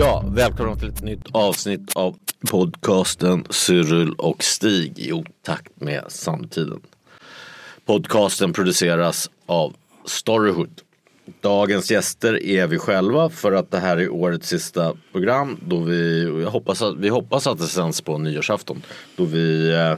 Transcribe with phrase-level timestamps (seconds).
[0.00, 2.16] Ja, välkomna till ett nytt avsnitt av
[2.50, 6.80] podcasten Cyril och Stig i otakt med samtiden.
[7.86, 10.80] Podcasten produceras av Storyhood.
[11.40, 16.24] Dagens gäster är vi själva för att det här är årets sista program då vi,
[16.42, 18.82] jag hoppas att, vi hoppas att det sänds på nyårsafton.
[19.16, 19.96] Då vi eh,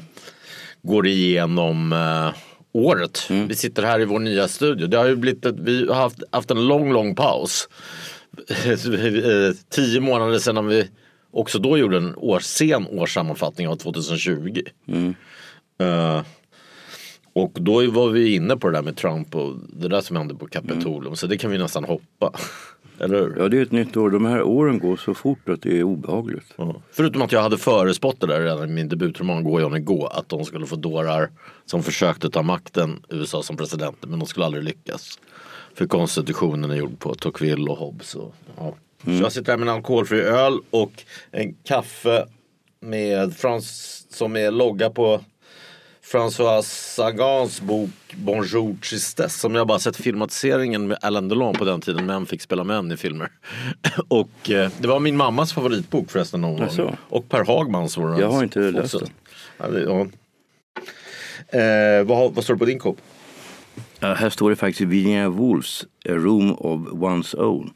[0.82, 2.40] går igenom eh,
[2.72, 3.30] året.
[3.30, 4.86] Vi sitter här i vår nya studio.
[4.86, 7.68] Det har ju blivit ett, vi har haft, haft en lång, lång paus.
[9.68, 10.88] Tio månader sedan vi
[11.30, 14.62] också då gjorde en år, sen årssammanfattning av 2020.
[15.78, 16.22] Eh,
[17.32, 20.34] och då var vi inne på det där med Trump och det där som hände
[20.34, 21.16] på Kapitolium.
[21.16, 22.32] Så det kan vi nästan hoppa.
[22.98, 23.36] Eller hur?
[23.38, 24.10] Ja, det är ett nytt år.
[24.10, 26.54] De här åren går så fort att det är obehagligt.
[26.56, 26.74] Ja.
[26.92, 30.06] Förutom att jag hade förespått det där redan i min debutroman Gå Johnny Gå.
[30.06, 31.30] Att de skulle få dårar
[31.64, 34.08] som försökte ta makten USA som presidenter.
[34.08, 35.18] Men de skulle aldrig lyckas.
[35.74, 38.14] För konstitutionen är gjord på Tocqueville och Hobbes.
[38.14, 38.74] Och, ja.
[39.04, 42.26] Så jag sitter här med en alkoholfri öl och en kaffe
[42.80, 45.20] med Frans, som är logga på
[46.12, 51.80] François Sagans bok Bonjour Tristesse som jag bara sett filmatiseringen med Alain Delon på den
[51.80, 53.30] tiden män fick spela män i filmer.
[54.08, 56.96] Och eh, det var min mammas favoritbok förresten någon gång.
[57.08, 59.08] Och Per Hagmans var Jag har inte läst den.
[59.58, 60.06] Ja, det, ja.
[61.58, 62.98] Eh, vad, vad står det på din kopp?
[64.00, 67.70] Ja, här står det faktiskt Virginia Woolfs A Room of One's Own.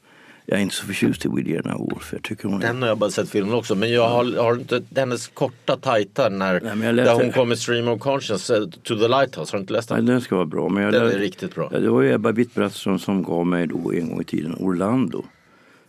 [0.49, 2.09] Jag är inte så förtjust i Virginia Woolf.
[2.13, 2.67] Jag tycker hon är...
[2.67, 6.29] Den har jag bara sett filmen också men jag har, har inte hennes korta tajta
[6.29, 9.53] när, Nej, läste- där hon kom med Stream of Conscience eh, to the Lighthouse.
[9.53, 10.07] Har du inte läst Nej, den?
[10.07, 10.69] den ska vara bra.
[10.69, 11.69] Men jag Den är lär- riktigt bra.
[11.73, 15.25] Ja, det var ju Ebba Witt-Brattström som gav mig då en gång i tiden Orlando.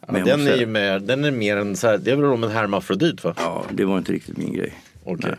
[0.08, 2.16] Men jag den, måste är ju mer, den är mer en så här, det är
[2.16, 3.34] väl om en hermafrodit va?
[3.38, 4.74] Ja, det var inte riktigt min grej.
[5.06, 5.36] Nej.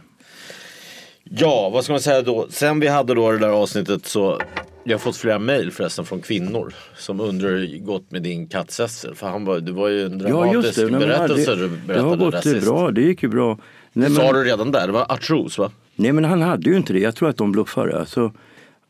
[1.31, 2.47] Ja, vad ska man säga då?
[2.51, 4.41] Sen vi hade då det där avsnittet så
[4.85, 8.47] jag har fått flera mejl förresten från kvinnor som undrar hur det gått med din
[8.49, 9.15] katt Cecil.
[9.15, 10.91] För han var, det var ju en Ja, dramatisk just det.
[10.91, 12.91] Nej, berättelse det, du det berättade har gått det bra.
[12.91, 13.59] Det gick ju bra.
[13.93, 15.71] Nej, Det sa men- du redan där, det var artros va?
[15.97, 16.99] Nej men han hade ju inte det.
[16.99, 17.99] Jag tror att de bluffade.
[18.01, 18.33] Alltså,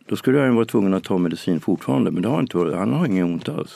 [0.09, 2.10] då skulle han vara tvungen att ta medicin fortfarande.
[2.10, 2.75] Men det har inte varit.
[2.75, 3.71] Han har ingen ont alls.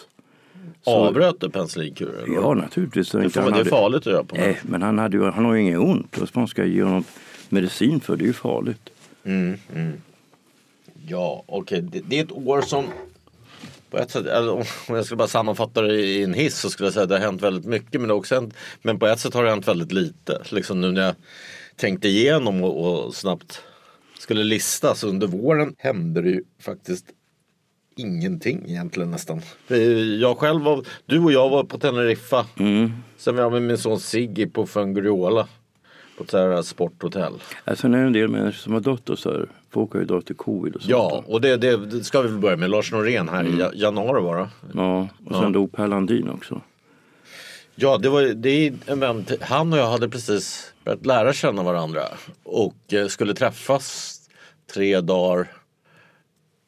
[0.85, 2.33] Avbröt du penicillinkuren?
[2.35, 3.11] Ja naturligtvis.
[3.11, 5.45] det, Inte får, det är farligt att göra på Nej men han, hade ju, han
[5.45, 6.17] har ju inget ont.
[6.19, 7.05] Vad man ska ge honom
[7.53, 8.17] medicin för.
[8.17, 8.91] Det är ju farligt.
[11.07, 11.83] Ja, okej.
[11.83, 12.85] Det, det är ett år som
[13.91, 16.87] på ett sätt, eller om jag skulle bara sammanfatta det i en hiss så skulle
[16.87, 19.35] jag säga att det har hänt väldigt mycket men, också hänt, men på ett sätt
[19.35, 20.43] har det hänt väldigt lite.
[20.51, 21.15] Liksom nu när jag
[21.77, 23.63] tänkte igenom och, och snabbt
[24.19, 27.07] skulle lista så under våren hände det ju faktiskt
[27.97, 29.43] ingenting egentligen nästan.
[30.21, 32.47] Jag själv var, du och jag var på Teneriffa.
[33.17, 35.49] Sen var jag med min son Siggy på Funguriola.
[36.23, 37.33] På så här sporthotell.
[37.65, 39.49] Alltså när det är en del människor som har dött och så här.
[39.71, 40.91] Folk har ju dött i covid och sånt.
[40.91, 42.71] Ja, och det, det, det ska vi väl börja med.
[42.71, 44.49] Lars Norén här i ja- januari var det.
[44.75, 46.61] Ja, och sen dog Per Landin också.
[47.75, 51.33] Ja, det var det är en vän till, Han och jag hade precis börjat lära
[51.33, 52.03] känna varandra
[52.43, 54.19] och eh, skulle träffas
[54.75, 55.49] tre dagar.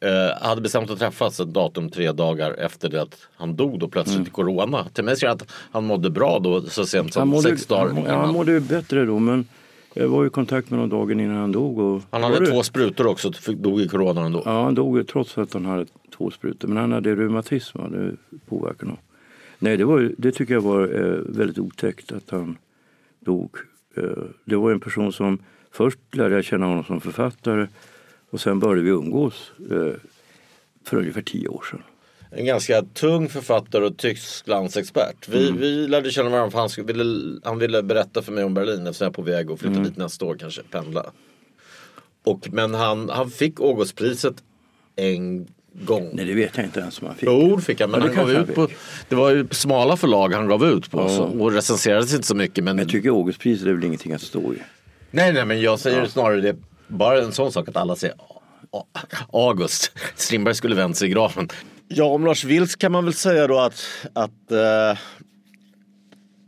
[0.04, 3.88] Eh, hade bestämt att träffas ett datum tre dagar efter det att han dog då
[3.88, 4.84] plötsligt i corona.
[4.92, 7.96] Till mig han att han mådde bra då så sent som mådde, sex dagar han,
[7.96, 8.32] ja, han innan.
[8.34, 9.46] mådde ju bättre då men
[9.94, 11.78] jag var i kontakt med honom dagen innan han dog.
[11.78, 14.42] Och Han hade det- två sprutor också, dog i corona ändå.
[14.44, 16.68] Ja, han dog trots att han hade två sprutor.
[16.68, 18.12] Men han hade reumatism, det
[18.48, 18.96] påverkade honom.
[19.58, 22.56] Nej, det, var, det tycker jag var eh, väldigt otäckt att han
[23.20, 23.56] dog.
[23.96, 24.02] Eh,
[24.44, 25.38] det var en person som
[25.72, 27.66] först lärde jag känna honom som författare
[28.34, 30.00] och sen började vi umgås eh,
[30.84, 31.82] för ungefär tio år sedan.
[32.30, 35.28] En ganska tung författare och Tysklandsexpert.
[35.28, 35.60] Vi, Mm.
[35.60, 38.86] vi lärde känna varandra för han, skulle, ville, han ville berätta för mig om Berlin
[38.86, 39.84] eftersom jag är på väg att flytta Mm.
[39.84, 41.06] dit nästa år kanske, pendla.
[42.24, 44.34] Och, men han, han fick Augustpriset
[44.96, 46.10] en gång.
[46.12, 47.28] Nej, det vet jag inte ens om han fick.
[47.28, 47.90] Jo, fick han.
[47.90, 48.72] Men Ja, han gav kanske ut han på,
[49.08, 51.00] det var ju smala förlag han gav ut på.
[51.00, 51.20] Ja.
[51.20, 52.64] Och recenserades inte så mycket.
[52.64, 54.58] Men, Jag tycker Augustpriset är väl ingenting att stå i.
[55.10, 56.56] nej, nej, men jag säger snarare det.
[56.88, 58.16] Bara en sån sak att alla säger
[59.32, 59.92] August.
[60.14, 61.48] Strindberg skulle vänt sig i graven.
[61.88, 64.98] Ja, om Lars Vilks kan man väl säga då att, att eh,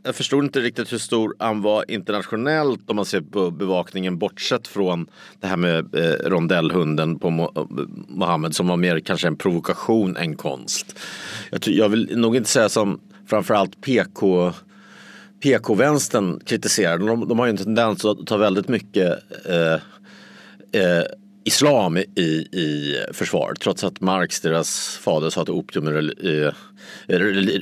[0.03, 4.67] jag förstod inte riktigt hur stor han var internationellt om man ser på bevakningen bortsett
[4.67, 5.07] från
[5.39, 10.35] det här med eh, rondellhunden på Mo- Mohammed som var mer kanske en provokation än
[10.35, 10.99] konst.
[11.51, 12.99] Jag, tror- jag vill nog inte säga som
[13.29, 14.53] framförallt PK
[15.43, 16.97] PK-vänstern kritiserar.
[16.97, 19.07] De, de har ju en tendens att ta väldigt mycket
[19.45, 19.81] eh,
[20.71, 21.03] eh,
[21.43, 22.21] islam i,
[22.51, 25.93] i försvaret Trots att Marx, deras fader, sa att opium är
[26.25, 26.53] eh,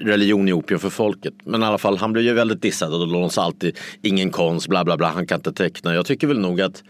[0.05, 1.33] religion är opium för folket.
[1.43, 4.67] Men i alla fall, han blev ju väldigt dissad och då sa alltid ingen konst,
[4.67, 5.93] bla bla bla, han kan inte teckna.
[5.93, 6.83] Jag tycker väl nog att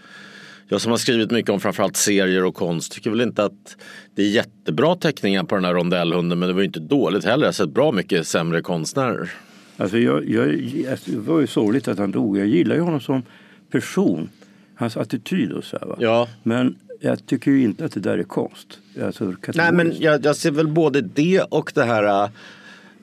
[0.68, 3.78] jag som har skrivit mycket om framförallt serier och konst tycker väl inte att
[4.16, 7.44] det är jättebra teckningar på den här rondellhunden men det var ju inte dåligt heller.
[7.44, 9.32] Jag har sett bra mycket sämre konstnärer.
[9.78, 10.48] Alltså jag, jag,
[10.92, 12.38] alltså det var ju sorgligt att han dog.
[12.38, 13.24] Jag gillar ju honom som
[13.72, 14.30] person.
[14.76, 15.96] Hans attityd och så här, va?
[16.00, 16.28] Ja.
[16.44, 18.68] Men jag tycker ju inte att det där är konst.
[19.04, 22.30] Alltså, Nej men jag, jag ser väl både det och det här äh,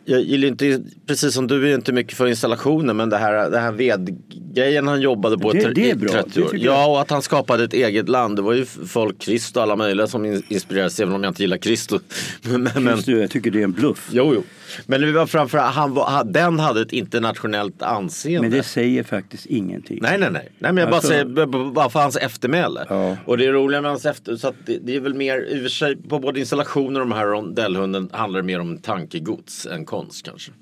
[0.05, 3.59] jag gillar inte, precis som du är inte mycket för installationer men det här, det
[3.59, 6.09] här vedgrejen han jobbade på Det- det är bra.
[6.13, 6.57] 30 Det år.
[6.57, 8.37] Ja och att han skapade ett eget land.
[8.37, 11.43] Det var ju folk, Krist och alla möjliga som in- inspirerades även om jag inte
[11.43, 11.93] gillar Krist.
[12.43, 14.09] Men, men, det, jag tycker det är en bluff.
[14.13, 14.43] jo, jo.
[14.87, 18.41] Men det var framförallt, han var, den hade ett internationellt anseende.
[18.49, 19.99] Men det säger faktiskt ingenting.
[20.03, 20.49] Nej, nej, nej.
[20.59, 22.87] nej men jag bara Alltså- säger b- b- bara för hans eftermäle.
[22.89, 23.17] Ja.
[23.27, 24.37] Och det är roliga med hans efter...
[24.37, 27.15] Så det, det är väl mer, i och för sig, på både installationer och de
[27.15, 30.53] här rondellhunden handlar det mer om tankegods än konst kanske.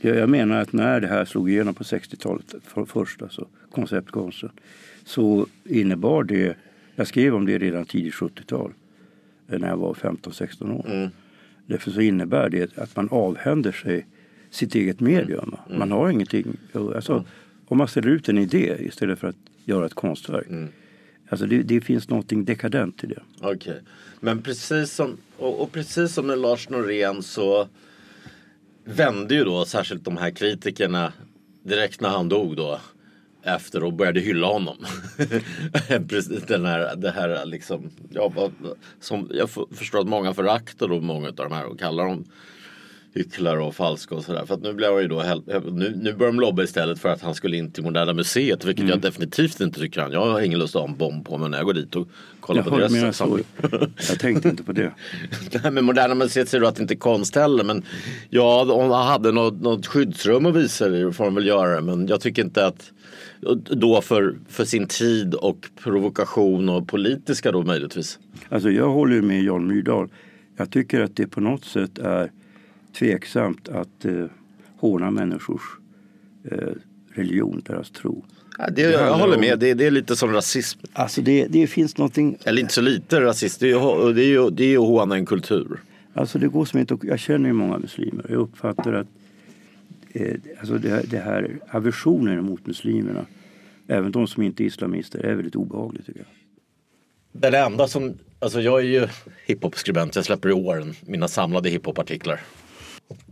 [0.00, 4.50] Jag, jag menar att när det här slog igenom på 60-talet, för, först alltså, konceptkonsten,
[5.04, 6.56] så innebar det,
[6.94, 8.72] jag skrev om det redan tidigt 70-tal,
[9.52, 11.10] eh, när jag var 15-16 år.
[11.72, 14.06] Därför så innebär det att man avhänder sig
[14.50, 15.50] sitt eget medium.
[15.50, 15.76] va.
[15.78, 17.24] Man har ingenting, alltså,
[17.66, 20.46] om man ställer ut en idé istället för att göra ett konstverk.
[21.28, 23.22] Alltså det, det finns någonting dekadent i det.
[23.40, 23.80] Okej.
[24.20, 27.68] Men precis som, och, och precis som med Lars Norén så
[28.84, 31.12] vände ju då särskilt de här kritikerna
[31.62, 32.80] direkt när han dog då
[33.42, 34.76] efter och började hylla honom.
[36.08, 38.50] Precis Den här, det här liksom, ja,
[39.00, 42.24] som jag förstår att många föraktar då många av de här och kallar dem
[43.14, 44.46] hycklare och falska och sådär.
[44.46, 45.22] För att nu blev jag ju då,
[45.70, 48.64] nu, nu börjar de lobba istället för att han skulle in till Moderna Museet.
[48.64, 50.12] Vilket jag definitivt inte tycker han.
[50.12, 52.08] Jag har ingen lust att ha en bomb på mig när jag går dit och
[52.40, 53.38] kollar på du menar deras så.
[54.10, 54.92] Jag tänkte inte på det.
[55.62, 57.64] Nej men Moderna Museet säger du att det inte är konst heller.
[57.64, 57.84] Men
[58.30, 61.80] ja, om han hade något, något skyddsrum att visa det får de väl göra.
[61.80, 62.92] Men jag tycker inte att
[63.70, 68.18] då för, för sin tid och provokation och politiska då möjligtvis.
[68.48, 70.08] Alltså jag håller med Jan Myrdal.
[70.56, 72.30] Jag tycker att det på något sätt är
[72.98, 74.24] tveksamt att eh,
[74.76, 75.62] håna människors
[76.50, 76.58] eh,
[77.12, 78.24] religion, deras tro.
[78.58, 80.80] Ja, det, jag handlar håller om- med, det, det är lite som rasism.
[80.92, 84.76] Alltså det, det finns någonting, Eller inte så lite rasism, det är ju, det det
[84.76, 85.80] att håna en kultur.
[86.14, 88.26] alltså det går som inte Jag känner ju många muslimer.
[88.28, 89.06] Jag uppfattar att
[90.12, 93.26] Eh, alltså det, här, det här aversionen mot muslimerna,
[93.88, 96.28] även de som inte är islamister, är väldigt obehagligt tycker jag.
[97.32, 99.08] Den enda som, alltså jag är ju
[99.46, 102.40] hiphop-skribent, jag släpper i åren mina samlade hiphop-artiklar.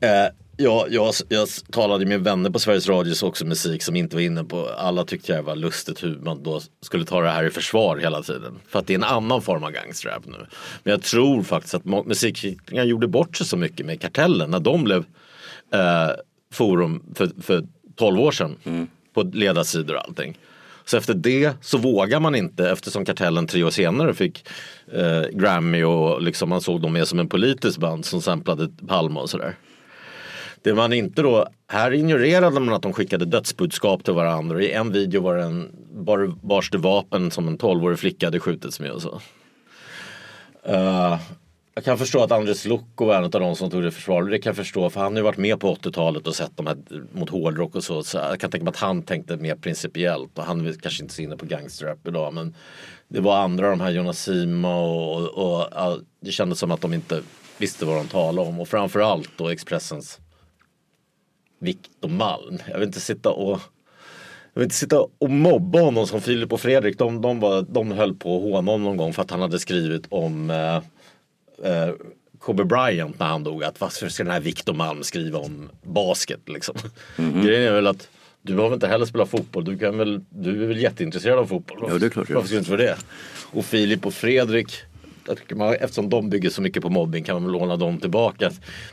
[0.01, 4.23] Eh, jag, jag, jag talade med vänner på Sveriges Radio också musik som inte var
[4.23, 7.51] inne på, alla tyckte jag var lustigt hur man då skulle ta det här i
[7.51, 8.59] försvar hela tiden.
[8.69, 10.47] För att det är en annan form av gangsterrap nu.
[10.83, 14.61] Men jag tror faktiskt att må- musikkritikerna gjorde bort sig så mycket med Kartellen när
[14.61, 15.05] de blev
[15.73, 16.11] eh,
[16.53, 17.65] forum för, för
[17.97, 18.57] 12 år sedan.
[19.15, 20.39] På ledarsidor och allting.
[20.85, 24.49] Så efter det så vågar man inte eftersom Kartellen tre år senare fick
[24.93, 29.21] eh, Grammy och liksom man såg dem mer som en politisk band som samplade Palme
[29.21, 29.57] och sådär.
[30.63, 34.71] Det man inte då, här ignorerade man att de skickade dödsbudskap till varandra och i
[34.71, 38.81] en video var det en, bar, bars det vapen som en 12-årig flicka hade skjutits
[38.81, 39.21] med och så.
[40.69, 41.19] Uh,
[41.75, 44.23] jag kan förstå att Andres Lukko var en av de som tog det i försvar.
[44.23, 46.67] Det kan jag förstå för han har ju varit med på 80-talet och sett de
[46.67, 46.77] här
[47.13, 48.03] mot hårdrock och så.
[48.03, 51.15] så jag kan tänka mig att han tänkte mer principiellt och han är kanske inte
[51.15, 52.55] så inne på gangsterrap idag men
[53.09, 56.81] det var andra de här Jonas Sima och, och, och ja, det kändes som att
[56.81, 57.23] de inte
[57.59, 60.19] visste vad de talade om och framförallt då Expressens
[61.59, 62.59] Viktor Malm.
[62.69, 63.61] Jag vill inte sitta och
[64.53, 66.99] jag vill inte sitta och mobba honom som Filip och Fredrik.
[66.99, 69.59] De, de, var, de höll på att håna honom någon gång för att han hade
[69.59, 70.81] skrivit om eh,
[71.65, 71.95] eh,
[72.39, 73.65] Kobe Bryant när han dog.
[73.65, 76.75] Att varför ska den här Victor Malm skriva om basket liksom.
[77.17, 78.09] Grejen är väl att
[78.43, 79.65] du behöver inte heller spela fotboll.
[79.65, 81.79] Du, kan väl, du är väl jätteintresserad av fotboll?
[81.89, 82.31] Ja, det är klart.
[82.31, 82.97] Varför skulle du inte vara det?
[83.53, 84.85] Och Filip och Fredrik
[85.55, 88.51] man, eftersom de bygger så mycket på mobbing kan man väl låna dem tillbaka.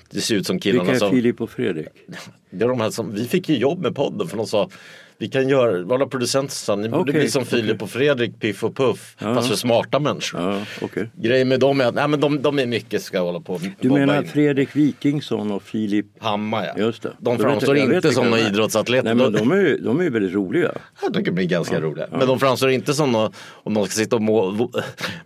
[0.10, 1.12] Det ser ut som killarna Vilka är som...
[1.12, 1.88] Filip och Fredrik?
[2.50, 4.70] Det är de här som, vi fick ju jobb med podden för de sa
[5.20, 7.62] Vi kan göra, vara producenter sa ni borde Okej, bli som okej.
[7.62, 9.16] Filip och Fredrik, Piff och Puff.
[9.20, 10.42] Fast för smarta människor.
[10.42, 11.10] Ja, okej.
[11.16, 13.90] Grejen med dem är att nej, men de, de är mycket ska hålla på Du
[13.90, 14.28] menar in.
[14.28, 16.84] Fredrik Wikingsson och Filip Hammar ja.
[16.84, 17.12] Just det.
[17.20, 19.16] De framstår vet inte som några idrottsatleter.
[19.16, 20.72] Nej, men de är ju de är väldigt roliga.
[21.02, 22.08] Jag tycker de är ganska roliga.
[22.12, 24.70] Men de framstår inte som nå- om de ska sitta och må,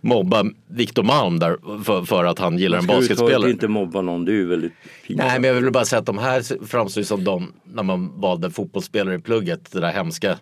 [0.00, 3.50] mobba Viktor Malm där för, för att han gillar en basketspelare.
[3.50, 4.72] inte mobba någon, det är ju väldigt
[5.02, 5.18] fint.
[5.18, 8.50] Nej men jag vill bara säga att de här framstår som de när man valde
[8.50, 9.74] fotbollsspelare i plugget.
[9.82, 10.38] Det där hemska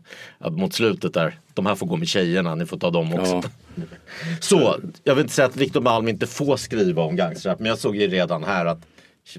[0.50, 1.38] mot slutet där.
[1.54, 3.42] De här får gå med tjejerna, ni får ta dem också.
[3.74, 3.82] Ja.
[4.40, 7.58] Så, jag vill inte säga att Viktor Malm inte får skriva om gangsterrap.
[7.58, 8.78] Men jag såg ju redan här att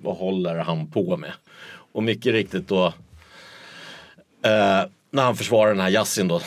[0.01, 1.31] vad håller han på med?
[1.91, 2.85] Och mycket riktigt då
[4.45, 6.41] eh, när han försvarar den här Yasin då.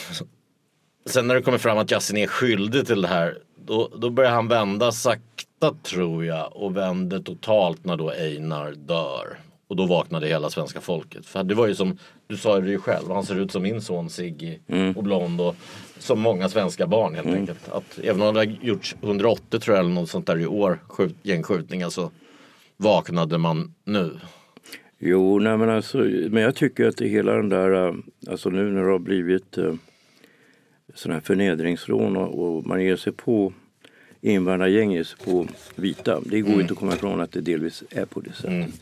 [1.07, 3.39] Sen när det kommer fram att Yasin är skyldig till det här.
[3.67, 6.57] Då, då börjar han vända sakta tror jag.
[6.57, 9.39] Och vänder totalt när då Einar dör.
[9.75, 11.27] Och då vaknade hela svenska folket.
[11.27, 13.83] För det var ju som, du sa det ju själv, han ser ut som min
[13.83, 14.59] son Siggy
[14.97, 15.57] och blond och
[15.99, 17.69] som många svenska barn helt enkelt.
[17.73, 20.79] Att även om det har gjorts 180 tror jag eller något sånt där i år,
[20.89, 22.11] skjut, gängskjutningar så
[22.77, 24.11] vaknade man nu.
[24.99, 27.95] Jo, nej men alltså, men jag tycker att det hela den där, äh,
[28.31, 29.75] alltså nu när det har blivit äh,
[30.95, 33.53] sådana här förnedringsrån och, och man ger sig på
[34.21, 36.21] invandrargäng, ger sig på vita.
[36.27, 38.81] Det går ju inte att komma ifrån att det delvis är på det sättet.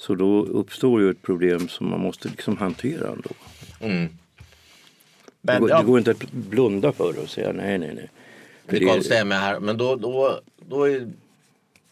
[0.00, 3.30] Så då uppstår ju ett problem som man måste liksom hantera ändå.
[3.78, 4.12] Det,
[5.40, 8.10] Men, går, ja, det går inte att blunda för det och säga nej, nej, nej.
[8.66, 11.08] För Det konstiga med här, men då, då, då är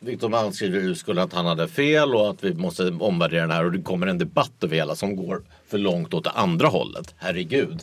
[0.00, 3.50] Viktor Malm skriver i urskulden att han hade fel och att vi måste omvärdera den
[3.50, 6.68] här och det kommer en debatt över hela som går för långt åt det andra
[6.68, 7.14] hållet.
[7.18, 7.80] Herregud.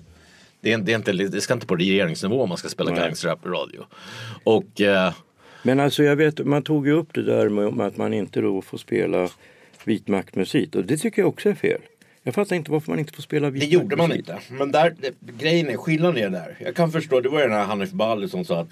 [0.62, 3.50] Det, är, det, är inte, det ska inte på regeringsnivå man ska spela gangsterrap i
[3.50, 3.86] radio.
[4.44, 5.13] Och eh,
[5.63, 8.62] Men alltså jag vet, man tog ju upp det där med att man inte då
[8.62, 9.29] får spela
[9.88, 11.82] vitmaktmusik och det tycker jag också är fel.
[12.24, 13.82] Jag fattar inte varför man inte får spela det vitmaktmusik.
[13.82, 14.39] gjorde man inte.
[14.50, 16.58] Men där, det, grejen är, skillnaden är där.
[16.60, 18.70] Jag kan förstå, det var ju den här Hanif Bali som sa att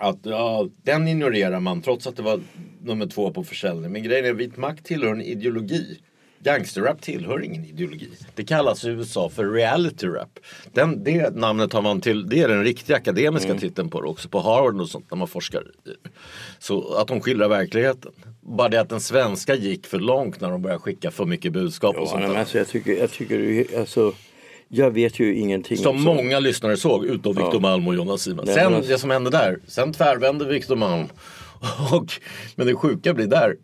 [0.00, 2.40] att ja, den ignorerar man trots att det var
[2.82, 3.92] nummer två på försäljning.
[3.92, 5.98] Men grejen är vit makt tillhör en ideologi.
[6.42, 8.10] Gangsterrap tillhör ingen ideologi.
[8.34, 10.38] Det kallas i USA för reality rap.
[10.72, 14.28] Den, det namnet har man till, det är den riktiga akademiska titeln på det också
[14.28, 15.60] på Harvard och sånt när man forskar.
[15.60, 16.10] i det.
[16.58, 18.12] Så att de skildrar verkligheten.
[18.40, 21.96] Bara det att den svenska gick för långt när de började skicka för mycket budskap
[21.96, 22.38] och Ja, sånt men där.
[22.38, 24.12] alltså, jag tycker, jag tycker alltså,
[24.68, 25.76] jag vet ju ingenting.
[25.76, 26.16] Som om sånt.
[26.16, 28.44] många lyssnare såg utom Victor Malm och Jonas Siman.
[28.46, 31.06] Nej, Sen men alltså- det som hände där, sen tvärvände Victor Malm.
[31.92, 32.12] Och,
[32.56, 33.56] men det sjuka blir där,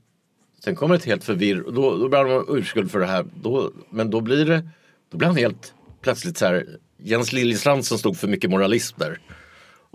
[0.65, 3.25] sen kommer ett helt förvirr och då, då blir han urskuld för det här.
[3.43, 4.69] Då, men då blir det,
[5.11, 6.67] då blir han helt plötsligt så här,
[7.03, 9.19] Jens Liljestrand som stod för mycket moralism där.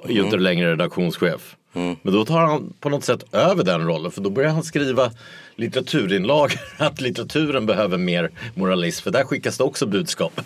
[0.04, 1.56] Är ju inte längre redaktionschef.
[1.74, 5.12] Men då tar han på något sätt över den rollen för då börjar han skriva
[5.56, 10.42] litteraturinlag att litteraturen behöver mer moralism för där skickas det också budskap.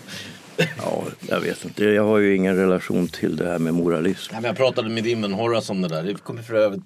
[0.57, 1.85] Ja, jag vet inte.
[1.85, 4.29] Jag har ju ingen relation till det här med moralism.
[4.31, 6.03] Nej, men jag pratade med Dimmen Horace om det där.
[6.03, 6.83] Det kommer för övrigt,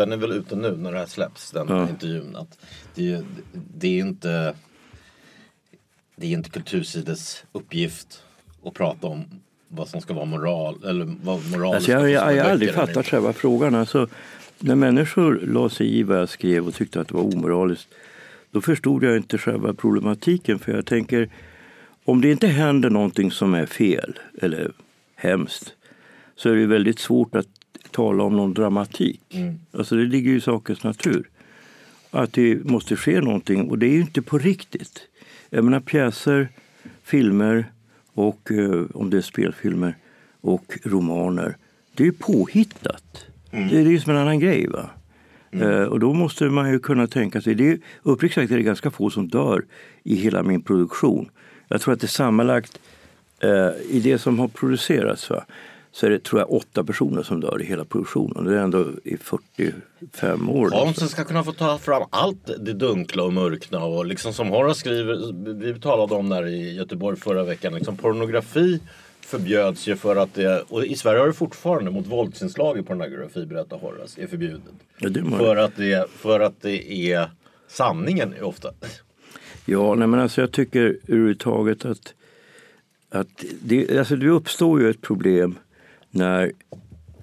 [0.00, 1.88] den är väl ute nu när det här släpps, den Ja.
[1.88, 2.36] intervjun.
[2.36, 2.58] Att
[2.94, 4.54] det, det är inte
[6.16, 8.22] det är inte kultursides uppgift
[8.64, 9.24] att prata om
[9.68, 13.06] vad som ska vara moral eller vad moral Alltså jag, jag, jag har aldrig fattat
[13.06, 13.74] själva frågan.
[13.74, 14.08] Alltså,
[14.58, 17.88] när människor la sig i vad jag skrev och tyckte att det var omoraliskt
[18.50, 20.58] då förstod jag inte själva problematiken.
[20.58, 21.28] För jag tänker,
[22.04, 24.72] om det inte händer någonting som är fel eller
[25.14, 25.74] hemskt
[26.36, 27.59] så är det väldigt svårt att
[27.92, 29.20] tala om någon dramatik.
[29.72, 31.28] Alltså det ligger ju i sakens natur.
[32.10, 35.00] Att det måste ske någonting och det är ju inte på riktigt.
[35.50, 36.48] Jag menar pjäser,
[37.02, 37.64] filmer
[38.14, 39.96] och eh, om det är spelfilmer
[40.40, 41.56] och romaner.
[41.94, 43.26] Det är ju påhittat.
[43.50, 44.68] Det är ju som en annan grej.
[44.68, 44.90] va.
[45.52, 48.62] Eh, och då måste man ju kunna tänka sig, det är, uppriktigt sagt är det
[48.62, 49.64] ganska få som dör
[50.02, 51.30] i hela min produktion.
[51.68, 52.80] Jag tror att det sammanlagt
[53.40, 55.44] eh, i det som har producerats va,
[55.92, 58.44] så är det tror jag åtta personer som dör i hela produktionen.
[58.44, 60.68] Det är ändå i 45 år.
[60.70, 64.80] Konsten ska kunna få ta fram allt det dunkla och mörkna och liksom som Horace
[64.80, 65.32] skriver,
[65.72, 68.80] vi talade om där i Göteborg förra veckan, liksom pornografi
[69.20, 73.46] förbjöds ju för att det, och i Sverige har det fortfarande mot våldsinslag i pornografi
[73.46, 74.62] berättar Horace, är förbjudet.
[74.98, 77.30] Ja, må- För att det, för att det är
[77.68, 78.70] sanningen är ofta.
[79.66, 82.14] Ja, nej, men alltså jag tycker överhuvudtaget att,
[83.10, 85.54] att det, alltså det uppstår ju ett problem
[86.10, 86.52] när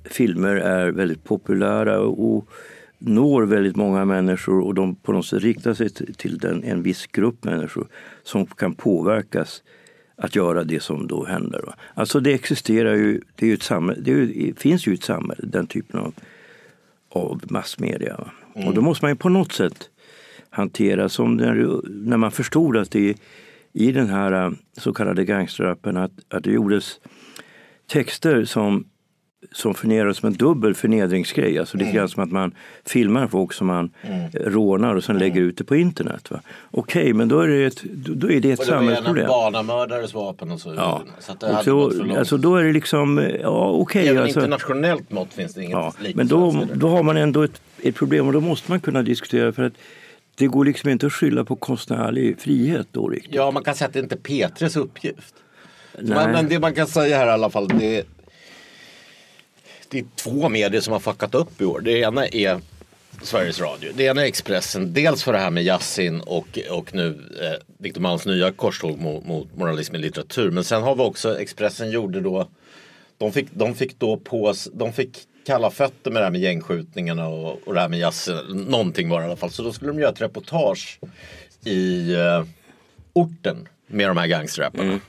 [0.03, 2.49] filmer är väldigt populära och
[2.97, 7.07] når väldigt många människor och de på något sätt riktar sig till den, en viss
[7.07, 7.87] grupp människor
[8.23, 9.63] som kan påverkas
[10.15, 11.61] att göra det som då händer.
[11.65, 11.75] Va?
[11.93, 15.67] Alltså det existerar ju, det, ju samhälle, det ju, det finns ju ett samhälle, den
[15.67, 16.13] typen av,
[17.09, 18.17] av massmedia.
[18.17, 18.31] Va?
[18.65, 19.89] Och då måste man ju på något sätt
[20.49, 23.15] hantera som när, när man förstod att det
[23.73, 26.99] i den här så kallade gangsterrappen att, att det gjordes
[27.87, 28.85] texter som
[29.51, 31.59] som fungerar som en dubbel förnedringsgrej.
[31.59, 32.51] Alltså lite grann som att man
[32.85, 34.29] filmar folk som man mm.
[34.31, 36.31] rånar och sen lägger ut det på internet.
[36.31, 36.41] Va?
[36.71, 39.09] Okej, okay, men då är det ett, då är det ett samhällsproblem.
[39.09, 40.73] Och det var barnamördares vapen och så.
[40.73, 41.03] Ja.
[41.19, 44.01] så att det och så, alltså då är det liksom, ja okej.
[44.01, 47.43] Okay, Även alltså, internationellt mått finns det inget ja, Men då, då har man ändå
[47.43, 49.73] ett, ett problem och då måste man kunna diskutera för att
[50.35, 53.35] det går liksom inte att skylla på konstnärlig frihet då riktigt.
[53.35, 55.35] Ja, man kan säga att det inte är Petres uppgift.
[55.97, 58.07] Men, men det man kan säga här i alla fall, det
[59.89, 61.79] det är två medier som har fuckat upp i år.
[61.79, 62.61] Det ena är
[63.21, 63.91] Sveriges Radio.
[63.95, 64.93] Det ena är Expressen.
[64.93, 67.07] Dels för det här med Yassin och, och nu
[67.41, 70.51] eh, Victor Malms nya korståg mot, mot moralism i litteratur.
[70.51, 72.47] Men sen har vi också Expressen gjorde då
[73.17, 77.27] de fick, de fick då på de fick kalla fötter med det här med gängskjutningarna
[77.27, 78.65] och, och det här med Yassin.
[78.69, 79.51] Någonting var det i alla fall.
[79.51, 80.99] Så då skulle de göra ett reportage
[81.63, 82.45] i eh,
[83.13, 84.83] orten med de här gangsterrapparna.
[84.83, 84.99] Mm.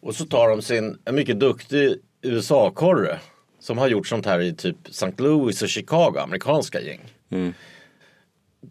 [0.00, 3.18] Och så tar de sin, en mycket duktig USA-korre
[3.60, 5.12] som har gjort sånt här i typ St.
[5.18, 7.00] Louis och Chicago, amerikanska gäng.
[7.30, 7.54] Mm.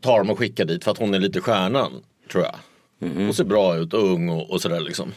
[0.02, 2.56] Tar dem och skickar dit för att hon är lite stjärnan, tror jag.
[3.02, 3.26] Mm.
[3.26, 5.14] Hon ser bra ut, ung och, och sådär liksom.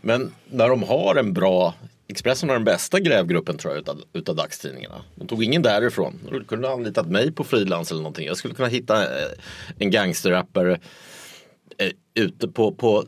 [0.00, 1.74] Men när de har en bra
[2.08, 5.04] Expressen har den bästa grävgruppen tror jag utav, utav dagstidningarna.
[5.14, 6.18] De tog ingen därifrån.
[6.30, 8.26] De kunde ha anlitat mig på frilans eller någonting.
[8.26, 9.30] Jag skulle kunna hitta eh,
[9.78, 10.80] en gangsterrappare
[11.78, 13.04] eh, ute på, på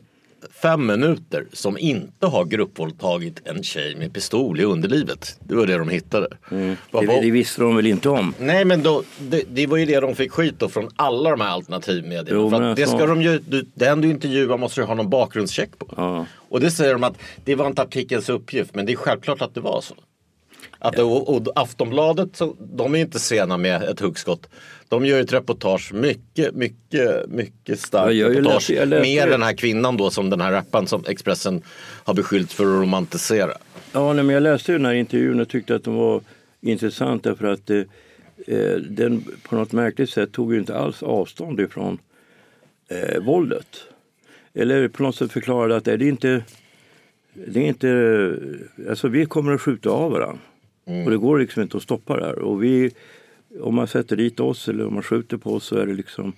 [0.61, 5.37] fem minuter som inte har gruppvåldtagit en tjej med pistol i underlivet.
[5.39, 6.27] Det var det de hittade.
[6.51, 6.75] Mm.
[6.91, 8.33] Det, det, visste de väl inte om?
[8.39, 11.41] Nej men då, det, det var ju det de fick skit då från alla de
[11.41, 12.49] här alternativmedierna.
[12.49, 13.41] För det ska de ju,
[13.73, 15.93] den du intervjuar måste du ha någon bakgrundscheck på.
[15.97, 16.25] Ja.
[16.49, 19.55] Och det säger de att det var inte artikelns uppgift men det är självklart att
[19.55, 19.95] det var så.
[20.79, 21.03] Att, ja.
[21.03, 24.49] och, och Aftonbladet, så, de är inte sena med ett huggskott.
[24.87, 28.69] De gör ett reportage, mycket, mycket, mycket starkt reportage.
[28.69, 31.61] Läste, läste, med den här kvinnan då som den här rapparen som Expressen
[32.03, 33.53] har beskyllt för att romantisera.
[33.91, 36.21] Ja, men jag läste den här intervjun och tyckte att den var
[36.61, 37.77] intressant därför att eh,
[38.47, 41.97] eh, den på något märkligt sätt tog ju inte alls avstånd ifrån
[42.87, 43.67] eh, våldet.
[44.53, 46.43] Eller på något sätt förklarade att det är inte
[47.33, 48.35] det är inte,
[48.89, 50.39] alltså vi kommer att skjuta av varandra.
[50.89, 51.05] Mm.
[51.05, 52.39] Och det går liksom inte att stoppa det här.
[52.39, 52.91] Och vi,
[53.61, 56.33] om man sätter dit oss eller om man skjuter på oss så är det liksom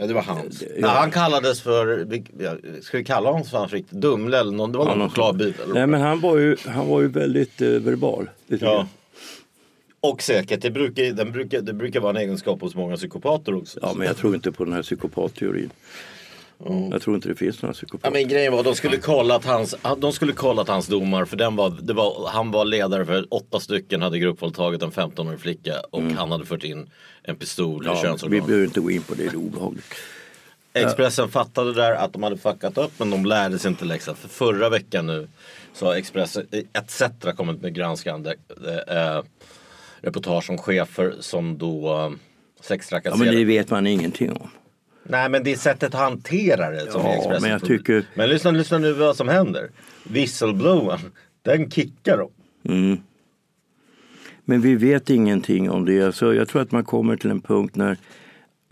[0.00, 0.62] Ja det var hans.
[0.62, 0.68] Ja.
[0.78, 2.06] Nej, han kallades för,
[2.82, 5.56] ska vi kalla honom för riktigt Dumle eller någon, det var någon chokladbit?
[5.74, 8.30] Nej men han var ju, han var ju väldigt eh, verbal.
[8.46, 8.88] ja.
[10.02, 13.78] Och säkert, det brukar, den brukar, det brukar vara en egenskap hos många psykopater också.
[13.82, 15.70] Ja men jag tror inte på den här psykopatteorin.
[16.66, 16.90] Mm.
[16.90, 18.08] Jag tror inte det finns några psykopater.
[18.08, 21.56] Ja, men grejen var de skulle kollat hans, de skulle kollat hans domar för den
[21.56, 26.00] var, det var, han var ledare för åtta stycken hade gruppvåldtagit en 15-årig flicka och
[26.00, 26.16] mm.
[26.16, 26.90] han hade fört in
[27.22, 28.32] en pistol ja, i könsorgan.
[28.32, 29.94] Vi behöver inte gå in på det, det är obehagligt.
[30.72, 31.30] Expressen ja.
[31.30, 34.16] fattade där att de hade fuckat upp men de lärde sig inte läxan.
[34.16, 35.28] För förra veckan nu
[35.72, 37.02] så har Expressen ETC
[37.36, 38.34] kommit med granskande
[38.88, 39.22] eh,
[40.00, 42.10] reportage om chefer som då eh,
[42.60, 43.24] sextrakasserar.
[43.24, 44.50] Ja men det vet man ingenting om.
[45.10, 47.42] Nej men det är sättet att hantera det som ja, är Expressen.
[47.42, 48.04] Men, jag tycker...
[48.14, 49.70] men lyssna, lyssna nu vad som händer.
[50.04, 51.00] Whistleblowern,
[51.42, 52.30] den kickar de.
[52.72, 52.98] Mm.
[54.44, 56.02] Men vi vet ingenting om det.
[56.02, 57.96] Alltså, jag tror att man kommer till en punkt när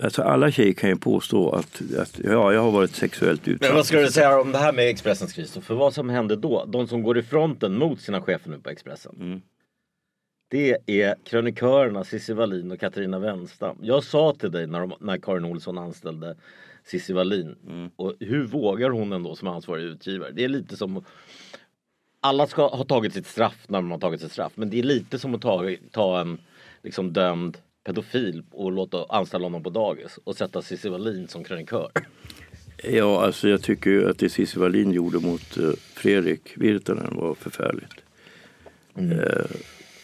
[0.03, 3.69] Alltså alla tjejer kan ju påstå att, att ja, jag har varit sexuellt utsatt.
[3.69, 5.59] Men vad ska du säga om det här med Expressens kris?
[5.63, 6.65] För vad som hände då?
[6.65, 9.17] De som går i fronten mot sina chefer nu på Expressen.
[9.21, 9.41] Mm.
[10.51, 13.77] Det är krönikörerna Cissi Wallin och Katarina Wenstam.
[13.83, 16.37] Jag sa till dig när, de, när Karin Olsson anställde
[16.85, 17.57] Cissi Wallin.
[17.69, 17.91] Mm.
[17.97, 20.31] Och hur vågar hon ändå som ansvarig utgivare?
[20.31, 21.05] Det är lite som
[22.21, 24.53] alla ska ha tagit sitt straff när de har tagit sitt straff.
[24.55, 26.39] Men det är lite som att ta, ta en
[26.83, 31.91] liksom dömd pedofil och låta anställa honom på dagis och sätta Cissi Wallin som krönikör.
[32.85, 37.35] Ja, alltså jag tycker ju att det Cissi Wallin gjorde mot uh, Fredrik Virtanen var
[37.35, 37.95] förfärligt.
[38.95, 39.19] Mm.
[39.19, 39.45] Uh,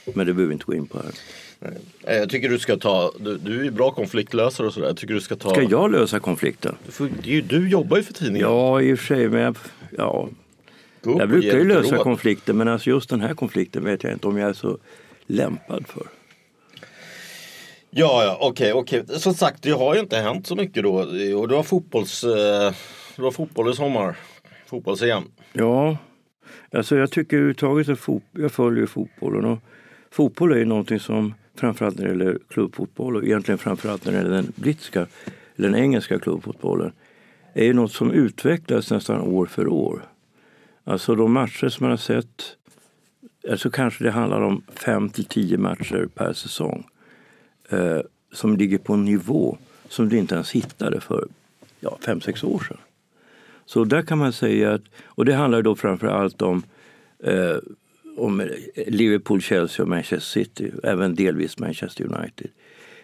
[0.05, 1.13] men det behöver vi inte gå in på här.
[1.59, 2.19] Nej.
[2.19, 4.87] Jag tycker du ska ta, du, du är ju bra konfliktlösare och sådär.
[4.87, 5.51] Jag tycker du ska ta...
[5.51, 6.77] Ska jag lösa konflikten?
[6.87, 8.49] Du, får, du, du jobbar ju för tidningen.
[8.49, 9.29] Ja, i och för sig.
[9.29, 9.57] Men jag,
[9.91, 10.29] ja.
[11.03, 12.03] jag brukar ju lösa råd.
[12.03, 14.79] konflikter men alltså just den här konflikten vet jag inte om jag är så
[15.27, 16.07] lämpad för.
[17.97, 19.03] Ja, ja, okej, okay.
[19.07, 20.95] Som sagt, det har ju inte hänt så mycket då.
[21.39, 22.73] Och du har fotbolls, eh,
[23.17, 24.17] du har fotboll i sommar.
[24.67, 25.23] Fotbolls-EM.
[25.53, 25.97] Ja,
[26.73, 29.45] alltså jag tycker överhuvudtaget att fot, jag följer fotbollen.
[29.45, 29.59] Och
[30.15, 34.19] fotboll är ju någonting som framförallt när det gäller klubbfotboll och egentligen framförallt när det
[34.19, 35.07] gäller den brittiska,
[35.57, 36.93] eller den engelska klubbfotbollen
[37.55, 40.05] är ju något som utvecklas nästan år för år.
[40.85, 42.57] Alltså de matcher som man har sett,
[43.51, 46.87] alltså kanske det handlar om fem till tio matcher per säsong
[47.69, 48.01] eh,
[48.33, 51.29] som ligger på en nivå som du inte ens hittade för
[51.81, 52.79] ja, fem, sex år sedan.
[53.67, 56.63] Så där kan man säga att, och det handlar då framför allt om,
[57.25, 57.57] eh,
[58.17, 58.51] om
[58.87, 62.51] Liverpool, Chelsea och Manchester City, även delvis Manchester United.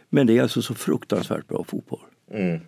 [0.08, 2.00] Men det är alltså så fruktansvärt bra fotboll.
[2.30, 2.60] Mm.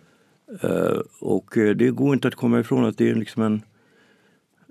[0.61, 3.61] Eh, och eh, det går inte att komma ifrån att det är liksom en...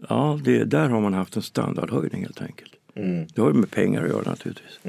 [0.08, 2.72] Ja, det, där har man haft en standardhöjning helt enkelt.
[2.94, 3.26] Mm.
[3.35, 4.80] Det har ju med pengar att göra naturligtvis.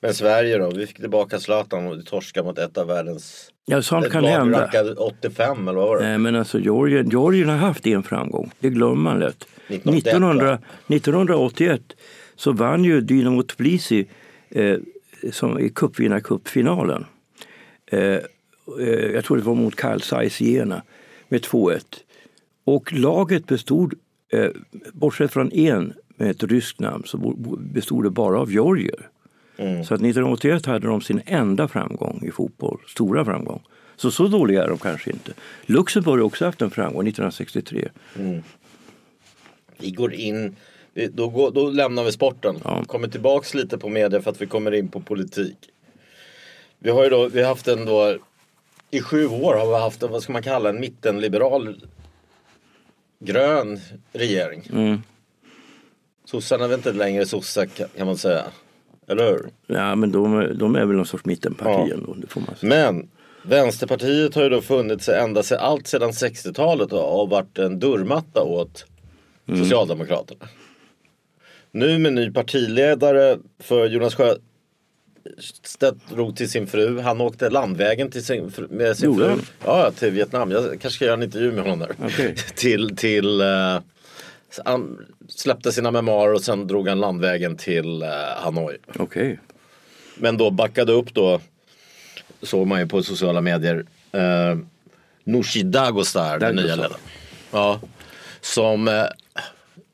[0.00, 0.70] Men Sverige då?
[0.70, 3.50] Vi fick tillbaka Zlatan och torskade mot ett av världens...
[3.68, 4.62] Ja, sånt kan hända.
[4.62, 6.08] rankade 85 eller vad var det?
[6.08, 8.50] Nej, men alltså Georgien, Georgien har haft en framgång.
[8.58, 9.46] Det glömmer man lätt.
[9.68, 11.80] 1981, 1900, 1981
[12.36, 14.06] så vann ju Dynamo Tbilisi
[14.50, 14.76] eh,
[15.32, 17.04] som i cupvinnarcupfinalen.
[17.86, 18.20] Eh, eh,
[19.14, 20.82] jag tror det var mot Carl Zeiss Jena
[21.28, 21.80] med 2-1.
[22.64, 23.94] Och laget bestod,
[24.32, 24.48] eh,
[24.92, 29.08] bortsett från en med ett ryskt namn, så bestod det bara av georgier.
[29.56, 33.62] Så att 1981 hade de sin enda framgång i fotboll, stora framgång.
[33.96, 35.32] Så så dåliga är de kanske inte.
[35.66, 37.88] Luxemburg har också haft en framgång 1963.
[39.78, 40.56] Vi går in,
[41.12, 42.56] då, går, då lämnar vi sporten.
[42.64, 42.84] Ja.
[42.84, 45.56] Kommer tillbaks lite på media för att vi kommer in på politik.
[46.78, 48.16] Vi har ju då, vi har haft en då,
[48.90, 51.76] i sju år har vi haft en, vad ska man kalla en mittenliberal
[53.18, 53.80] grön
[54.12, 54.62] regering.
[54.72, 55.02] Mm.
[56.24, 58.44] Sossarna är väl inte längre sossar kan man säga.
[59.08, 59.46] Eller hur?
[59.66, 61.94] Ja, men de, de är väl någon sorts mittenparti Ja.
[61.94, 62.68] ändå, det får man säga.
[62.90, 63.08] Men
[63.42, 68.42] Vänsterpartiet har ju då funnits ända sedan allt sedan 60-talet och har varit en dörrmatta
[68.42, 68.84] åt
[69.58, 70.44] Socialdemokraterna.
[71.70, 77.00] Nu med ny partiledare för Jonas Sjöstedt drog till sin fru.
[77.00, 79.28] Han åkte landvägen till sin, fru- med sin Gjorde fru.
[79.30, 79.40] han?
[79.64, 80.50] Ja, till Vietnam.
[80.50, 81.94] Jag kanske ska göra en intervju med honom där.
[82.04, 82.34] Okej.
[82.54, 83.46] till, till eh,
[84.64, 88.76] han släppte sina memoarer och sen drog han landvägen till eh, Hanoi.
[88.98, 89.40] Okej.
[90.16, 91.40] Men då backade upp då
[92.42, 94.58] såg man ju på sociala medier eh,
[95.24, 97.00] Nooshi Dagostar, den nya ledaren.
[97.50, 97.80] Ja,
[98.40, 99.04] som eh,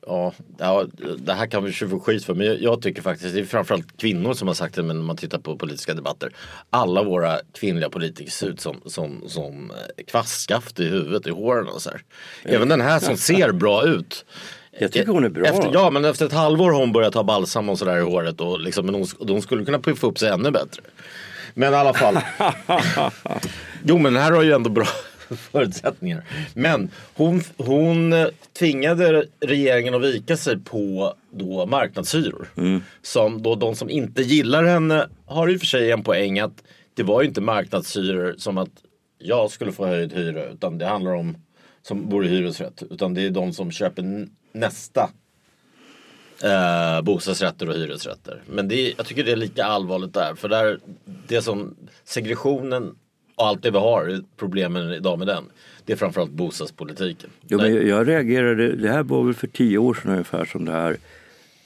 [0.07, 0.87] Ja, ja,
[1.19, 3.97] det här kan vi få skit för men jag, jag tycker faktiskt det är framförallt
[3.97, 6.33] kvinnor som har sagt det men när man tittar på politiska debatter.
[6.71, 11.69] Alla våra kvinnliga politiker ser ut som, som, som eh, kvastskaft i huvudet, i håren
[11.69, 12.03] och så här.
[12.45, 14.25] Även den här som ser bra ut.
[14.79, 15.47] Jag tycker hon är bra.
[15.47, 18.41] Efter, ja men efter ett halvår har hon börjat ta balsam och sådär i håret
[18.41, 20.83] och liksom, men hon, hon skulle kunna puffa upp sig ännu bättre.
[21.55, 22.19] Men i alla fall.
[23.85, 24.87] jo men den här har ju ändå bra
[25.37, 26.25] förutsättningar.
[26.55, 28.27] Men hon, hon eh,
[28.59, 32.49] tvingade regeringen att vika sig på då marknadshyror.
[33.03, 36.63] Som då de som inte gillar henne har i och för sig en poäng att
[36.95, 38.71] det var ju inte marknadshyror som att
[39.19, 41.37] jag skulle få höjd hyra utan det handlar om
[41.83, 42.83] som bor i hyresrätt.
[42.91, 45.11] Utan det är de som köper nästa
[46.43, 48.43] eh, bostadsrätter och hyresrätter.
[48.47, 50.35] Men det jag tycker det är lika allvarligt där.
[50.35, 50.79] För där,
[51.29, 52.95] det som segregationen
[53.49, 55.45] allt det vi har, problemen idag med den.
[55.85, 57.31] Det är framförallt bostadspolitiken.
[57.49, 57.73] Jo, Nej.
[57.73, 60.97] men jag reagerade, det här var väl för tio år sedan ungefär som det här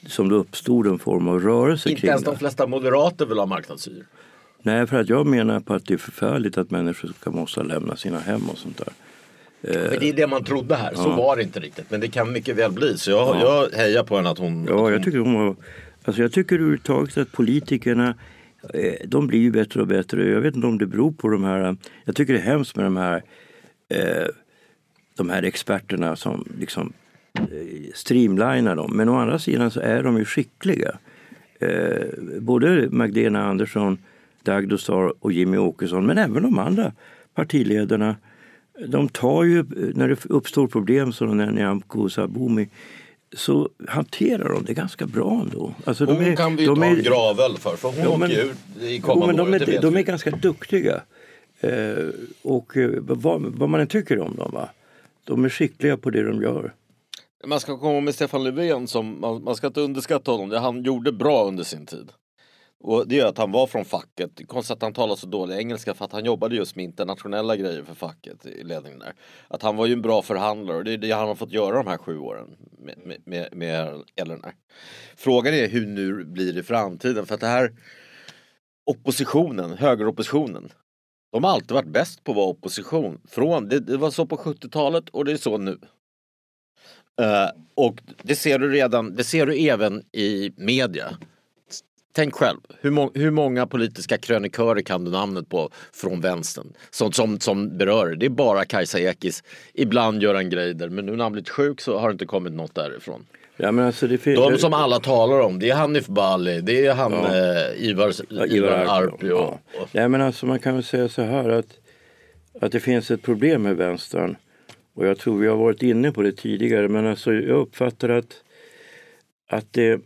[0.06, 2.30] som det uppstod en form av rörelse inte kring ens det.
[2.30, 4.06] de flesta moderater vill ha marknadshyror.
[4.62, 7.96] Nej, för att jag menar på att det är förfärligt att människor ska måste lämna
[7.96, 8.92] sina hem och sånt där.
[9.72, 10.94] För det är det man trodde här.
[10.94, 11.90] Så var det inte riktigt.
[11.90, 12.98] Men det kan mycket väl bli.
[12.98, 14.66] Så jag, jag hejar på henne att hon...
[14.68, 15.56] Ja, jag tycker hon var...
[16.04, 18.14] Alltså jag tycker överhuvudtaget att politikerna
[18.74, 20.28] Eh, de blir ju bättre och bättre.
[20.28, 21.76] Jag vet inte om det beror på de här...
[22.04, 23.22] Jag tycker det är hemskt med de här,
[23.88, 24.28] eh,
[25.16, 26.92] de här experterna som liksom
[27.34, 28.96] eh, streamlinar dem.
[28.96, 30.98] Men å andra sidan så är de ju skickliga.
[32.40, 33.98] Både Magdalena Andersson,
[34.42, 36.92] Dagdostar och Jimmy Åkesson men även de andra
[37.34, 38.16] partiledarna.
[38.88, 42.68] De tar ju, när det uppstår problem som när Nyamko Sabuni
[43.32, 45.74] så hanterar de det ganska bra ändå.
[45.84, 47.76] Alltså, Hon de är, kan vi de ta är, en gravöl för.
[47.76, 50.02] För hon Ja, åker men- ju ut i Jo, kommande men de, är, de är
[50.02, 51.00] ganska duktiga.
[51.60, 52.04] Eh,
[52.42, 54.68] och eh, vad, vad man än tycker om dem, va?
[55.24, 56.74] de är skickliga på det de gör.
[57.46, 60.48] Man ska komma med Stefan Löfven som, man, man ska inte underskatta honom.
[60.48, 62.08] Det han gjorde bra under sin tid.
[62.80, 64.48] Och det gör att han var från facket.
[64.48, 67.82] Konstigt att han talar så dålig engelska för att han jobbade just med internationella grejer
[67.82, 69.14] för facket i ledningen där.
[69.48, 71.76] Att han var ju en bra förhandlare och det är det han har fått göra
[71.76, 74.54] de här sju åren med, med, med, med Eleanor.
[75.16, 77.72] Frågan är hur nu blir det i framtiden för att det här
[78.86, 80.72] oppositionen, högeroppositionen.
[81.32, 83.20] De har alltid varit bäst på att vara opposition.
[83.28, 85.78] Från, det, det var så på 70-talet och det är så nu.
[87.20, 91.16] Uh, och det ser du redan, det ser du även i media.
[92.16, 96.66] Tänk själv, hur, må, hur många politiska krönikörer kan du namnet på från vänstern?
[96.90, 98.16] Som, som, som berör det.
[98.16, 99.42] Det är bara Kajsa Ekis,
[99.74, 102.74] ibland Göran Greider, men nu när han blivit sjuk så har det inte kommit något
[102.74, 103.26] därifrån.
[103.56, 106.94] Ja, men alltså det De som alla talar om, det är Hanif Bali, det är
[106.94, 109.58] han eh, Ivar, Ja, Ivar Arpi och, Ja.
[109.80, 111.78] och Nej, men alltså man kan väl säga så här att,
[112.60, 114.36] att det finns ett problem med vänstern.
[114.94, 118.42] Och jag tror vi har varit inne på det tidigare men alltså jag uppfattar att,
[119.48, 120.00] att det,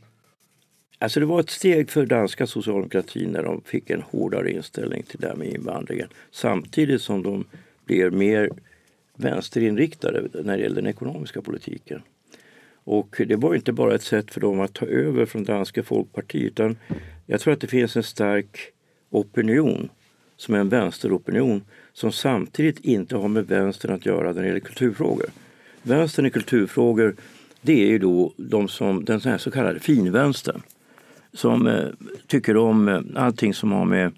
[1.00, 5.20] alltså det var ett steg för danska socialdemokratin när de fick en hårdare inställning till
[5.20, 6.08] det här med invandringen.
[6.30, 7.44] Samtidigt som de
[7.84, 8.50] blev mer
[9.16, 12.02] vänsterinriktade när det gäller den ekonomiska politiken.
[12.84, 16.46] Och det var inte bara ett sätt för dem att ta över från danska folkpartiet
[16.46, 16.76] utan
[17.26, 18.58] jag tror att det finns en stark
[19.10, 19.88] opinion
[20.36, 24.60] som är en vänsteropinion som samtidigt inte har med vänstern att göra när det gäller
[24.60, 25.26] kulturfrågor.
[25.82, 27.16] Vänstern i kulturfrågor
[27.60, 30.62] det är ju då de som, den så, så kallade finvänstern
[31.32, 31.84] som eh,
[32.26, 34.12] tycker om eh, allting som har med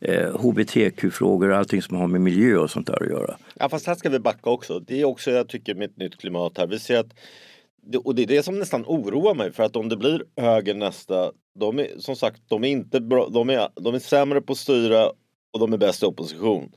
[0.00, 3.36] eh, hbtq-frågor och allting som har med miljö och sånt där att göra.
[3.54, 4.80] Ja fast här ska vi backa också.
[4.80, 6.66] Det är också jag tycker med ett nytt klimat här.
[6.66, 7.14] Vi ser att
[8.04, 11.32] och det är det som nästan oroar mig för att om det blir höger nästa,
[11.58, 14.58] de är som sagt, de är inte bra, de är, de är sämre på att
[14.58, 15.06] styra
[15.52, 16.72] och de är bäst i opposition.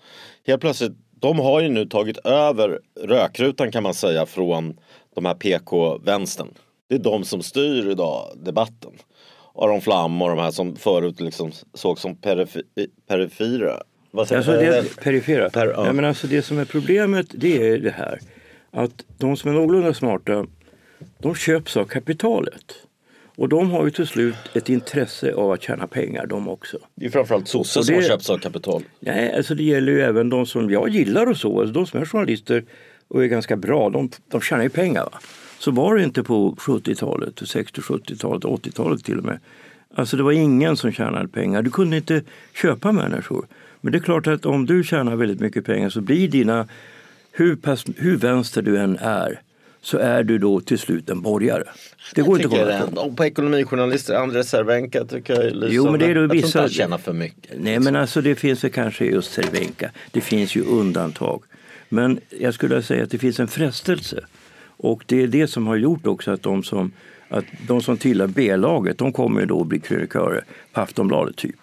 [0.48, 4.80] Helt plötsligt, de har ju nu tagit över rökrutan kan man säga från
[5.16, 6.54] de här PK-vänstern.
[6.90, 8.92] Det är de som styr idag debatten.
[9.62, 12.62] Aron Flam och de här som förut liksom såg som perifi
[13.08, 13.84] perifera.
[14.12, 15.50] Vad alltså det, perifera.
[15.50, 15.94] Per, ja.
[15.94, 18.20] men alltså det som är problemet det är det här
[18.72, 20.46] att de som är någorlunda smarta
[21.20, 22.76] de köps av kapitalet.
[23.36, 26.78] Och de har ju till slut ett intresse av att tjäna pengar de också.
[26.96, 28.84] Det är framförallt sossar som har köpts av kapital.
[29.00, 31.60] Nej, alltså det gäller ju även de som jag gillar och så.
[31.60, 32.66] Alltså de som är journalister
[33.08, 35.04] och är ganska bra, de, de tjänar ju pengar.
[35.04, 35.20] Va?
[35.60, 39.40] Så var det inte på 70-talet, 60-70-talet, 80-talet till och med.
[39.96, 41.62] Alltså det var ingen som tjänade pengar.
[41.62, 42.22] Du kunde inte
[42.54, 43.46] köpa människor.
[43.82, 46.68] Men det är klart att om du tjänar väldigt mycket pengar så blir dina,
[47.32, 49.42] hur, pass, hur vänster du än är,
[49.82, 51.64] så är du då till slut en borgare.
[52.16, 53.16] Det går inte att komma ifrån.
[53.16, 55.76] På ekonomijournalister, Andres Cervenka tycker jag är lysande.
[55.76, 56.62] Jo men det är då vissa...
[56.62, 57.52] Jag tjänar för mycket.
[57.60, 59.92] Nej men alltså det finns väl kanske just Cervenka.
[60.12, 61.44] Det finns ju undantag.
[61.90, 64.26] Men jag skulle säga att det finns en frestelse.
[64.82, 66.92] Och det är det som har gjort också att de som,
[67.30, 71.60] att de som tillhör B-laget de kommer då att bli krönikörer på Aftonbladet typ.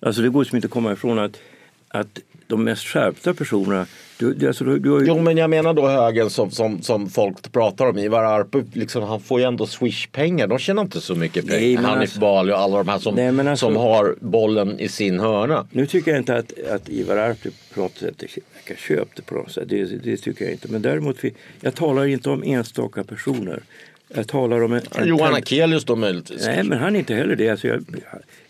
[0.00, 1.40] Alltså det går som inte att komma ifrån att,
[1.88, 3.86] att de mest skärpta personerna
[4.18, 5.06] du, alltså, du, du ju...
[5.06, 7.98] Jo men jag menar då högen som, som, som folk pratar om.
[7.98, 10.46] Ivar Arpe, liksom, han får ju ändå swish-pengar.
[10.46, 11.82] De tjänar inte så mycket pengar.
[11.82, 12.20] Hanif alltså...
[12.20, 13.66] Bali och alla de här som, Nej, alltså...
[13.66, 15.66] som har bollen i sin hörna.
[15.70, 18.22] Nu tycker jag inte att, att Ivar Arpe på något sätt
[18.54, 19.68] verkar köpt på något sätt.
[19.68, 20.68] Det, det, tycker jag inte.
[20.68, 21.16] Men däremot,
[21.60, 23.62] jag talar inte om enstaka personer.
[24.08, 24.80] Jag talar om en...
[24.94, 26.46] en Johan Akelius då möjligtvis?
[26.46, 27.48] Nej men han är inte heller det.
[27.48, 27.84] Alltså jag,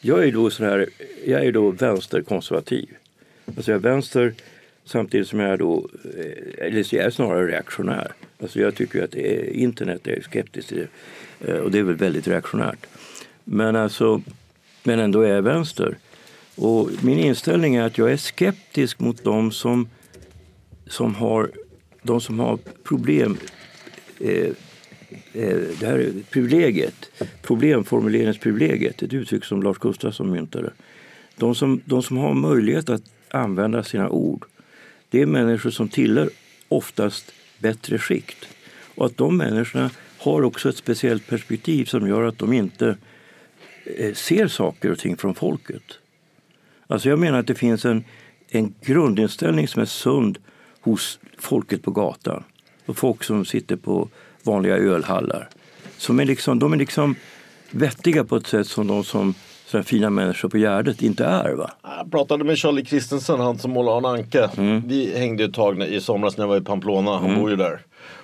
[0.00, 0.86] jag är då sån här,
[1.26, 2.88] jag är då vänsterkonservativ.
[3.56, 4.34] Alltså jag är vänster
[4.86, 8.12] samtidigt som jag då, eh, eller jag är snarare reaktionär.
[8.42, 10.86] Alltså jag tycker att är, internet är skeptiskt till
[11.38, 11.60] det.
[11.60, 12.86] Och det är väl väldigt reaktionärt.
[13.44, 14.22] Men, alltså,
[14.82, 15.98] men ändå är jag vänster.
[16.56, 19.88] Och min inställning är att jag är skeptisk mot de som,
[20.86, 21.50] som, har,
[22.02, 23.36] de som har problem
[24.20, 24.46] eh,
[25.32, 27.10] eh det här privilegiet,
[27.42, 30.72] problemformuleringsprivilegiet, ett uttryck som Lars Gustafsson myntade.
[31.36, 34.44] De som, de som har möjlighet att använda sina ord.
[35.10, 36.30] Det är människor som tillhör
[36.68, 38.48] oftast bättre skikt.
[38.94, 42.96] Och att de människorna har också ett speciellt perspektiv som gör att de inte
[43.84, 45.98] eh, ser saker och ting från folket.
[46.86, 48.04] Alltså jag menar att det finns en,
[48.48, 50.38] en grundinställning som är sund
[50.80, 52.44] hos folket på gatan
[52.86, 54.08] och folk som sitter på
[54.42, 55.48] vanliga ölhallar.
[55.96, 57.14] Som är liksom, de är liksom
[57.70, 59.34] vettiga på ett sätt som de som
[59.66, 61.52] sådana fina människor på Gärdet inte är.
[61.52, 61.70] Va?
[61.82, 64.50] Jag pratade med Charlie Kristensen, han som målar Arne Anke.
[64.56, 64.82] Mm.
[64.86, 67.40] Vi hängde ett tag i somras när jag var i Pamplona, han mm.
[67.40, 67.80] bor ju där.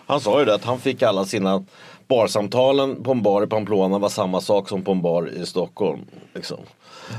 [0.07, 1.64] Han sa ju det att han fick alla sina
[2.09, 6.00] barsamtalen på en bar i Pamplona var samma sak som på en bar i Stockholm.
[6.35, 6.59] Liksom.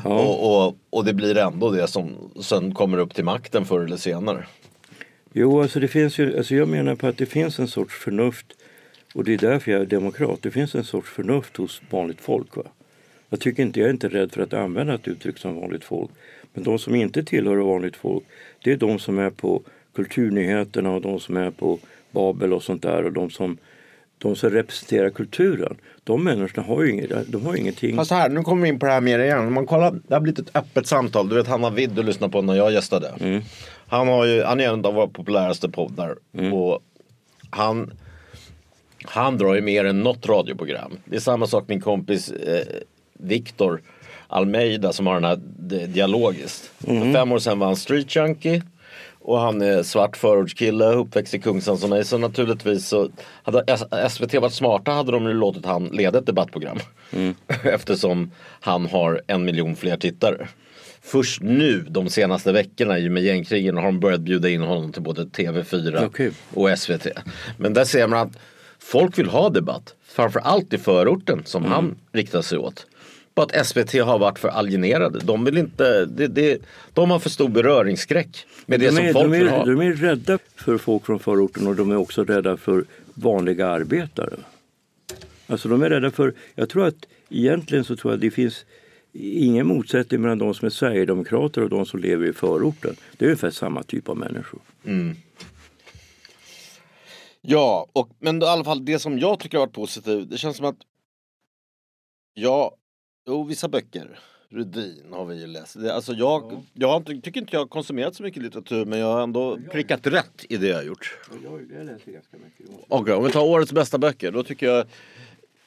[0.03, 0.09] Ja.
[0.09, 3.97] Och, och, och det blir ändå det som sen kommer upp till makten förr eller
[3.97, 4.45] senare.
[5.33, 8.45] Jo, alltså det finns ju, alltså jag menar på att det finns en sorts förnuft
[9.13, 10.39] och det är därför jag är demokrat.
[10.41, 12.55] Det finns en sorts förnuft hos vanligt folk.
[12.57, 12.63] Va?
[13.33, 16.11] Jag, tycker inte, jag är inte rädd för att använda ett uttryck som vanligt folk.
[16.53, 18.23] Men de som inte tillhör vanligt folk,
[18.63, 19.61] det är de som är på
[19.95, 21.79] kulturnyheterna och de som är på
[22.11, 23.57] Babel och sånt där och de som,
[24.17, 25.75] de som representerar kulturen.
[26.03, 27.95] De människorna har ju inget, de har ingenting.
[27.95, 29.53] Fast här, nu kommer vi in på det här mer igen.
[29.53, 31.29] Man kollar, det har blivit ett öppet samtal.
[31.29, 33.13] Du vet Hanna Widd du lyssnade på när jag gästade.
[33.19, 33.41] Mm.
[33.87, 36.15] Han, har ju, han är en av våra populäraste poddar.
[36.33, 36.53] Mm.
[36.53, 36.83] Och
[37.49, 37.93] han,
[39.05, 40.91] han drar ju mer än något radioprogram.
[41.05, 42.65] Det är samma sak min kompis eh,
[43.23, 43.81] Victor
[44.27, 45.39] Almeida som har den här
[45.87, 46.71] dialogiskt.
[46.87, 47.03] Mm.
[47.03, 48.63] För fem år sedan var han Street Junkie.
[49.25, 52.05] Och han är svart förortskille, uppväxt i Kungsan som mig.
[52.05, 53.09] Så naturligtvis så
[53.43, 53.77] hade
[54.09, 56.79] SVT varit smarta hade de ju låtit han leda ett debattprogram.
[57.63, 60.47] Eftersom han har en miljon fler tittare.
[61.01, 64.91] Först nu de senaste veckorna i och med gängkrigen har de börjat bjuda in honom
[64.91, 66.31] till både TV4 Okej.
[66.53, 67.07] och SVT.
[67.57, 68.37] Men där ser man att
[68.79, 69.95] folk vill ha debatt.
[70.03, 72.85] Framförallt i förorten som han riktar sig åt.
[73.35, 75.19] På att SVT har varit för alienerade.
[75.19, 76.61] De vill inte, det, det,
[76.93, 79.65] de har för stor beröringsskräck med det de, som är, folk de, vill är, ha.
[79.65, 84.35] de är rädda för folk från förorten och de är också rädda för vanliga arbetare.
[85.47, 88.65] Alltså de är rädda för, jag tror att egentligen så tror jag att det finns
[89.13, 92.95] ingen motsättning mellan de som är Sverigedemokrater och de som lever i förorten.
[93.17, 94.59] Det är ungefär samma typ av människor.
[97.41, 100.29] Ja, och, men i alla fall det som jag tycker har varit positivt.
[100.29, 100.77] Det känns som att
[102.33, 102.75] Ja,
[103.27, 104.19] jo vissa böcker.
[104.49, 105.77] Rudin har vi ju läst.
[105.77, 109.23] Alltså jag, jag har tycker inte jag har konsumerat så mycket litteratur men jag har
[109.23, 111.17] ändå prickat rätt i det jag har gjort.
[111.43, 112.85] Jag läser ganska mycket.
[112.87, 114.85] Okej, om vi tar årets bästa böcker då tycker jag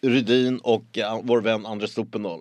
[0.08, 2.40] Rudin och eh, vår vän Andres Stoppendahl.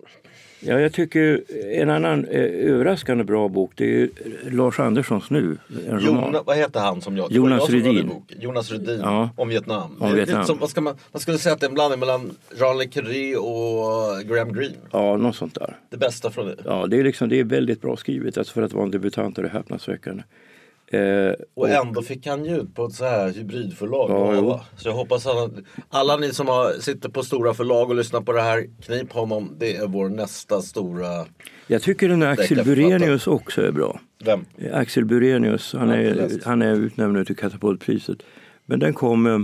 [0.59, 1.43] Ja, jag tycker
[1.81, 4.09] en annan eh, överraskande bra bok det är
[4.51, 5.57] Lars Anderssons Nu.
[5.89, 5.99] En.
[5.99, 7.31] Jonas, vad heter han som jag?
[7.31, 8.11] Jonas jag Rydin.
[8.39, 9.29] Jonas Rydin Ja.
[9.37, 9.95] om Vietnam.
[9.99, 10.45] Om Vietnam.
[10.45, 12.85] Som, vad ska man, man skulle säga att det är en blandning mellan Jean Le
[12.85, 14.75] Carré och Graham Greene.
[14.91, 15.77] Ja, något sånt där.
[15.89, 16.55] Det bästa från det.
[16.65, 18.37] Ja, det är, liksom, det är väldigt bra skrivet.
[18.37, 20.23] Alltså för att vara en debutant är det häpnadsväckande.
[20.95, 24.11] Eh, Och ändå fick han ju ut på ett så här hybridförlag.
[24.11, 25.51] Ja, så jag hoppas att
[25.89, 29.55] alla ni som har, sitter på stora förlag och lyssnar på det här, knip honom.
[29.57, 31.25] Det är vår nästa stora...
[31.67, 32.65] jag tycker den där Axel.
[32.65, 33.99] Burenius också är bra.
[34.25, 34.45] Vem?
[34.73, 36.43] Axel Burenius, han är, läst.
[36.43, 38.17] han är utnämnd nu till Katapultpriset.
[38.65, 39.39] Men den kom eh,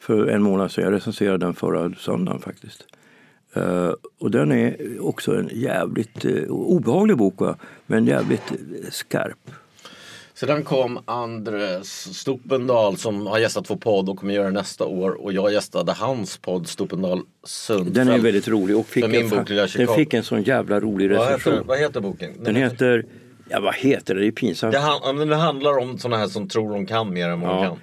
[0.00, 0.84] för en månad sedan.
[0.84, 2.84] Jag recenserade den förra söndagen faktiskt.
[3.54, 7.56] Eh, och den är också en jävligt eh, obehaglig bok, va?
[7.86, 8.52] men jävligt
[8.90, 9.50] skarp.
[10.46, 15.10] Sedan kom Andres Stopendal som har gästat vår podd och kommer göra det nästa år.
[15.24, 17.94] Och jag gästade hans podd Stopendal Sundfeld.
[17.94, 21.18] Den är väldigt rolig och fick, en, bok, den fick en sån jävla rolig vad,
[21.28, 21.52] recension.
[21.52, 22.30] heter, vad heter boken?
[22.44, 23.04] Den heter,
[23.48, 24.72] ja vad heter det, det är pinsamt.
[24.72, 27.62] Det, han, det handlar om sådana här som tror de kan mer än vad de
[27.64, 27.78] Ja, kan.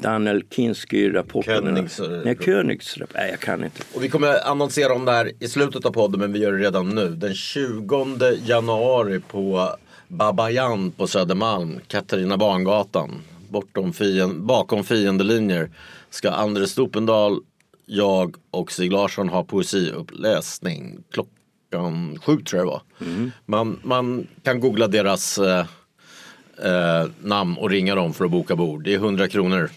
[0.00, 1.64] Daniel Kinski-rapporten.
[1.64, 3.82] Königs- Nej, Königs Nej, jag kan inte.
[3.94, 6.64] Och vi kommer annonsera om det här i slutet av podden men vi gör det
[6.64, 7.08] redan nu.
[7.08, 9.68] Den 20 januari på
[10.12, 13.10] Babajan på Södermalm, Katarina Barngatan.
[13.48, 15.70] Bortom fien, bakom fiendelinjer
[16.10, 17.40] ska Andres Stopendal,
[17.86, 22.82] jag och Stig Larsson ha poesiuppläsning klockan sju tror jag det var.
[23.46, 25.66] Man, man kan googla deras eh,
[26.64, 28.84] eh, namn och ringa dem för att boka bord.
[28.84, 29.70] Det är 100 kronor.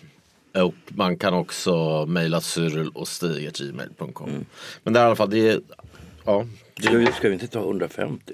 [0.53, 4.45] Och man kan också mejla Cyril och Stig.gmail.com.
[4.83, 5.61] Men det är i alla fall, det är,
[6.25, 6.45] ja,
[6.79, 8.33] Ska vi, ska vi inte ta 150?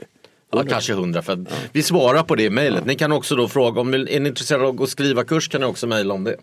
[0.52, 1.22] Ja kanske 100.
[1.22, 1.40] För att
[1.72, 2.86] Vi svarar på det i mejlet.
[2.86, 5.68] Ni kan också då fråga, om ni är intresserade av att skriva kurs kan ni
[5.68, 6.36] också mejla om det.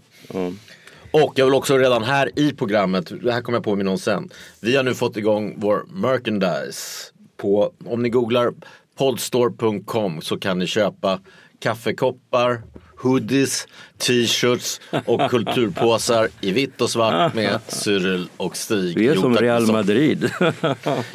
[1.10, 3.98] Och jag vill också redan här i programmet, det här kommer jag på med någon
[3.98, 4.28] sen.
[4.60, 7.12] Vi har nu fått igång vår merchandise.
[7.36, 8.52] På, om ni googlar
[8.98, 11.20] podstore.com så kan ni köpa
[11.60, 12.62] kaffekoppar,
[12.96, 13.66] hoodies,
[13.98, 18.98] t-shirts och kulturpåsar i vitt och svart med Cyril och Stig.
[18.98, 20.30] Vi är som Real Madrid.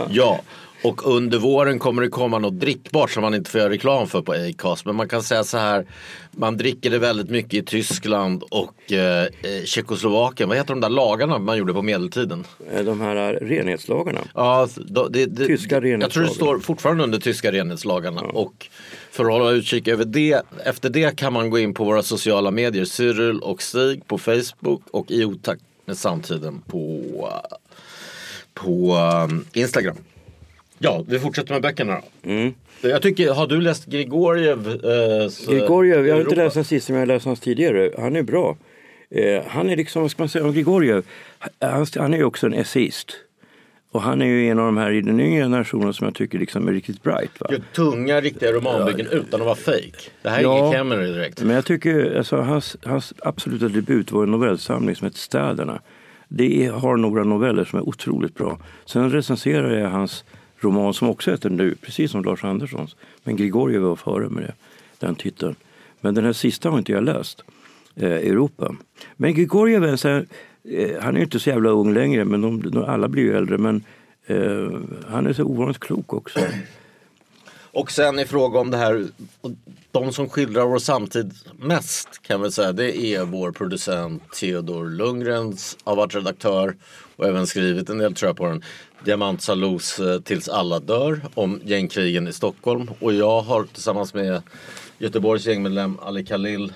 [0.10, 0.42] Ja,
[0.84, 4.22] och under våren kommer det komma något drickbart som man inte får göra reklam för
[4.22, 4.86] på Acast.
[4.86, 5.86] Men man kan säga så här,
[6.32, 10.50] man dricker det väldigt mycket i Tyskland och eh, eh, Tjeckoslovakien.
[10.50, 12.46] Vad heter de där lagarna man gjorde på medeltiden?
[12.86, 14.20] De här renhetslagarna.
[14.34, 18.22] Ja, då, det, det, Tyska Jag tror det står fortfarande under tyska renhetslagarna.
[18.22, 18.68] Och
[19.12, 22.52] för att hålla utkik över det, efter det kan man gå in på våra sociala
[22.52, 22.86] medier.
[22.86, 27.04] Cyril och Stig på Facebook och i otakt med samtiden på,
[28.54, 28.98] på
[29.54, 29.98] Instagram.
[30.80, 32.30] Ja, vi fortsätter med böckerna då.
[32.30, 32.54] Mm.
[32.82, 34.68] Jag tycker, har du läst Grigoriev?
[34.68, 37.92] Eh, Grigoriev, jag har inte läst den sist men jag har läst hans tidigare.
[37.98, 38.58] Han är bra.
[39.10, 41.04] Eh, han är liksom, vad ska man säga om Grigoriev?
[41.60, 43.12] Han, han är ju också en essayist.
[43.92, 46.40] Och han är ju en av de här i den yngre generationen som jag tycker
[46.40, 47.40] liksom är riktigt bright.
[47.40, 47.48] Va?
[47.52, 49.92] Gör Tunga riktiga romanbyggen utan att vara fake.
[50.22, 50.58] Det här är Ja.
[50.60, 51.42] ingen Cameron direkt.
[51.44, 55.82] Men jag tycker alltså, hans, hans absoluta debut var en novellsamling som heter Städerna.
[56.28, 58.60] Det är, har några noveller som är otroligt bra.
[58.86, 60.24] Sen recenserar jag hans
[60.64, 62.96] roman som också heter Nu, precis som Lars Anderssons.
[63.24, 64.54] Men Grigoriev var före med det,
[65.00, 65.56] den titeln.
[66.02, 67.44] Men den här sista har inte jag läst,
[67.96, 68.76] eh, Europa.
[69.16, 70.26] Men Grigoriev är här,
[70.64, 73.38] eh, han är ju inte så jävla ung längre, men de, de, alla blir ju
[73.38, 73.58] äldre.
[73.58, 73.84] Men
[74.26, 74.72] eh,
[75.08, 76.40] han är så ovanligt klok också.
[77.74, 79.08] Och sen i fråga om det här,
[79.92, 85.78] de som skildrar vår samtid mest kan vi säga det är vår producent Theodor Lundgrens
[85.84, 86.76] har varit redaktör
[87.16, 88.64] och även skrivit en del tror jag på den.
[89.04, 94.42] Diamantsalos eh, Tills alla dör om gängkrigen i Stockholm och jag har tillsammans med
[94.98, 96.74] Göteborgs gängmedlem Ali Khalil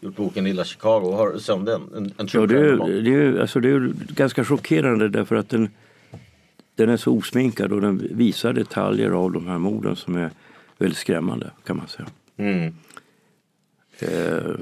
[0.00, 1.12] gjort boken Lilla Chicago.
[1.12, 1.82] Har du om den?
[1.96, 5.70] En, en Ja, det, är, det, är, alltså det är ganska chockerande därför att den,
[6.74, 10.30] den är så osminkad och den visar detaljer av de här morden som är
[10.78, 12.08] väldigt skrämmande kan man säga.
[12.36, 12.74] Mm.
[13.98, 14.54] Eh,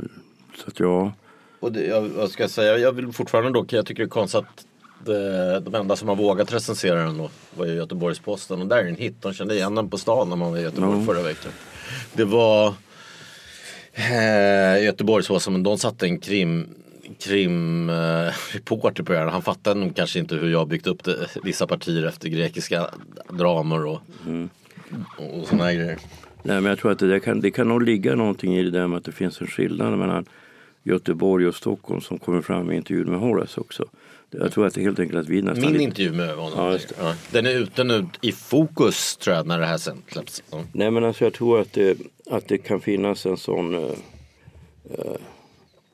[0.56, 1.12] så att ja,
[1.60, 4.10] Och det, jag, vad ska jag säga, jag vill fortfarande dock, jag tycker det är
[4.10, 4.66] konstigt att
[5.60, 8.96] de enda som har vågat recensera den då var ju Göteborgs-Posten och där är en
[8.96, 9.14] hit.
[9.22, 11.06] De kände igen den på stan när man var i Göteborg Ja.
[11.14, 11.52] förra veckan.
[12.12, 12.74] Det var
[13.92, 16.68] eh, Göteborgs var som de satte en krim
[17.20, 18.32] krim eh,
[18.64, 19.18] på det.
[19.18, 22.86] Han fattade nog kanske inte hur jag byggt upp det, vissa partier efter grekiska
[23.28, 24.00] dramer och,
[25.18, 25.98] och såna här grejer.
[26.42, 28.86] nej, men jag tror att det, kan, det kan nog ligga någonting i det där
[28.86, 30.24] med att det finns en skillnad mellan
[30.82, 33.84] Göteborg och Stockholm som kommer fram i intervjun med Horace också.
[34.40, 35.72] Jag tror att det är helt enkelt att vi nästan...
[35.72, 36.78] Min intervju med honom.
[36.98, 40.42] Ja, den är ute nu i fokus tror jag när det här sen släpps.
[40.50, 40.64] Ja.
[40.72, 41.98] Nej men alltså jag tror att det,
[42.30, 43.90] att det kan finnas en sån, eh,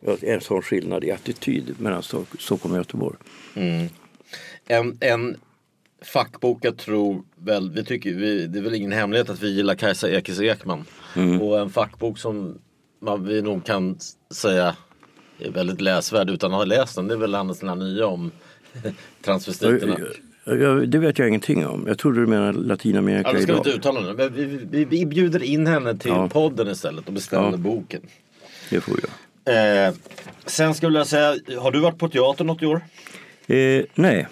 [0.01, 3.17] ja, en sån skillnad i attityd mellan Stock- Stockholm och Göteborg.
[4.69, 5.37] En, en
[6.03, 9.75] fackbok jag tror väl, vi tycker, vi, det är väl ingen hemlighet att vi gillar
[9.75, 10.85] Kajsa Ekis Ekman.
[11.41, 12.59] Och en fackbok som
[13.01, 13.99] man, vi nog kan
[14.35, 14.77] säga
[15.47, 17.09] är väldigt läsvärd utan att ha läst den.
[17.09, 18.31] Det är väl hennes nya om
[19.23, 19.97] transvestiterna.
[20.87, 21.85] Det vet jag ingenting om.
[21.87, 23.67] Jag trodde du menade Latinamerika Ja, det ska vi idag.
[23.67, 24.29] inte uttala nu.
[24.29, 26.29] Vi, vi, vi bjuder in henne till Ja.
[26.29, 27.57] podden istället och beställer Ja.
[27.57, 28.01] boken.
[28.71, 29.87] Det får jag.
[29.87, 29.95] Eh,
[30.47, 32.81] sen skulle jag säga, har du varit på teater något i år?
[33.47, 34.29] Eh, nej.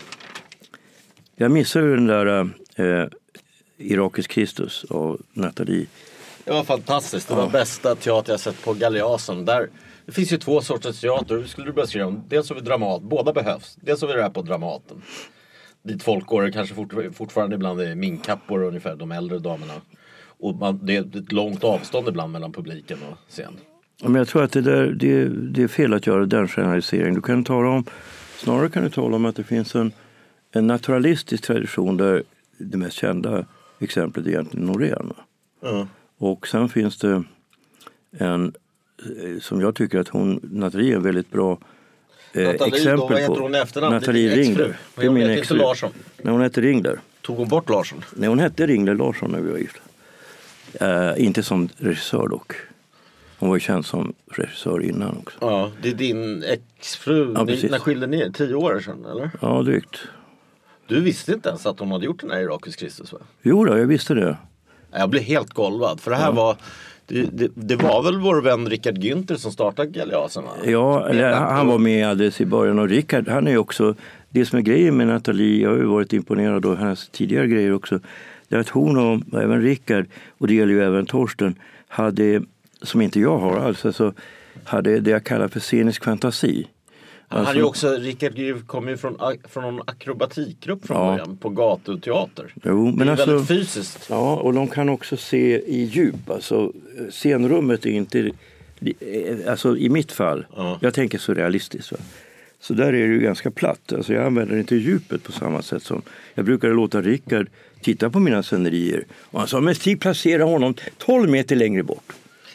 [1.37, 3.09] Jag missade ju den där eh,
[3.79, 5.87] Irakisk Kristus av Nathalie.
[6.45, 7.29] Det var fantastiskt.
[7.29, 9.45] Det var bästa teater jag sett på Galeasen.
[9.45, 9.69] Där,
[10.09, 11.37] det finns ju två sorters teater.
[11.37, 12.25] Hur skulle du beskriva dem?
[12.29, 13.03] Dels har vi Dramat.
[13.03, 13.79] Båda behövs.
[13.81, 15.03] Dels har vi det här på Dramaten.
[15.83, 19.73] Dit folk går kanske fort, fortfarande ibland är minkkappor ungefär, de äldre damerna.
[20.27, 23.53] Och man, det är ett långt avstånd ibland mellan publiken och scen.
[24.03, 27.15] Men jag tror att det, där, det, det är fel att göra den generaliseringen.
[27.15, 27.85] Du kan tala om,
[28.37, 29.93] snarare kan du tala om att det finns en,
[30.53, 32.23] en naturalistisk tradition där
[32.59, 33.47] det mest kända
[33.79, 35.13] exemplet är egentligen Norén.
[35.61, 35.87] va?
[36.19, 37.25] Och sen finns det
[38.19, 38.53] en
[39.41, 41.59] som jag tycker att hon, Nathalie är en väldigt bra
[42.33, 43.95] eh, Nathalie, exempel då, vad heter hon efternamn?
[43.95, 44.65] Nathalie Det är din exfru.
[44.65, 44.77] Ringler.
[44.97, 45.91] Men hon heter inte Larsson.
[46.23, 47.01] Nej, hon hette Ringler.
[47.23, 48.05] Tog hon bort Larsson?
[48.15, 49.81] Nej, hon hette Ringler Larsson när vi var gifta.
[50.81, 52.53] Eh, inte som regissör dock.
[53.39, 55.39] Hon var ju känd som regissör innan också.
[55.41, 57.33] Ja, det är din exfru.
[57.35, 58.31] Ja, Ni, när skilde ni er?
[58.31, 59.31] Tio år sedan eller?
[59.41, 59.99] Ja, drygt.
[60.87, 63.19] Du visste inte ens att hon hade gjort den här Irakisk Kristus va?
[63.43, 64.37] Jo då, jag visste det.
[64.93, 66.57] Jag blev helt golvad för det här var
[67.09, 70.45] det, det, det var väl vår vän Rickard Günther som startade Galeasen?
[70.65, 73.95] Ja, han var med alldeles i början och Rickard, han är också,
[74.31, 77.73] det som är grejen med Nathalie, jag har ju varit imponerad av hennes tidigare grejer
[77.73, 78.01] också,
[78.49, 80.07] det är att hon och även Rickard,
[80.39, 81.55] och det gäller ju även Torsten,
[81.89, 82.43] hade,
[82.83, 84.13] som inte jag har alls, alltså,
[84.65, 86.67] hade det jag kallar för scenisk fantasi.
[87.31, 89.19] Han Alltså- är ju också, Rickard Günther kommer ju från,
[89.49, 91.11] från någon akrobatikgrupp från Ja.
[91.11, 92.55] början på gatuteater.
[92.65, 94.07] Jo, det men är alltså- väldigt fysiskt.
[94.11, 96.31] Ja, och de kan också se i djup.
[96.31, 96.73] Alltså,
[97.11, 98.31] scenrummet är inte...
[99.47, 100.79] Alltså i mitt fall, Ja.
[100.81, 101.93] jag tänker så realistiskt.
[101.93, 101.99] Va?
[102.61, 103.93] Så där är det ju ganska platt.
[103.93, 106.03] Alltså, jag använder inte djupet på samma sätt som...
[106.35, 107.47] Jag brukade låta Rickard
[107.81, 109.05] titta på mina scenerier.
[109.31, 112.13] Och han sa, men Stig placera honom 12 meter längre bort.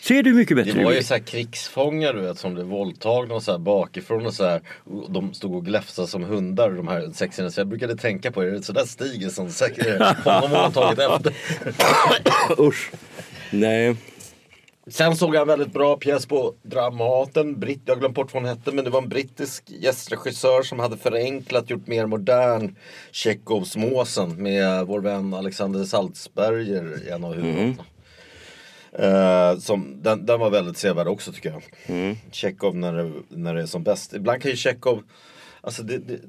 [0.08, 1.06] Ser du mycket bättre Det var ju ut?
[1.06, 4.62] så här krigsfångar du vet som blev våldtagna och så här bakifrån och så här.
[4.84, 7.52] Och de stod och gläfsade som hundar de här sexorna.
[7.52, 11.34] Så jag brukade tänka på, är det sådär stiger som säkert honom har tagit efter.
[12.68, 12.92] Usch.
[13.52, 13.96] Nej.
[14.88, 17.60] Sen såg jag en väldigt bra pjäs på Dramaten.
[17.60, 20.80] Britt, jag har glömt bort vad hon hette men det var en brittisk gästregissör som
[20.80, 22.76] hade förenklat, gjort mer modern
[23.12, 27.84] Tjechovs Måsen med vår vän Alexander Salzberger i en av huvudrollerna.
[29.00, 32.16] Eh, som, den, den var väldigt sevärd också tycker jag.
[32.32, 34.14] Tjechov när det, när det är som bäst.
[34.14, 35.04] Ibland kan ju Tjechov
[35.66, 36.20] Alltså det, det,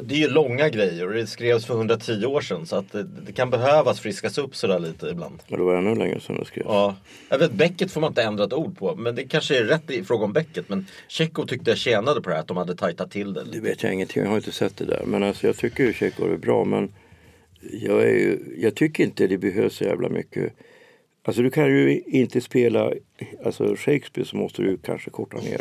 [0.00, 3.02] det är ju långa grejer och det skrevs för 110 år sedan så att det,
[3.02, 5.42] det kan behövas friskas upp sådär lite ibland.
[5.46, 6.64] Ja, Det var ännu längre sedan jag skrev.
[6.68, 6.96] Ja,
[7.28, 8.96] jag vet Becket får man inte ändra ett ord på.
[8.96, 10.68] Men det kanske är rätt i fråga om Becket.
[10.68, 13.40] Men Tjechov tyckte jag tjänade på det här att de hade tajtat till det.
[13.40, 13.60] Det lite.
[13.60, 15.02] vet jag ingenting, jag har inte sett det där.
[15.06, 16.92] Men alltså, jag tycker ju Tjechov är bra men
[17.72, 20.52] jag, är ju, jag tycker inte det behövs så jävla mycket.
[21.24, 22.92] Alltså du kan ju inte spela
[23.44, 25.60] alltså Shakespeare så måste du kanske korta ner.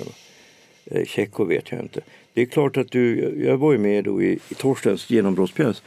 [0.85, 2.01] Eh, Tjechov vet jag inte.
[2.33, 5.83] Det är klart att du, jag var ju med då i, i Torstens genombrottspjäs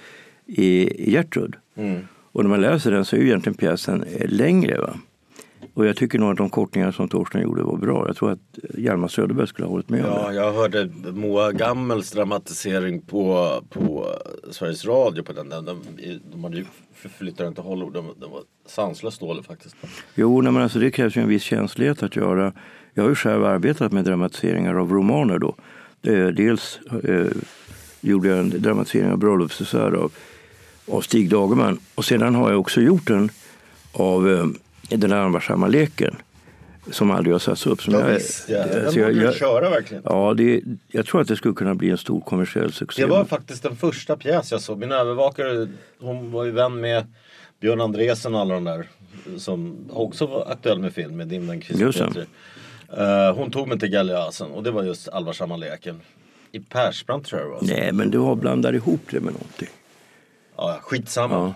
[0.47, 1.55] i, i Gertrud.
[2.33, 4.79] Och när man läser den så är ju egentligen pjäsen eh, längre.
[4.79, 4.99] Va?
[5.75, 8.07] Och jag tycker nog att de kortningar som Torsten gjorde var bra.
[8.07, 8.39] Jag tror att
[8.79, 10.35] Hjalmar Söderberg skulle ha hållit med om Ja, det.
[10.35, 14.07] jag hörde Moa Gammels dramatisering på, på
[14.51, 15.49] Sveriges Radio på den.
[15.49, 15.81] De,
[16.33, 16.65] de hade ju
[16.95, 17.93] förflyttat den till Hollywood.
[17.93, 19.77] Den, den var sanslöst dålig faktiskt.
[20.15, 22.53] Jo, nej, men alltså det krävs ju en viss känslighet att göra.
[22.95, 25.55] Jag har ju själv arbetat med dramatiseringar av romaner då.
[26.37, 27.27] Dels eh,
[28.01, 30.13] gjorde jag en dramatisering av Bröllopsdessert av,
[30.91, 31.79] av Stig Dagerman.
[31.95, 33.31] Och sedan har jag också gjort en
[33.93, 34.55] av
[34.91, 36.17] eh, Den allvarsamma leken.
[36.91, 37.83] Som aldrig har satts upp.
[37.83, 38.67] Som Ja, jag- visst, ja.
[38.67, 40.03] Den alltså, borde jag- köra verkligen.
[40.07, 43.03] Ja, det, jag tror att det skulle kunna bli en stor kommersiell succé.
[43.03, 44.79] Det var faktiskt den första pjäs jag såg.
[44.79, 45.69] Min övervakare,
[46.01, 47.07] hon var ju vän med
[47.61, 48.89] Björn Andresen och alla de där.
[49.39, 51.33] Som också var aktuell med film med
[51.69, 52.07] Just det.
[52.07, 52.25] Petri.
[52.99, 56.01] Eh, hon tog mig till Galeasen och det var just Allvarsamma leken.
[56.53, 57.77] I Persbrandt tror jag det var.
[57.81, 59.69] Nej, men du har blandat ihop det med någonting.
[60.57, 61.35] Ja, skitsamma.
[61.35, 61.55] Ja.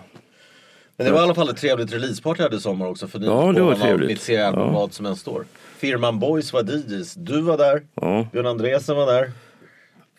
[0.99, 3.07] Men det var i alla fall ett trevligt releaseparty jag hade i sommar också.
[3.07, 4.07] För Ja, det var trevligt.
[4.09, 4.71] Mitt seriealbum Ja.
[4.71, 5.45] Vad som än står.
[5.77, 7.13] Firman Boys var DJs.
[7.13, 7.81] Du var där.
[7.95, 8.27] Ja.
[8.31, 9.31] Björn Andresen var där.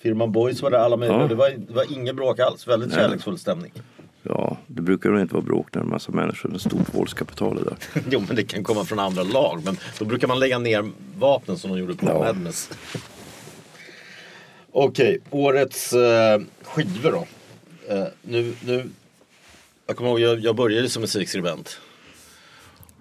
[0.03, 0.78] Firman Boys var där.
[0.78, 1.20] Alla möjliga.
[1.20, 1.28] Ja.
[1.28, 2.68] Det, var, det var ingen bråk alls.
[2.68, 3.72] Väldigt kärleksfull stämning.
[4.22, 7.64] Ja, det brukar nog inte vara bråk när en massa människor med stort våldskapital är
[7.64, 7.76] där.
[8.11, 9.62] Jo men det kan komma från andra lag.
[9.64, 12.18] Men då brukar man lägga ner vapnen som de gjorde på Ja.
[12.18, 12.70] Madness.
[14.72, 17.26] Okej, årets eh, skivor då.
[17.95, 18.85] Eh, nu, nu,
[19.91, 21.80] jag kommer ihåg, jag, jag började som musikskribent.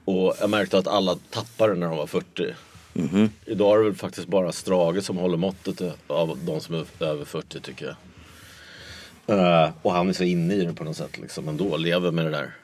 [0.05, 2.53] Och jag märkte att alla tappade när de var 40.
[2.93, 3.29] Mhm.
[3.45, 7.25] Idag är det väl faktiskt bara Strage som håller måttet av de som är över
[7.25, 7.95] 40 tycker jag.
[9.37, 12.25] Eh, och han är så inne i det på något sätt liksom ändå, lever med
[12.25, 12.55] det där.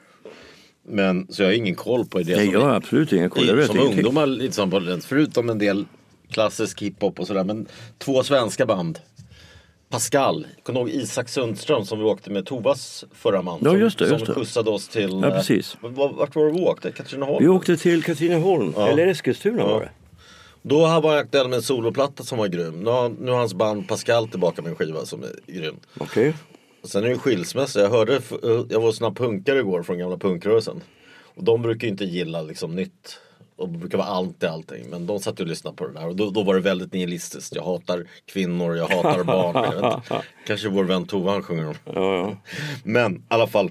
[0.82, 3.46] Men så jag har ingen koll på det Nej, jag har absolut ingen koll.
[3.46, 5.84] Jag vet som ungdomar, lite som på den, förutom en del
[6.30, 7.44] klassisk hiphop och sådär.
[7.44, 7.66] Men
[7.98, 8.98] två svenska band.
[9.88, 13.58] Pascal, kommer ihåg Isak Sundström som vi åkte med Tovas förra man?
[13.62, 14.40] Ja, just det, just som det.
[14.40, 15.10] skjutsade oss till...
[15.22, 15.76] Ja, eh, precis.
[15.80, 16.92] Vart, vart var det vi åkte?
[16.92, 17.38] Katrineholm?
[17.44, 18.88] Vi åkte till Katrineholm, Ja.
[18.88, 19.66] eller Eskilstuna Ja.
[19.66, 19.90] var det.
[20.62, 22.80] Då var jag aktuell med en soloplatta som var grym.
[22.84, 25.76] Nu har, nu har hans band Pascal tillbaka med en skiva som är grym.
[25.98, 26.34] Okej.
[26.84, 27.80] Sen är det skilsmässa.
[27.80, 28.20] Jag hörde,
[28.70, 30.80] jag var såna punkare igår från gamla punkrörelsen.
[31.24, 33.18] Och de brukar ju inte gilla liksom nytt.
[33.56, 34.90] Och brukar vara anti allting.
[34.90, 36.06] Men de satt ju och lyssnade på det där.
[36.06, 37.54] Och då, då var det väldigt nihilistiskt.
[37.54, 39.72] Jag hatar kvinnor, jag hatar barn.
[39.80, 40.24] Jag vet.
[40.46, 41.74] Kanske vår vän Tove han sjunger om.
[41.84, 42.36] Ja, ja.
[42.84, 43.70] Men i alla fall.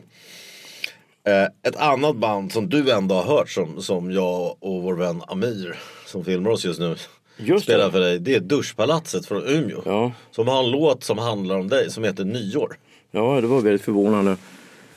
[1.28, 5.22] Eh, ett annat band som du ändå har hört som, som jag och vår vän
[5.28, 5.76] Amir
[6.06, 6.96] som filmar oss just nu
[7.38, 7.92] Just spelar det.
[7.92, 8.20] för dig.
[8.20, 9.82] Det är Duschpalatset från Umeå.
[9.86, 10.12] Ja.
[10.32, 12.78] Som har en låt som handlar om dig som heter Nyår.
[13.12, 14.38] ja, det var väldigt förvånande.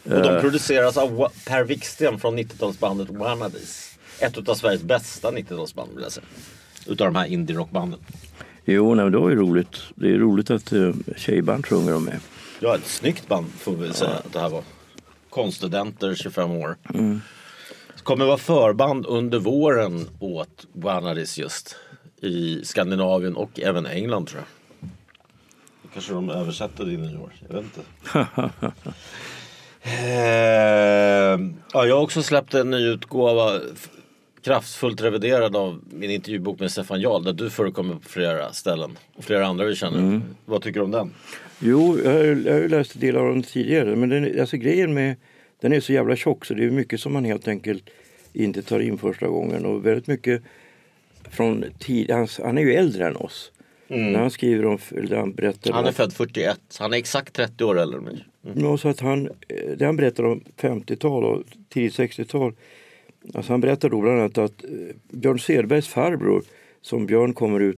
[0.05, 0.23] Och Eh.
[0.23, 3.98] de produceras av Per Wiksten från 90-talsbandet Wannadies.
[4.21, 6.27] Ett av Sveriges bästa 90-talsband vill jag säga.
[6.87, 8.01] Utav de här indie-rockbanden.
[8.65, 9.83] Jo, nej, det var ju roligt.
[9.95, 12.21] Det är roligt att uh, tjejband sjunger de med.
[12.61, 14.63] Ja, ett snyggt band får vi säga att det här var.
[15.31, 16.77] Konststudenter, 25 år.
[16.95, 17.21] Mm.
[18.03, 21.77] Kommer vara förband under våren åt Wannadies just.
[22.21, 24.49] I Skandinavien och även England tror jag.
[25.93, 27.33] Kanske de översätter det i nyår.
[27.49, 27.81] Jag vet inte.
[29.83, 31.41] Eh,
[31.73, 33.61] ja, jag har också släppt en ny utgåva
[34.49, 39.25] kraftfullt reviderad av min intervjubok med Stefan Jarl där du förekommer på flera ställen och
[39.25, 39.99] flera andra vi känner.
[39.99, 40.23] Mm.
[40.45, 41.15] Vad tycker du om den?
[41.59, 43.97] Jo, jag har, ju läst delar av den tidigare.
[43.97, 45.17] Men den, alltså grejen med
[45.61, 47.91] den är så jävla tjock så det är mycket som man helt enkelt
[48.33, 49.67] inte tar in första gången.
[49.67, 50.43] Och väldigt mycket
[51.31, 52.11] från tid.
[52.11, 53.53] Han, han är ju äldre än oss.
[53.89, 57.35] När han skriver om, eller han berättar Han är om, född 41, han är exakt
[57.35, 58.25] 30 år äldre än mig.
[58.55, 62.53] Ja, så att han, eh, det han berättar om 50-tal och tidigt 60-tal.
[63.35, 64.71] Alltså han berättar då bland annat att eh,
[65.13, 66.45] Björn Sedbergs farbror
[66.81, 67.77] som Björn kommer ut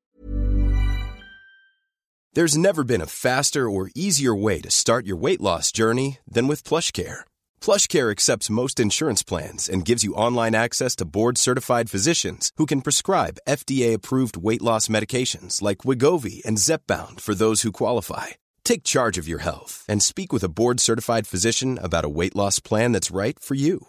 [2.32, 6.46] There's never been a faster or easier way to start your weight loss journey than
[6.46, 7.24] with PlushCare.
[7.60, 12.82] PlushCare accepts most insurance plans and gives you online access to board-certified physicians who can
[12.82, 18.26] prescribe FDA-approved weight loss medications like Wigovi and Zepbound for those who qualify.
[18.62, 22.60] Take charge of your health and speak with a board-certified physician about a weight loss
[22.60, 23.88] plan that's right for you.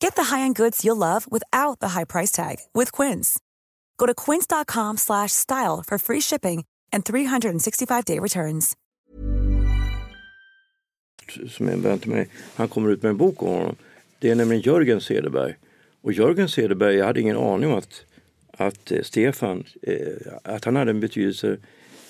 [0.00, 3.38] Get the high-end goods you'll love without the high price tag with Quince.
[3.98, 8.76] Go to quince.com slash style for free shipping and 365-day returns.
[11.48, 13.76] som är en vän till mig, han kommer ut med en bok om honom.
[14.18, 15.54] Det är nämligen Jörgen Cederberg.
[16.02, 18.04] Och Jörgen Cederberg, jag hade ingen aning om att
[18.56, 19.96] att eh, Stefan, eh,
[20.42, 21.56] att han hade en betydelse,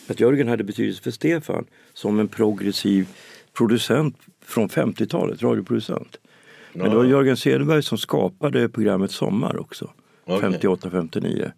[0.07, 3.09] att Jörgen hade betydelse för Stefan som en progressiv
[3.53, 6.17] producent från 50-talet, radioproducent.
[6.75, 9.91] Men det var Jörgen Cederberg som skapade programmet Sommar också,
[10.25, 10.59] Okej.
[10.63, 11.53] 58-59.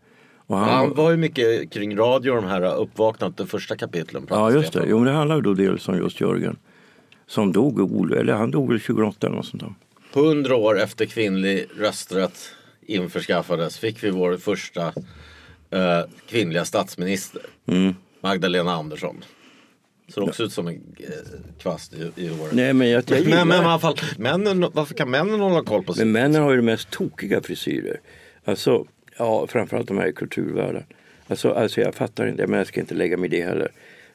[0.46, 4.26] Och han, Han var ju mycket kring radio, de här uppvaknandet, de första kapitlen.
[4.30, 6.56] Ja just det, jo, men det handlar då dels om just Jörgen.
[7.26, 9.74] Som dog, eller han dog väl 2008 eller något sånt där.
[10.12, 12.38] Hundra år efter kvinnlig rösträtt
[12.86, 14.86] införskaffades fick vi vår första
[15.70, 17.42] eh, kvinnliga statsminister.
[17.66, 17.94] Mm.
[18.20, 19.24] Magdalena Andersson.
[20.08, 21.08] Ser också ut som en eh,
[21.58, 22.52] kvast i, i håret.
[22.52, 25.64] Nej men jag, jag gillar men, men i alla fall, männen, varför kan männen hålla
[25.64, 26.04] koll på sig?
[26.04, 28.00] Men männen har ju de mest tokiga frisyrer.
[28.44, 28.86] Alltså,
[29.18, 30.84] ja, framförallt de här i kulturvärlden.
[31.28, 33.70] Alltså, alltså jag fattar inte, men jag ska inte lägga mig i det heller.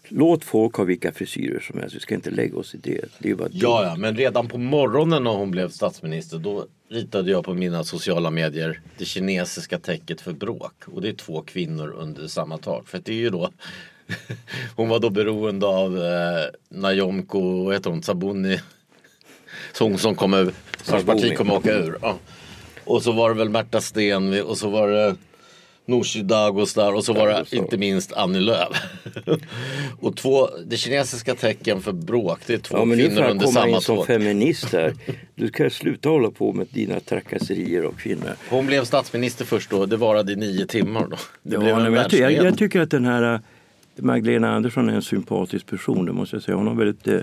[0.08, 3.06] Låt folk ha vilka frisyrer som helst, vi ska inte lägga oss i det.
[3.20, 7.32] Det är bara Ja, ja, men redan på morgonen när hon blev statsminister då ritade
[7.32, 10.74] jag på mina sociala medier det kinesiska tecket för bråk.
[10.86, 12.88] Och det är två kvinnor under samma tak.
[12.88, 13.50] För det är ju då
[14.76, 18.60] Hon var då beroende av eh, Najomko, vad heter hon, Sabuni.
[19.74, 20.52] Så hon som kom ur,
[20.90, 21.98] vars parti kommer åka ur.
[22.02, 22.18] Ja.
[22.84, 25.16] Och så var det väl Märta Stenevi och så var det
[25.86, 28.78] Nooshi Dadgostar och så var det inte minst Annie Lööf.
[30.00, 33.24] och två, det kinesiska tecken för bråk, det är två Ja men nu får kvinnor
[33.24, 34.08] jag under komma samma in som tak.
[34.08, 34.94] feminist här.
[35.36, 38.32] Du ska sluta hålla på med dina trakasserier av kvinnor.
[38.50, 41.18] Hon blev statsminister först då, det varade i nio timmar då.
[41.44, 43.40] Det Ja, blev en jag, ty- jag, jag tycker att den här äh,
[43.96, 46.58] Magdalena Andersson är en sympatisk person, det måste jag säga.
[46.58, 47.20] Hon har väldigt eh,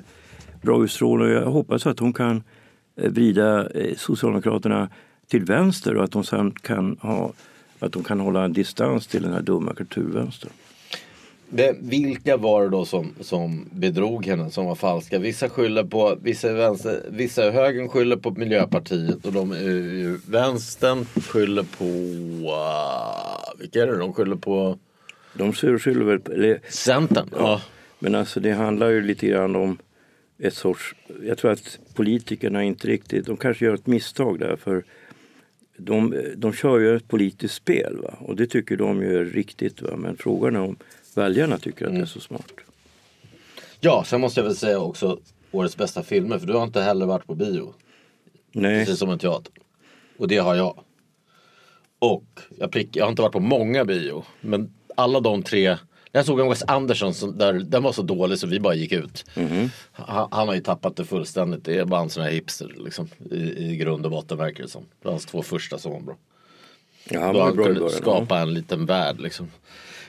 [0.62, 2.42] bra utstrålning och jag hoppas att hon kan
[2.96, 4.88] eh, vrida eh, Socialdemokraterna
[5.26, 7.32] till vänster och att de sen kan ha
[7.78, 10.50] att de kan hålla en distans till den här dumma kulturvänstern.
[11.50, 15.18] Det, vilka var det då som, som bedrog henne, som var falska?
[15.18, 19.50] Vissa skyller på, vissa, i vänster, vissa högern skyller på Miljöpartiet och de
[20.26, 23.98] vänstern skyller på, uh, vilka är det?
[23.98, 24.78] De skyller på
[25.38, 27.28] de skyller väl eller, Centern.
[27.36, 27.62] Ja.
[27.98, 29.78] Men alltså det handlar ju lite grann om
[30.38, 34.84] ett sorts, jag tror att politikerna inte riktigt, de kanske gör ett misstag där för
[35.76, 38.14] de, de kör ju ett politiskt spel va?
[38.20, 39.96] och det tycker de ju är riktigt va?
[39.96, 40.76] men frågan är om
[41.14, 42.52] väljarna tycker att det är så smart.
[43.80, 45.18] ja, sen måste jag väl säga också
[45.50, 47.74] årets bästa filmer, för du har inte heller varit på bio.
[48.52, 49.52] Nej, Precis som en teater.
[50.16, 50.84] Och det har jag.
[51.98, 54.24] Och jag, prick, jag har inte varit på många bio.
[54.40, 55.76] Men alla de tre.
[56.12, 58.92] Jag såg en Wes Anderson som, där den var så dålig så vi bara gick
[58.92, 59.24] ut.
[59.92, 61.64] Han, han har ju tappat det fullständigt.
[61.64, 63.08] Det är bara en sån här hipster liksom.
[63.30, 63.36] I,
[63.72, 64.82] i grund och botten verkar det som.
[64.82, 66.16] Det var hans två första som var bra.
[67.10, 67.90] ja, han Då han kunde början.
[67.90, 69.50] skapa en liten värld liksom.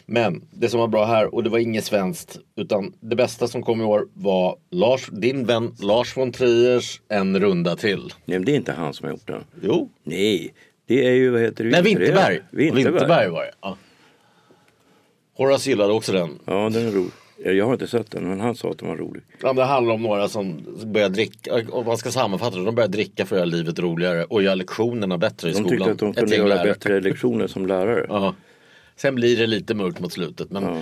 [0.06, 3.64] Men det som var bra här och det var inget svenskt utan det bästa som
[3.64, 8.14] kom i år var Lars, din vän Lars von Triers En runda till.
[8.26, 9.44] Nej, men det är inte han som har gjort den.
[9.62, 10.54] Jo, Nej,
[10.88, 11.70] det är ju vad heter det?
[11.70, 12.40] Nej, Vinterberg.
[12.52, 12.84] Vinterberg.
[12.94, 13.52] Vinterberg var det.
[13.62, 13.78] Ja.
[15.40, 16.40] Horace gillade också den.
[16.46, 17.12] Ja, den är rolig.
[17.44, 19.24] Ja, Jag har inte sett den, men han sa att den var rolig.
[19.42, 22.88] Ja, det handlar om några som börjar dricka, om man ska sammanfatta det, de börjar
[22.88, 25.78] dricka för att göra livet roligare och göra lektionerna bättre i De skolan.
[25.78, 26.68] tyckte att de kunde göra lärare.
[26.68, 28.06] bättre lektioner som lärare.
[28.10, 28.36] Ja.
[28.96, 30.52] Sen blir det lite mörkt mot slutet.
[30.52, 30.78] Men Ja.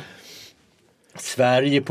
[1.20, 1.84] Sverige,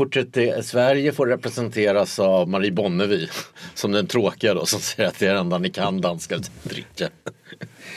[0.63, 3.29] Sverige får representeras av Marie Bonnevie
[3.73, 7.09] som den tråkiga då som säger att det är det enda ni kan danska dricka.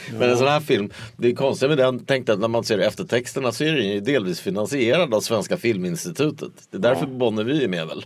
[0.19, 2.79] Men en sån här film, det är konstigt med den, tänkte att när man ser
[2.79, 6.51] eftertexterna så är den ju delvis finansierad av Svenska Filminstitutet.
[6.71, 8.05] Det är därför Bonnevie är med väl.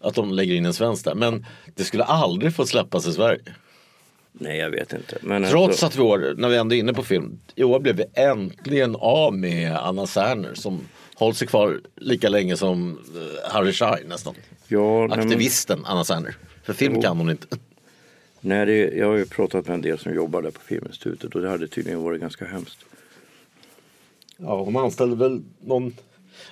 [0.00, 1.14] Att de lägger in en svensk där.
[1.14, 3.40] Men det skulle aldrig få släppas i Sverige.
[4.32, 5.18] Nej, jag vet inte.
[5.22, 7.80] Men Trots alltså, att vi år, när vi ändå är inne på film, i år
[7.80, 10.80] blev vi äntligen av med Anna Serner som
[11.14, 14.34] hållit sig kvar lika länge som eh, Harry Shine nästan.
[14.68, 16.36] ja, nej, men- Aktivisten Anna Serner.
[16.64, 17.02] För film Jo.
[17.02, 17.46] kan hon inte.
[18.40, 21.40] Nej, det, jag har ju pratat med en del som jobbar där på Filminstitutet och
[21.40, 22.84] det hade tydligen varit ganska hemskt.
[24.36, 25.94] Ja, hon anställde väl någon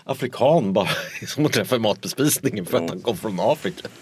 [0.05, 0.89] afrikan bara
[1.27, 3.89] som hon träffade i matbespisningen för att han kom från Afrika.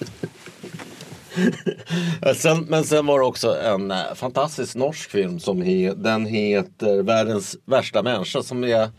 [2.36, 7.02] sen, men sen var det också en eh, fantastisk norsk film som he, den heter
[7.02, 8.90] Världens värsta människa som är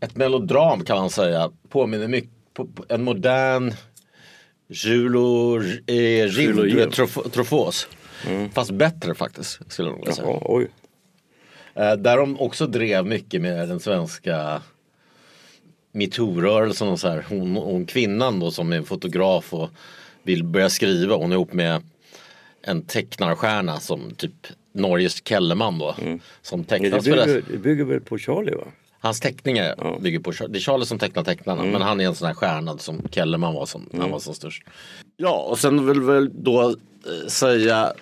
[0.00, 1.50] ett melodram kan man säga.
[1.68, 3.74] Påminner mycket på, en modern
[4.68, 6.94] Julo eh, Julo Rind,
[8.26, 8.54] Trofos.
[8.54, 10.28] Fast bättre faktiskt skulle jag nog säga.
[10.28, 10.68] Jaha, oj.
[11.74, 14.62] Eh, där de också drev mycket med den svenska
[15.92, 17.24] metoo-rörelsen och så här.
[17.28, 19.70] Hon, hon kvinnan då som är fotograf och
[20.22, 21.16] vill börja skriva.
[21.16, 21.82] Hon är ihop med
[22.62, 25.94] en tecknarstjärna som typ Norges Kellerman då.
[26.42, 27.24] Som Ja, det, tecknas för det.
[27.26, 28.64] bygger, det bygger väl på Charlie va?
[29.00, 32.14] Hans teckningar bygger på Char- Det är Charlie som tecknar tecknarna men han är en
[32.14, 34.62] sån här stjärna som Kellerman var som, han var som störst.
[35.16, 37.92] Ja och sen vill väl då eh, säga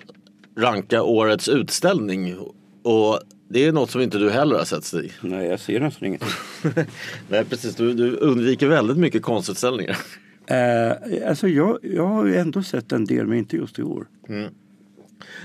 [0.57, 2.37] ranka årets utställning.
[2.83, 5.13] Och det är något som inte du heller har sett Stig.
[5.21, 6.29] Nej, jag ser nästan ingenting.
[7.29, 9.97] Nej precis, du, du undviker väldigt mycket konstutställningar.
[10.47, 14.07] Eh, alltså jag, jag har ju ändå sett en del, men inte just i år.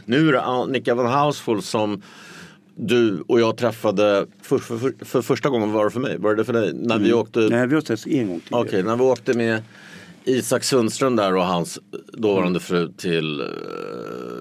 [0.05, 2.03] Nu är det Annika von Hausfull som
[2.75, 6.35] du och jag träffade för, för, för, för första gången var det för mig, var
[6.35, 6.73] det för dig?
[6.75, 8.63] När vi åkte Nej, vi har setts en gång tidigare.
[8.65, 9.63] Okej, när vi åkte med
[10.25, 11.79] Isak Sundström där och hans
[12.13, 13.47] dåvarande fru till eh,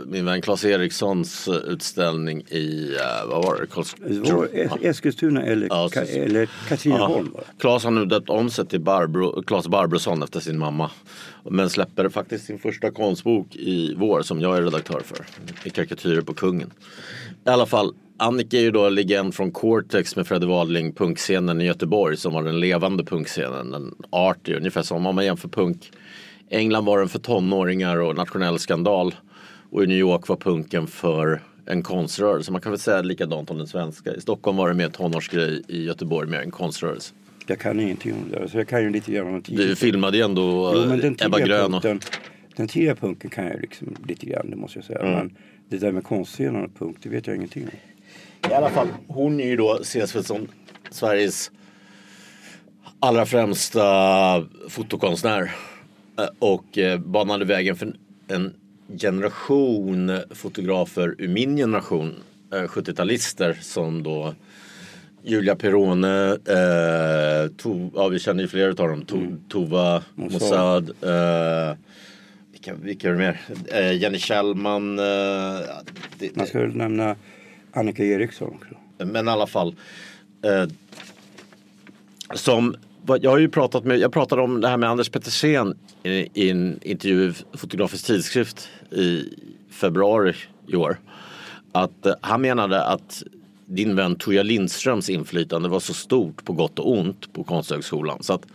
[0.06, 3.66] min vän Claes Erikssons eh, utställning i, uh, vad var det?
[3.66, 7.32] Karls- Eskilstuna eller, Ja, Ka- eller Katrineholm.
[7.36, 7.62] det.
[7.62, 10.92] Claes har nu döpt om sig till Barbro, Claes Barbroson efter sin mamma.
[11.50, 15.26] Men släpper faktiskt sin första konstbok i vår som jag är redaktör för.
[15.64, 16.74] I karikatyrer på kungen.
[17.46, 21.66] I alla fall, Annika är ju då legend från Cortex med Freddy Wadling, punkscenen i
[21.66, 23.74] Göteborg som var den levande punkscenen.
[23.74, 25.92] En arty, ungefär som om man jämför punk.
[26.50, 29.16] England var den för tonåringar och nationell skandal.
[29.72, 32.52] Och i New York var punken för en konströrelse.
[32.52, 34.14] Man kan väl säga likadant om den svenska.
[34.14, 37.14] I Stockholm var det mer tonårsgrej, i Göteborg mer en konströrelse.
[37.48, 38.42] Jag kan ingenting om det.
[38.42, 41.16] Alltså jag kan ju lite grann om den Du filmade ju ändå Jo, men den
[41.26, 41.74] Ebba Grön.
[41.74, 42.00] Och, punkten,
[42.56, 45.00] den tidiga punken kan jag liksom lite grann, det måste jag säga.
[45.00, 45.14] Mm.
[45.14, 45.36] Men
[45.70, 47.70] det där med konstscenen och punk, det vet jag ingenting om.
[48.50, 50.48] I alla fall, hon är ju då, ses väl som
[50.92, 51.52] Sveriges
[53.00, 53.86] allra främsta
[54.70, 55.52] fotokonstnär.
[56.20, 57.94] Eh, Och eh, banade vägen för
[58.28, 58.54] en
[59.00, 62.16] generation fotografer ur min generation,
[62.54, 64.34] eh, 70-talister som då
[65.24, 69.18] Julia Perone, eh, to, ja vi känner ju flera av dem, to,
[69.50, 71.78] Tova Mossad, eh,
[72.52, 73.42] vilka, vilka är det mer?
[73.68, 75.00] Eh, Jenny Kjellman.
[75.00, 75.06] Eh,
[76.20, 77.16] det, Man ska väl nämna
[77.74, 79.06] Annika Eriksson också.
[79.06, 79.76] men i alla fall.
[80.46, 80.68] Eh,
[82.34, 82.76] som,
[83.22, 86.50] jag har ju pratat med, jag pratade om det här med Anders Petersen i, i
[86.50, 89.24] en intervju i Fotografisk tidskrift i
[89.72, 90.36] februari
[90.68, 91.00] i år.
[91.72, 93.24] Att eh, han menade att
[93.66, 98.24] din vän Tuija Lindströms inflytande var så stort på gott och ont på Konsthögskolan.
[98.24, 98.46] Så att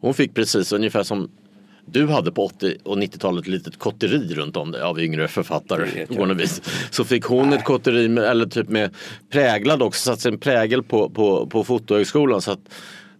[0.00, 1.30] hon fick precis ungefär som
[1.86, 6.06] du hade på 80 och 90-talet ett litet kotteri runt om dig av yngre författare.
[6.90, 8.94] Så fick hon ett kotteri med, eller typ med
[9.30, 12.42] präglad också, satt en prägel på, på, på fotohögskolan.
[12.42, 12.60] Så att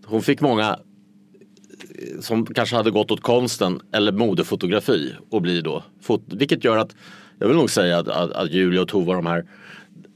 [0.04, 5.84] hon fick många eh, som kanske hade gått åt konsten eller modefotografi och bli då
[6.02, 6.94] fot- Vilket gör att
[7.38, 9.44] jag vill nog säga att, att, att Julia och Tova de här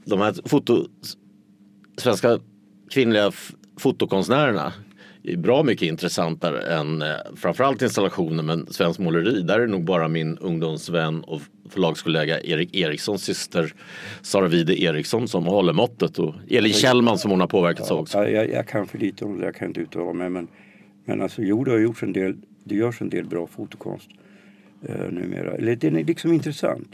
[0.05, 0.85] de här foto,
[1.97, 2.39] svenska
[2.91, 3.31] kvinnliga
[3.79, 4.86] fotokonstnärerna är
[5.35, 9.41] bra mycket intressantare än eh, framförallt installationer men svensk måleri.
[9.41, 13.73] Där är nog bara min ungdomsvän och förlagskollega Erik Erikssons syster
[14.21, 18.17] Sara Vide Eriksson som håller måttet och Elin Kjellman som hon har påverkats av också.
[18.17, 20.29] Ja, jag, jag kan för lite om det, jag kan inte uttala mig.
[20.29, 20.47] Men,
[21.05, 24.09] men alltså, jo, det har gjorts en del, det görs en del bra fotokonst
[24.87, 25.51] eh, numera.
[25.51, 26.89] Eller, den är liksom intressant.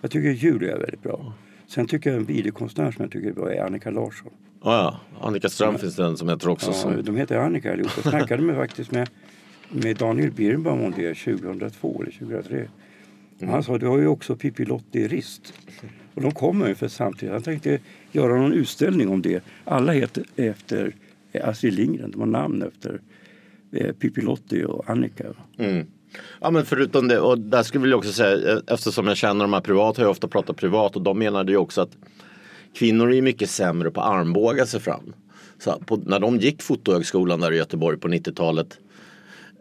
[0.00, 1.32] Jag tycker Julia är väldigt bra.
[1.68, 4.32] Sen tycker jag en videokonstnär som jag tycker är bra är Annika Larsson.
[4.62, 5.26] Ja, ja.
[5.26, 6.70] Annika Ström finns det en som heter också.
[6.70, 7.92] Ja, Som, de heter Annika allihop.
[7.96, 9.10] Jag snackade med, faktiskt med,
[9.70, 12.68] med Daniel Birnbaum om det 2002 eller 2003.
[13.40, 13.52] Mm.
[13.54, 15.54] Han sa du har ju också Pippi Lotti Rist.
[16.14, 17.32] Och de kommer ungefär samtidigt.
[17.32, 17.78] Han tänkte
[18.12, 19.44] göra någon utställning om det.
[19.64, 20.94] Alla heter efter
[21.32, 22.10] eh, Astrid Lindgren.
[22.10, 23.00] De har namn efter
[23.72, 25.24] eh, Pippi Lotti och Annika.
[25.58, 25.86] Mm.
[26.40, 29.52] Ja men förutom det, och där skulle jag också säga, eh, eftersom jag känner de
[29.52, 31.96] här privat har jag ofta pratat privat och de menade ju också att
[32.74, 35.14] kvinnor är mycket sämre på att armbåga sig fram.
[35.58, 38.78] Så på, när de gick fotohögskolan där i Göteborg på 90-talet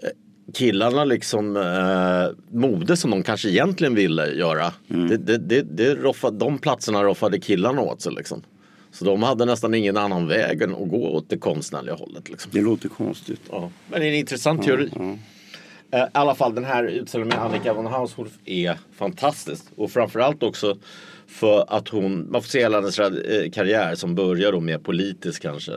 [0.03, 0.09] eh,
[0.53, 4.73] Killarna liksom eh, mode som de kanske egentligen ville göra.
[4.87, 8.41] Det, det, det, det roffade, de platserna roffade killarna åt sig liksom.
[8.91, 12.29] Så de hade nästan ingen annan väg än att gå åt det konstnärliga hållet.
[12.29, 12.51] Liksom.
[12.53, 13.41] Det låter konstigt.
[13.49, 14.89] Ja, men det är en intressant teori.
[14.95, 15.13] Eh,
[15.93, 19.65] I alla fall den här utställningen med Annika von Haushoff är fantastisk.
[19.75, 20.77] Och framförallt också
[21.27, 25.41] för att hon, man får se hela hennes eh, karriär som börjar då med politisk
[25.41, 25.71] kanske.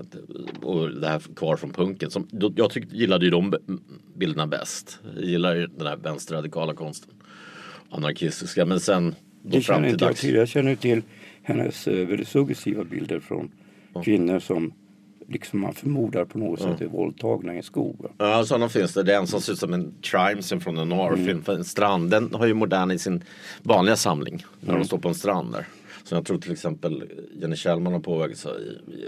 [0.63, 2.11] Och det här kvar från punken.
[2.11, 3.55] Som, jag tyckte, gillade ju de
[4.17, 4.99] bilderna bäst.
[5.17, 7.15] Jag gillar ju den här vänsterradikala konsten.
[7.91, 8.65] Anarkistiska.
[8.67, 10.21] Men sen då Det fram känner till inte jag dags.
[10.21, 10.35] till.
[10.35, 11.03] Jag känner till
[11.43, 13.51] hennes eh, väldigt suggestiva bilder från
[14.05, 14.73] kvinnor som
[15.31, 17.97] liksom man förmodar på något sätt är våldtagna i en skog.
[17.99, 18.09] va?
[18.19, 19.03] Ja, sådana finns det.
[19.03, 21.43] Det är en som ser ut som en crime från en noirfilm.
[21.43, 23.25] För En strand, den har ju Modern i sin
[23.63, 24.45] vanliga samling.
[24.61, 25.67] När de står på en strand där.
[26.05, 27.05] Så jag tror till exempel
[27.41, 28.53] Jenny Kjellman har påverkats av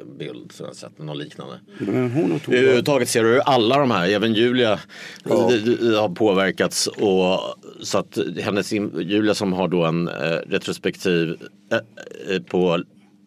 [0.03, 1.55] en bild som jag sett, något liknande.
[1.79, 4.79] Men hon Överhuvudtaget ser du alla de här, även Julia
[5.25, 5.49] Ja.
[5.51, 6.87] d- d- har påverkats.
[6.87, 7.39] Och,
[7.81, 10.13] så att hennes, Julia som har då en eh,
[10.47, 11.37] retrospektiv
[11.73, 11.79] eh,
[12.37, 12.83] eh, på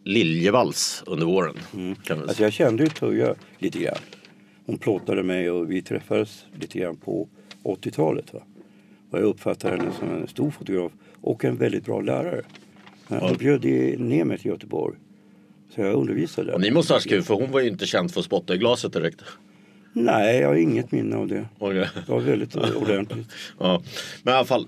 [0.10, 1.56] Liljevalchs under våren.
[1.72, 3.98] Vi Alltså jag kände ju Tuija lite grann.
[4.66, 7.28] Hon plåtade mig och vi träffades lite grann på
[7.64, 8.34] 80-talet.
[8.34, 8.40] Va?
[9.12, 10.92] Och jag uppfattade henne som en stor fotograf
[11.22, 12.42] och en väldigt bra lärare.
[13.08, 14.98] Hon bjöd i- ner mig till Göteborg
[15.76, 18.20] Så jag undervisade Och ni måste ha kul för hon var ju inte känd för
[18.20, 19.22] att spotta i glaset direkt.
[19.94, 21.46] Nej, jag har inget minne av det.
[21.60, 21.90] Okej.
[22.06, 23.28] Det var väldigt ordentligt.
[23.60, 23.84] Ja.
[24.24, 24.68] Men i alla fall.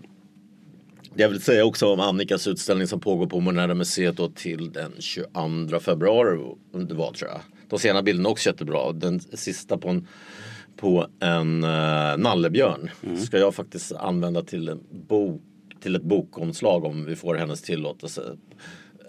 [1.20, 4.92] Jag vill säga också om Annikas utställning som pågår på Moderna Museet då till den
[5.00, 6.56] 22 februari.
[6.88, 7.42] Det var tror jag.
[7.70, 8.92] De sena bilderna är också jättebra.
[8.92, 10.08] Den sista på en,
[10.78, 12.90] på en uh, nallebjörn
[13.26, 15.42] ska jag faktiskt använda till en bok
[15.82, 18.22] till ett bokomslag om vi får hennes tillåtelse.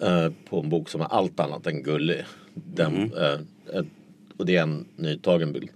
[0.01, 2.25] eh, på en bok som är allt annat än gullig.
[2.55, 3.87] Den, eh, ett-
[4.37, 5.69] och det är en nytagen bild.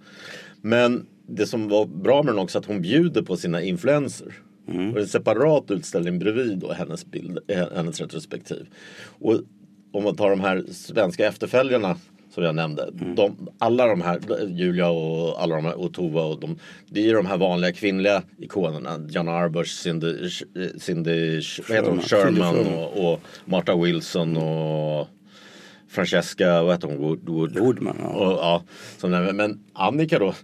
[0.61, 4.35] Men det som var bra med den också att hon bjuder på sina influenser.
[4.89, 8.66] Och det är en separat utställning bredvid då hennes bild, eh, hennes retrospektiv.
[9.20, 9.41] Och
[9.93, 11.97] om man tar de här svenska efterföljarna
[12.35, 12.91] som jag nämnde.
[13.16, 16.59] De, alla de här, Julia och alla de här, och Tova och de,
[16.89, 19.07] det är ju de här vanliga kvinnliga ikonerna.
[19.09, 20.31] John Arbush, Cindy,
[20.79, 22.01] Cindy, vad heter hon?
[22.01, 22.55] Sherman.
[22.55, 25.09] Sherman och, och Martha Wilson och
[25.89, 26.99] Francesca, vad heter hon?
[26.99, 27.59] Wood, Wood.
[27.59, 28.09] Woodman, ja.
[28.09, 28.62] Och, ja
[28.99, 30.35] som men Annika då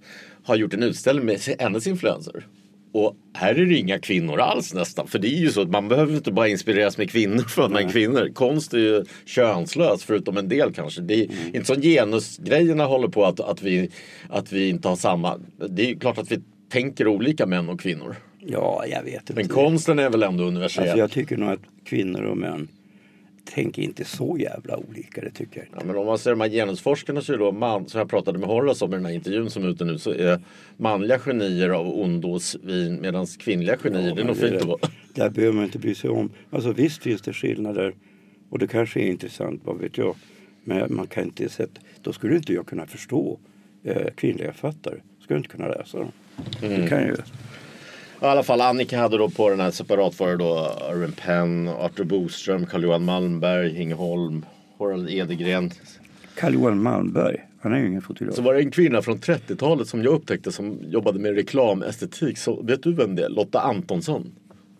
[0.43, 2.47] har gjort en utställning med hennes influenser.
[2.93, 5.07] Och här är det inga kvinnor alls nästan.
[5.07, 7.71] För det är ju så att man behöver inte bara inspireras med kvinnor för att
[7.71, 8.31] man är kvinnor.
[8.35, 11.01] Konst är ju könslös förutom en del kanske.
[11.01, 11.55] Det är Mm.
[11.55, 13.91] inte som genusgrejerna håller på att, att, vi,
[14.29, 15.39] att vi inte har samma.
[15.69, 16.41] Det är ju klart att vi
[16.73, 18.17] tänker olika män och kvinnor.
[18.41, 19.35] Ja, jag vet inte.
[19.35, 20.83] Men konsten är väl ändå universell.
[20.85, 22.69] Alltså jag tycker nog att kvinnor och män
[23.55, 25.21] tänker inte så jävla olika.
[25.21, 25.77] Det tycker jag inte.
[25.81, 28.39] Ja, men om man ser de här genusforskarna så är då man, som jag pratade
[28.39, 30.41] med Horace om i den här intervjun som är ute nu så är
[30.77, 34.79] manliga genier av ondo och svin medan kvinnliga genier, det är nog fint att vara.
[35.15, 36.31] Där behöver man inte bry sig om.
[36.51, 37.95] Alltså visst finns det skillnader.
[38.51, 40.17] Och det kanske är intressant, vad vet jag.
[40.65, 43.39] Men man kan inte sätta, då skulle inte jag kunna förstå
[43.85, 45.01] eh, kvinnliga författare.
[45.23, 46.13] Skulle inte kunna läsa dem.
[46.63, 46.81] Mm.
[46.81, 47.17] Det kan jag ju.
[48.23, 52.67] I alla fall Annika hade då på den här separatvaror då Irving Penn, Arthur Boström,
[52.67, 54.45] Carl-Johan Malmberg, Inge Holm,
[54.79, 55.71] Harald Edegren.
[56.35, 58.35] Carl-Johan Malmberg, han är ju ingen fotograf.
[58.35, 62.39] Så var det en kvinna från 30-talet som jag upptäckte som jobbade med reklamestetik.
[62.39, 63.29] Så vet du vem det är?
[63.29, 64.33] Lotta Antonsson.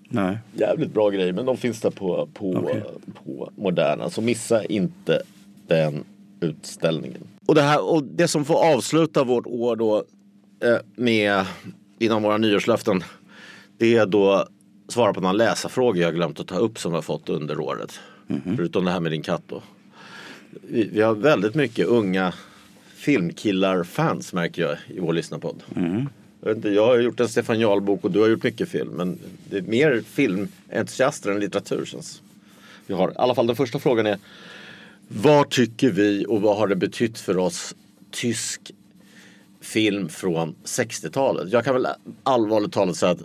[0.09, 0.39] Nej.
[0.55, 2.83] Jävligt bra grejer men de finns där på, på, Okej.
[3.25, 4.11] på Moderna.
[4.11, 5.23] Så missa inte
[5.67, 6.05] den
[6.41, 7.23] utställningen.
[7.47, 9.97] Och det, här, och det som får avsluta vårt år då
[10.65, 11.45] eh, med
[11.99, 13.05] inom våra nyårslöften.
[13.79, 14.49] Det är då
[14.89, 18.01] svara på några läsarfrågor jag glömt att ta upp som har fått under året.
[18.57, 19.63] Förutom det här med din katt då.
[20.51, 22.33] Vi, vi har väldigt mycket unga
[22.95, 25.63] filmkillar-fans märker jag i vår lyssnarpodd.
[26.41, 28.89] Jag, vet inte, jag har gjort en Stefan Jarl-bok och du har gjort mycket film.
[28.91, 29.19] Men
[29.51, 32.23] det är mer filmentusiaster än litteratur känns.
[32.87, 34.19] Vi har, I alla fall den första frågan är.
[35.09, 37.75] Vad tycker vi och vad har det betytt för oss
[38.11, 38.73] tysk
[39.61, 41.53] film från 60-talet?
[41.53, 41.87] Jag kan väl
[42.23, 43.23] allvarligt talat säga att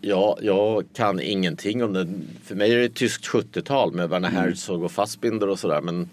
[0.00, 2.08] Ja, jag kan ingenting om det.
[2.44, 5.80] För mig är det tyskt 70-tal med Werner Herzog och Fassbinder och sådär.
[5.80, 6.08] Men,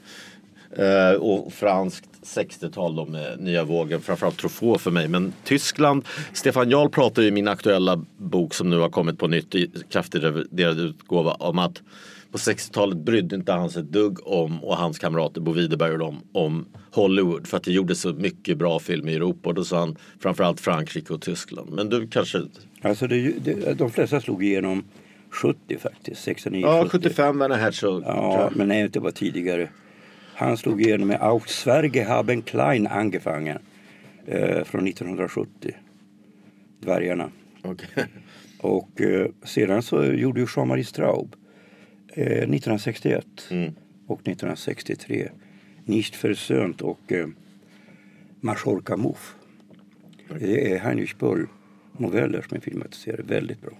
[0.72, 4.02] eh, och franskt 60-tal då med nya vågen.
[4.02, 5.08] Framförallt Truffaut för mig.
[5.08, 9.56] Men Tyskland, Stefan Jarl pratar i min aktuella bok som nu har kommit på nytt
[9.56, 11.82] i kraftigt reviderad utgåva om att
[12.36, 16.00] på 60-talet brydde inte han sig ett dugg om och hans kamrater Bo Widerberg och
[16.00, 19.64] dem om Hollywood för att det gjordes så mycket bra film i Europa och då
[19.64, 21.70] sa han framförallt Frankrike och Tyskland.
[21.74, 22.42] Men du kanske
[22.82, 24.84] Alltså det, det, de flesta slog igenom
[25.30, 26.24] 70 faktiskt.
[26.24, 26.90] 69, Ja, 70.
[26.92, 28.04] 75 Werner Herzog.
[28.06, 29.70] Ja, men nej, det var tidigare.
[30.34, 33.58] Han slog igenom med Auch Sverige haben klein angefangen
[34.26, 35.72] eh, från 1970.
[36.82, 37.30] Dvärgarna.
[37.62, 38.06] Okej.
[38.60, 41.36] Och eh, sedan så gjorde ju Jean-Marie Straub
[42.16, 43.26] eh, 1961
[44.08, 45.30] och 1963
[45.86, 47.28] Nicht versönt och eh,
[48.40, 49.36] Majorca Muff.
[50.40, 51.48] Det är Heinrich Böll
[51.98, 53.24] noveller som är filmatiserade.
[53.24, 53.72] Väldigt bra.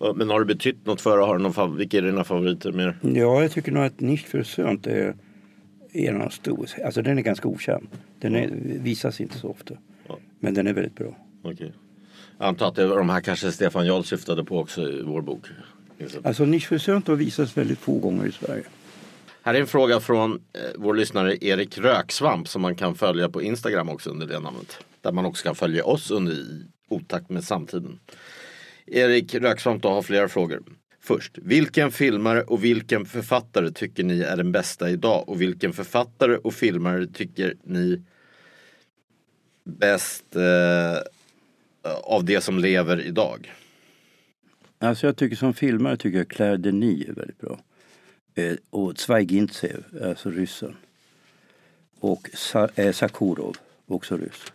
[0.00, 1.26] Ja, Men har det betytt något för dig?
[1.26, 2.98] Har någon Vilka är dina favoriter mer?
[3.02, 5.14] Ja, jag tycker nog att Nicht versönt är
[5.92, 6.84] en av de stora.
[6.84, 7.88] Alltså den är ganska okänd.
[8.18, 9.74] Den är, visas inte så ofta.
[10.40, 11.16] Men den är väldigt bra.
[11.42, 11.72] Okej.
[12.38, 15.22] Jag antar att det var de här kanske Stefan Jarl syftade på också i vår
[15.22, 15.46] bok.
[16.22, 18.64] Alltså versönt har visats väldigt få gånger i Sverige.
[19.42, 23.42] Här är en fråga från eh, vår lyssnare Erik Röksvamp som man kan följa på
[23.42, 24.78] Instagram också under det namnet.
[25.00, 28.00] Där man också kan följa oss under i otakt med samtiden.
[28.86, 30.62] Erik Röksvamp har flera frågor.
[31.00, 35.28] Först, vilken filmare och vilken författare tycker ni är den bästa idag?
[35.28, 38.02] Och vilken författare och filmare tycker ni
[39.64, 40.98] bäst eh,
[42.02, 43.52] av det som lever idag?
[44.78, 47.60] Alltså jag tycker som filmare tycker jag Claire Denis är väldigt bra.
[48.34, 50.76] Eh, och Zweigintsev, alltså ryssen.
[52.00, 53.56] Och Sa- eh, Sakurov,
[53.86, 54.52] också ryss.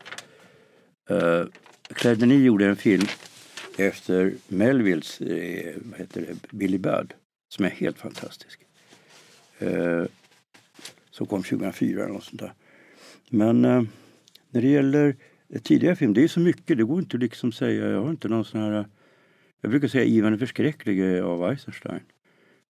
[1.09, 1.45] Eh,
[1.87, 3.05] Claire Denis gjorde en film
[3.77, 7.13] efter Melvilles, eh, vad heter det, Billy Budd.
[7.49, 8.59] Som är helt fantastisk.
[9.59, 10.03] Eh,
[11.11, 12.53] som kom 2004 eller något sånt där.
[13.29, 13.83] Men eh,
[14.49, 15.15] när det gäller
[15.63, 18.45] tidigare film, det är så mycket, det går inte liksom säga, jag har inte någon
[18.45, 18.85] sån här eh,
[19.63, 21.99] jag brukar säga Ivan den förskräcklige eh, av Eisenstein.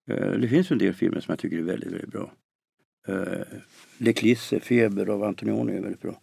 [0.07, 2.31] Eh, det finns en del filmer som jag tycker är väldigt, väldigt bra.
[3.07, 3.47] Eh,
[3.97, 6.21] Le Clisse, Feber av Antonioni är väldigt bra.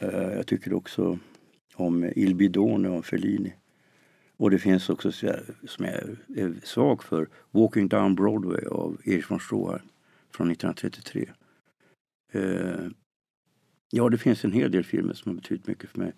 [0.00, 1.18] Jag tycker också
[1.74, 3.54] om Il Bidone av Fellini.
[4.36, 5.94] Och det finns också som jag
[6.36, 9.88] är svag för, Walking Down Broadway av Erich von Stroheim
[10.30, 11.30] från 1933.
[13.90, 16.12] Ja, det finns en hel del filmer som har betytt mycket för mig.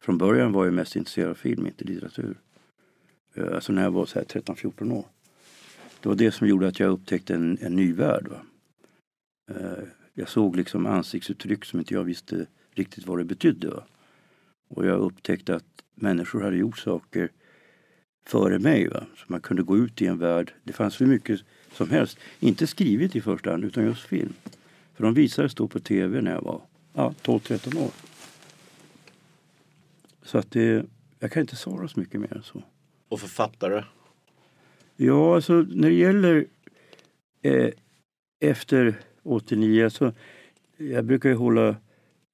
[0.00, 2.36] Från början var jag mest intresserad av film, inte litteratur.
[3.38, 5.04] Eh, alltså när jag var 13-14 år.
[6.00, 8.28] Det var det som gjorde att jag upptäckte en, en ny värld.
[8.28, 8.40] Va?
[9.50, 9.84] Eh,
[10.14, 13.68] jag såg liksom ansiktsuttryck som inte jag visste riktigt vad det betydde.
[13.68, 13.82] Va?
[14.68, 17.30] Och jag upptäckte att människor hade gjort saker
[18.26, 18.88] före mig.
[18.88, 19.06] Va?
[19.16, 20.52] Så man kunde gå ut i en värld.
[20.64, 21.40] Det fanns hur mycket
[21.72, 22.18] som helst.
[22.40, 24.32] Inte skrivet i första hand utan just film.
[24.94, 26.60] För de visades då på tv när jag var
[26.92, 27.90] ja, 12-13 år.
[30.22, 30.86] Så att det,
[31.18, 32.62] jag kan inte svara så mycket mer än så.
[33.08, 33.84] Och författare?
[34.96, 36.46] Ja, alltså när det gäller
[37.42, 37.70] eh,
[38.40, 40.12] efter 89 så
[40.76, 41.76] jag brukar ju hålla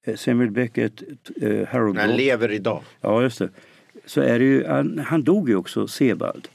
[0.05, 1.03] eh, Samuel Beckett,
[1.41, 2.83] eh, Harold Han lever idag.
[3.01, 3.49] Ja, just det.
[4.05, 6.47] Så är det ju, han, han dog ju också, Sebald.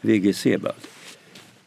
[0.00, 0.76] VG Sebald.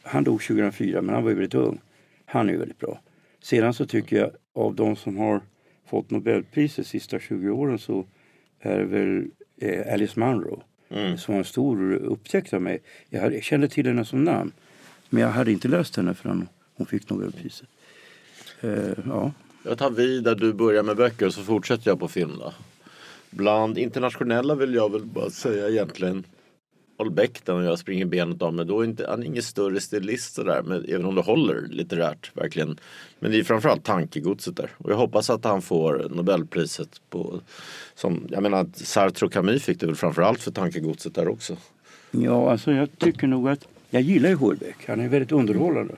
[0.02, 1.80] Han dog 2004 men han var ju väldigt ung.
[2.24, 3.00] Han är ju väldigt bra.
[3.40, 5.40] Sedan så tycker jag av de som har
[5.86, 8.06] fått Nobelpriset de sista 20 åren så
[8.60, 9.30] är det väl
[9.60, 11.18] eh, Alice Munro mm.
[11.18, 12.80] som var en stor upptäckt av mig.
[13.10, 14.52] Jag, hade, jag kände till henne som namn
[15.08, 17.68] men jag hade inte läst henne förrän hon fick Nobelpriset.
[18.64, 19.32] Uh, ja.
[19.62, 22.52] Jag tar vid där du börjar med böcker och så fortsätter jag på film då.
[23.30, 26.24] Bland internationella vill jag väl bara säga egentligen
[26.98, 28.64] Håll och jag springer benet av mig.
[28.64, 32.36] Då är inte, han är ingen större stilist sådär, men, även om det håller litterärt
[32.36, 32.78] verkligen.
[33.18, 34.70] Men det är framförallt tankegodset där.
[34.78, 37.40] Och jag hoppas att han får Nobelpriset på,
[37.94, 41.56] som, jag menar att Sartre och Camus fick det väl framförallt för tankegodset där också.
[42.10, 45.94] Ja, alltså jag tycker nog att, jag gillar ju Holbeck, han är väldigt underhållande.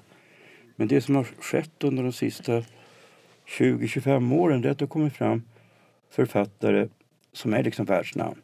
[0.76, 2.62] Men det som har skett under de sista
[3.48, 5.42] 20-25 åren det är att det har kommit fram
[6.10, 6.88] författare
[7.32, 8.40] som är liksom världsnamn.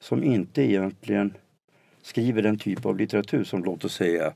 [0.00, 1.34] Som inte egentligen
[2.02, 4.32] skriver den typ av litteratur som låt oss säga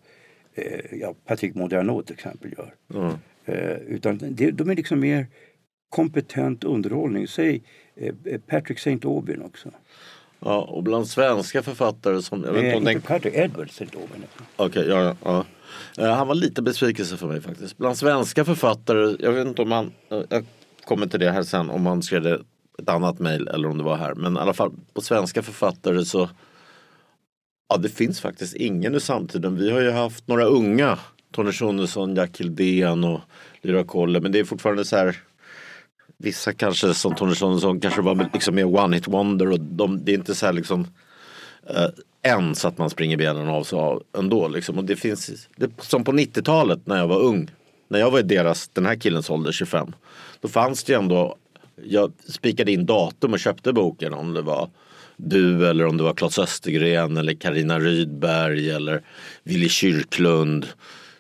[0.54, 2.74] eh, ja, Patrick Modiano till exempel gör.
[2.94, 3.14] Mm.
[3.44, 5.26] Eh, utan det, de är liksom mer
[5.88, 7.28] kompetent underhållning.
[7.28, 7.62] Säg
[7.96, 8.98] eh, Patrick St.
[9.08, 9.70] Aubyn också.
[10.40, 12.44] Ja, och bland svenska författare som...
[12.44, 13.84] Jag vet Nej, inte, inte Patrick, Edward St.
[13.84, 14.24] Aubyn.
[14.56, 15.44] Okej, okay, ja, ja.
[15.98, 17.78] Uh, han var lite besvikelse för mig faktiskt.
[17.78, 19.92] Bland svenska författare, jag vet inte om man...
[20.12, 20.44] Uh, jag
[20.84, 22.26] kommer till det här sen om man skrev
[22.78, 24.14] ett annat mejl eller om det var här.
[24.14, 26.28] Men i alla fall på svenska författare så
[27.68, 29.56] Ja, det finns faktiskt ingen i samtiden.
[29.56, 30.98] Vi har ju haft några unga.
[31.32, 33.20] Tony Schunnesson, Jack Hildén och
[33.62, 34.20] Lyra Kolle.
[34.20, 35.16] Men det är fortfarande så här.
[36.18, 39.50] Vissa kanske som Tony Schunnesson kanske var liksom mer one hit wonder.
[39.50, 40.86] Och de, det är inte så här liksom.
[41.70, 41.88] Eh,
[42.22, 43.78] ens att man springer benen av sig
[44.18, 44.48] ändå.
[44.48, 44.78] Liksom.
[44.78, 47.50] Och det finns, det, som på 90-talet när jag var ung.
[47.88, 49.92] När jag var i deras, den här killens ålder, 25.
[50.40, 51.36] Då fanns det ju ändå.
[51.84, 54.70] Jag spikade in datum och köpte boken om det var
[55.16, 59.02] du eller om det var Claes Östergren eller Karina Rydberg eller
[59.42, 60.66] Willy Kyrklund.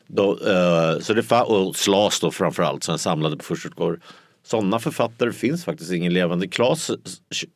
[0.06, 4.00] Då, uh, så det och Slas då framförallt som samlade på förstautgåvor.
[4.46, 6.48] Sådana författare finns faktiskt ingen levande.
[6.48, 6.90] Claes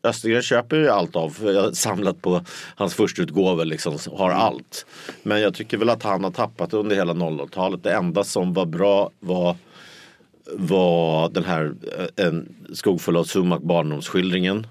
[0.02, 1.36] Östergren köper ju allt av.
[1.42, 2.44] Jag har samlat på
[2.76, 4.86] hans förstautgåvor liksom, har allt.
[5.22, 7.82] Men jag tycker väl att han har tappat under hela 00-talet.
[7.82, 9.56] Det enda som var bra var
[10.52, 14.66] var den här eh, en skog full av sumak barndomsskildringen.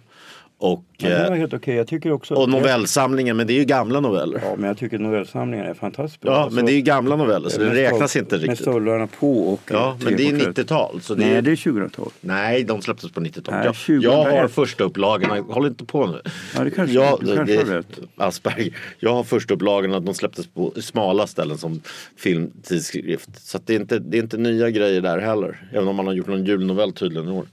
[0.62, 1.58] Och, ja, det var helt okej.
[1.58, 1.76] Okay.
[1.76, 4.42] Jag tycker också och novellsamlingen, men det är ju gamla noveller.
[4.46, 6.32] Ja, men jag tycker novellsamlingen är fantastiskt bra.
[6.32, 8.50] Ja, alltså, men det är ju gamla noveller så det räknas inte riktigt.
[8.50, 11.02] Med stollarna på och Ja, men det är 90-tal.
[11.16, 11.42] Nej, är...
[11.42, 12.10] det är 2000-tal.
[12.22, 13.76] Nej, de släpptes på 90-talet.
[13.88, 16.22] Jag, jag har första upplagorna, håll inte på nu.
[16.56, 18.00] Ja, det kanske, jag, du kanske det, har rätt.
[18.16, 18.74] Asperger.
[19.00, 21.82] Jag har första upplagorna, de släpptes på smala ställen som
[22.18, 23.30] filmtidskrift.
[23.48, 25.70] Så det, är inte, det är inte nya grejer där heller.
[25.72, 27.46] Även om man har gjort någon julnovell tydligen i år.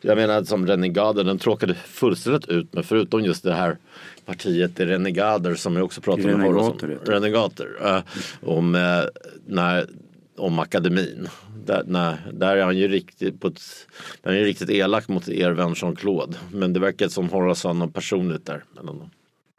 [0.00, 3.76] Jag menar som Renegader, den tråkade fullständigt ut med förutom just det här
[4.24, 6.78] partiet Renegader som jag också pratade med om.
[7.04, 7.68] Renegater.
[7.84, 8.02] Äh,
[8.40, 9.02] om, äh,
[9.46, 9.86] när,
[10.36, 11.28] om akademin.
[11.66, 13.60] Där, nej, där är han ju riktigt, på ett,
[14.22, 16.34] där är han riktigt elak mot er vän Jean-Claude.
[16.52, 18.64] Men det verkar som Horace har något personligt där.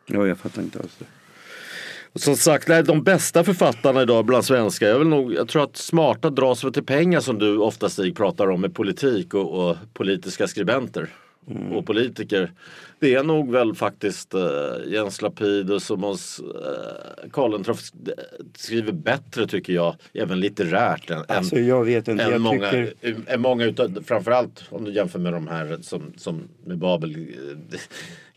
[0.05, 1.05] Ja, jag fattar inte alls det.
[2.15, 5.77] Som sagt, nej, de bästa författarna idag bland svenskar, jag, vill nog, jag tror att
[5.77, 9.77] smarta dras väl till pengar som du ofta Stig pratar om med politik och, och
[9.93, 11.09] politiska skribenter.
[11.73, 12.51] och politiker.
[12.99, 14.41] Det är nog väl faktiskt uh,
[14.93, 17.79] Jens Lapidus och Måns uh, Karlentroff
[18.55, 21.09] skriver bättre tycker jag, även litterärt.
[21.09, 23.15] Än, Alltså jag vet inte, än jag många, tycker...
[23.27, 27.27] än många utav, framförallt om du jämför med de här som, som med Babel,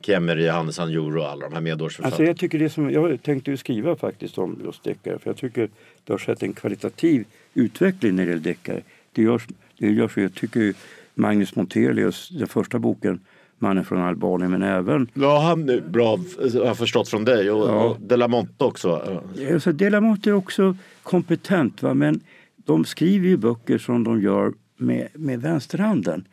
[0.09, 2.17] eh, Kemmery, Hannes Anjuro och alla de här medårsförfattarna.
[2.17, 5.37] Alltså jag tycker det som, jag tänkte ju skriva faktiskt om just deckare för jag
[5.37, 5.69] tycker
[6.05, 7.25] det har skett en kvalitativ
[7.55, 8.81] utveckling när det gäller deckare.
[9.13, 9.47] Det görs,
[9.79, 10.75] det görs jag tycker
[11.15, 13.21] Magnus Montelius, den första boken
[13.59, 17.69] Mannen från Albanien men även Ja, han är bra har jag förstått från dig och,
[17.69, 17.85] Ja.
[17.85, 19.19] och De La Monte också.
[19.53, 21.95] Alltså Delamont är också kompetent va?
[21.95, 22.21] men
[22.57, 26.25] de skriver ju böcker som de gör med, med vänsterhanden.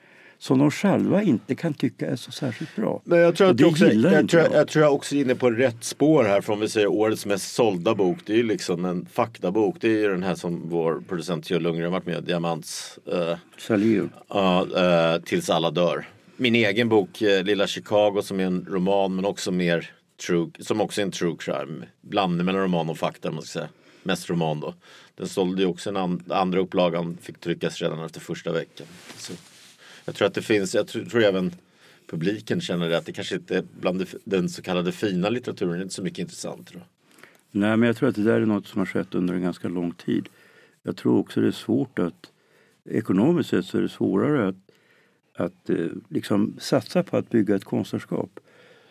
[0.42, 3.02] Som de själva inte kan tycka är så särskilt bra.
[3.06, 4.54] Men jag tror att jag också, jag tror, jag.
[4.54, 6.42] jag tror jag också är inne på rätt spår här.
[6.42, 8.18] För om vi säger årets mest sålda bok.
[8.26, 9.76] Det är ju liksom en faktabok.
[9.80, 13.00] Det är ju den här som vår producent Kjell Lundgren varit med Diamants.
[13.12, 14.08] eh, Salihu.
[14.28, 14.68] Ja,
[15.16, 16.08] eh, Tills alla dör.
[16.38, 19.92] Min egen bok eh, Lilla Chicago som är en roman men också mer
[20.28, 21.86] true, som också är en true crime.
[22.02, 23.70] Blandning mellan roman och fakta man ska säga.
[24.04, 24.74] Mest roman då.
[25.16, 28.88] Den sålde ju också en an, andra upplagan fick tryckas redan efter första veckan.
[29.18, 29.34] Så
[30.06, 31.52] jag tror att det finns, jag tror, tror även
[32.08, 35.74] publiken känner det att det kanske inte är bland det, den så kallade fina litteraturen
[35.74, 36.68] är inte så mycket intressant.
[36.68, 36.88] Tror jag.
[37.52, 39.68] Nej, men jag tror att det där är något som har skett under en ganska
[39.68, 40.30] lång tid.
[40.84, 42.32] Jag tror också det är svårt att
[42.86, 44.56] ekonomiskt sett så är det svårare att,
[45.36, 48.40] att eh, liksom satsa på att bygga ett konstnärskap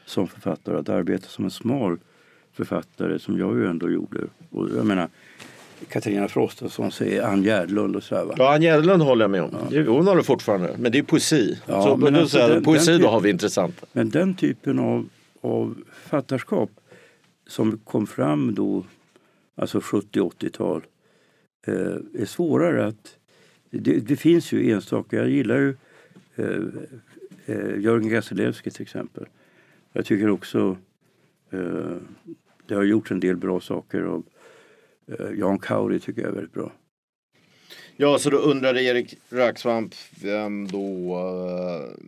[0.07, 0.79] som författare.
[0.79, 1.99] Att arbeta som en smal
[2.53, 4.21] författare som jag ju ändå gjorde.
[4.51, 5.09] Och jag menar
[5.89, 8.35] Katarina Frostenson säger Ann Gärdlund och sådär va.
[8.39, 9.55] Ja, Ann Gärdlund håller jag med om.
[9.71, 10.77] Jo, Hon håller fortfarande.
[10.79, 11.59] Men det är poesi.
[11.67, 13.87] Ja, så, men alltså den- poesi den då typ- har vi intressanta.
[13.93, 15.09] Men den typen av,
[15.41, 16.71] av författarskap
[17.47, 18.85] som kom fram då,
[19.57, 20.83] alltså 70-80-tal,
[21.67, 21.75] eh,
[22.23, 23.17] är svårare att...
[23.71, 25.77] Det, det finns ju enstaka, jag gillar ju
[26.37, 26.47] eh,
[27.47, 29.27] eh, Jörgen Gasilewski till exempel.
[29.93, 30.77] Jag tycker också
[31.51, 31.61] eh,
[32.67, 34.23] det har gjorts en del bra saker av
[35.19, 36.73] Eh, Jan Kauri tycker jag är väldigt bra.
[37.97, 42.05] Ja, så då undrade Erik Röksvamp vem då eh,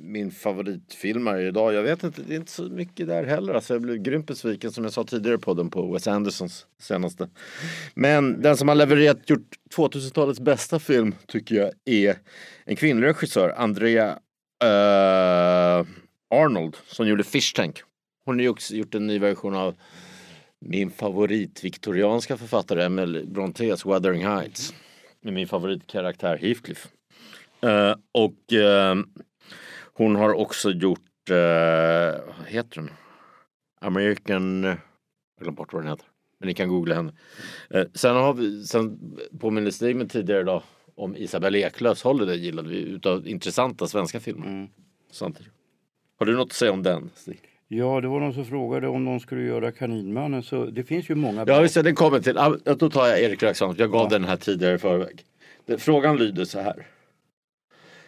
[0.00, 1.74] min favoritfilmare är idag.
[1.74, 3.54] Jag vet inte, det är inte så mycket där heller.
[3.54, 7.28] Alltså, jag blev grymt besviken som jag sa tidigare i podden på Wes Andersons senaste.
[7.94, 12.16] Men den som har levererat, gjort 2000-talets bästa film tycker jag är
[12.64, 14.10] en kvinnlig regissör, Andrea
[14.64, 15.86] uh,
[16.30, 17.82] Arnold, som gjorde Fish Tank.
[18.24, 19.74] Hon har ju också gjort en ny version av
[20.60, 24.74] min favorit viktorianska författare Emily Brontes Wuthering Heights.
[25.20, 26.88] Med min favoritkaraktär Heathcliff.
[27.60, 28.96] Eh, och eh,
[29.92, 32.90] hon har också gjort, eh, vad heter den?
[33.80, 34.78] American, jag
[35.40, 36.06] glömt bort vad den heter.
[36.38, 37.12] Men ni kan googla henne.
[37.94, 40.62] Sen har vi, sen påminner Stig mig tidigare idag
[40.94, 44.68] om Isabelle Eklöfs Holiday gillade vi utav intressanta svenska filmer.
[45.10, 45.52] Samtidigt.
[46.18, 47.57] Har du något att säga om den Stig?
[47.68, 50.42] Ja, det var någon som frågade om de skulle göra Kaninmannen.
[50.42, 52.32] Så det finns ju många Ja, visst, ja, den kommer till.
[52.36, 53.78] Ja, Då tar jag Erik Röksvamp.
[53.78, 55.24] Jag gav den här tidigare i förväg.
[55.78, 56.86] Frågan lyder så här.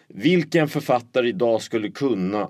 [0.07, 2.49] Vilken författare idag skulle kunna,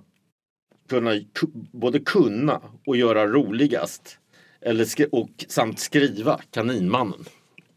[0.90, 4.18] kunna ku- både kunna och göra roligast
[4.62, 7.26] eller skri- och samt skriva Kaninmannen?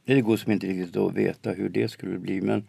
[0.07, 2.65] Det går som inte riktigt att veta hur det skulle bli men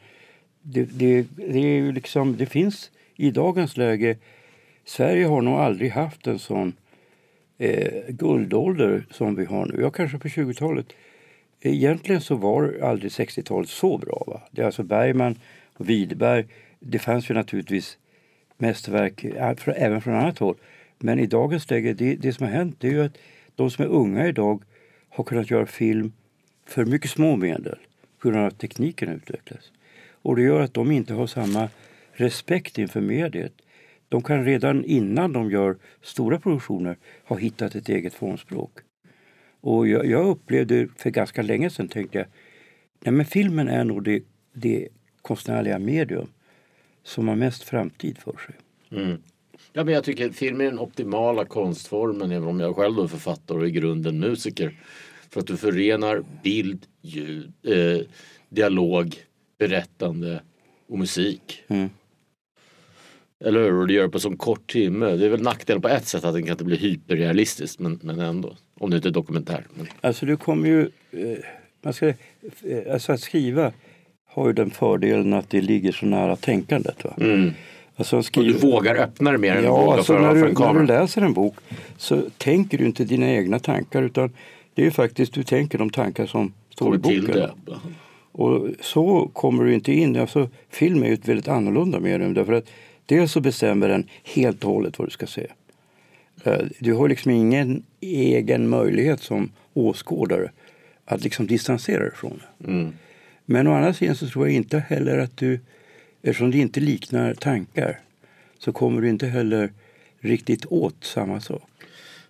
[0.62, 4.18] det, det, det är ju liksom, det finns i dagens läge
[4.86, 6.74] Sverige har nog aldrig haft en sån
[7.58, 9.82] eh, guldålder som vi har nu.
[9.82, 10.86] Ja, kanske på 20-talet.
[11.62, 14.24] Egentligen så var aldrig 60-talet så bra.
[14.28, 14.42] Va?
[14.52, 15.40] Det är alltså Bergman
[15.74, 16.46] och Widerberg.
[16.80, 17.98] Det fanns ju naturligtvis
[18.58, 20.56] mästerverk eh, även från annat håll.
[21.00, 23.18] Men i dagens läge, det, det som har hänt det är ju att
[23.56, 24.64] de som är unga idag
[25.10, 26.14] har kunnat göra film
[26.66, 27.78] för mycket små medel
[28.20, 29.72] på grund av att tekniken utvecklas.
[30.12, 31.70] Och det gör att de inte har samma
[32.14, 33.54] respekt inför mediet.
[34.16, 36.98] De kan redan innan de gör stora produktioner
[37.28, 38.72] ha hittat ett eget formspråk.
[39.62, 42.28] Och jag, jag upplevde för ganska länge sedan tänkte jag,
[43.00, 44.88] nej men filmen är nog det, det
[45.22, 46.28] konstnärliga medium
[47.04, 48.56] som har mest framtid för sig.
[49.74, 53.08] Ja, men jag tycker att film är den optimala konstformen även om jag själv är
[53.08, 54.80] författare och i grunden musiker.
[55.30, 58.06] För att du förenar bild, ljud, eh,
[58.50, 59.16] dialog,
[59.58, 60.42] berättande
[60.88, 61.64] och musik.
[61.68, 61.90] Mm.
[63.44, 63.74] Eller hur?
[63.74, 65.06] Och det gör det på så kort timme.
[65.06, 68.20] Det är väl nackdelen på ett sätt att den kan inte bli hyperrealistisk men, men
[68.20, 68.56] ändå.
[68.80, 69.64] Om det inte är dokumentär.
[69.74, 70.82] Men, Alltså det kommer ju...
[71.12, 71.38] Eh,
[71.82, 72.14] man ska, eh,
[72.94, 73.72] alltså att skriva
[74.28, 77.04] har ju den fördelen att det ligger så nära tänkandet.
[77.04, 77.14] Va?
[77.96, 80.54] Alltså att och du vågar öppna det mer än du Ja, vågar alltså när, du,
[80.54, 81.56] när du läser en bok
[81.98, 84.32] så tänker du inte dina egna tankar utan
[84.74, 87.50] det är ju faktiskt du tänker de tankar som står i boken.
[88.32, 90.16] Och så kommer du inte in.
[90.16, 92.66] Alltså, film är ju ett väldigt annorlunda medium därför att
[93.06, 95.48] Dels så bestämmer den helt och hållet vad du ska se.
[96.44, 100.52] Eh, Du har liksom ingen egen möjlighet som åskådare
[101.06, 102.92] att liksom distansera dig från det.
[103.46, 105.60] Men å andra sidan så tror jag inte heller att du,
[106.22, 108.00] eftersom det inte liknar tankar,
[108.60, 109.72] så kommer du inte heller
[110.20, 111.70] riktigt åt samma sak.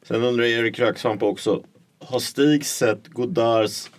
[0.04, 1.64] Sen undrar Erik Röksvamp också.
[2.00, 3.90] Har Stig sett Godards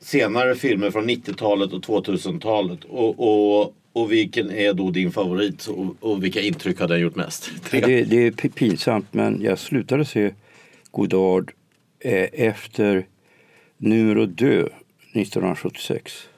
[0.00, 2.84] senare filmer från 90-talet och 2000-talet?
[2.84, 5.66] Och, och, och vilken är då din favorit?
[5.66, 7.50] Och, och vilka intryck har den gjort mest?
[7.70, 10.32] Det, det är pinsamt men jag slutade se
[10.90, 11.52] Godard
[12.00, 13.06] eh, efter
[13.76, 14.68] Numero Dö
[15.12, 16.28] 1976.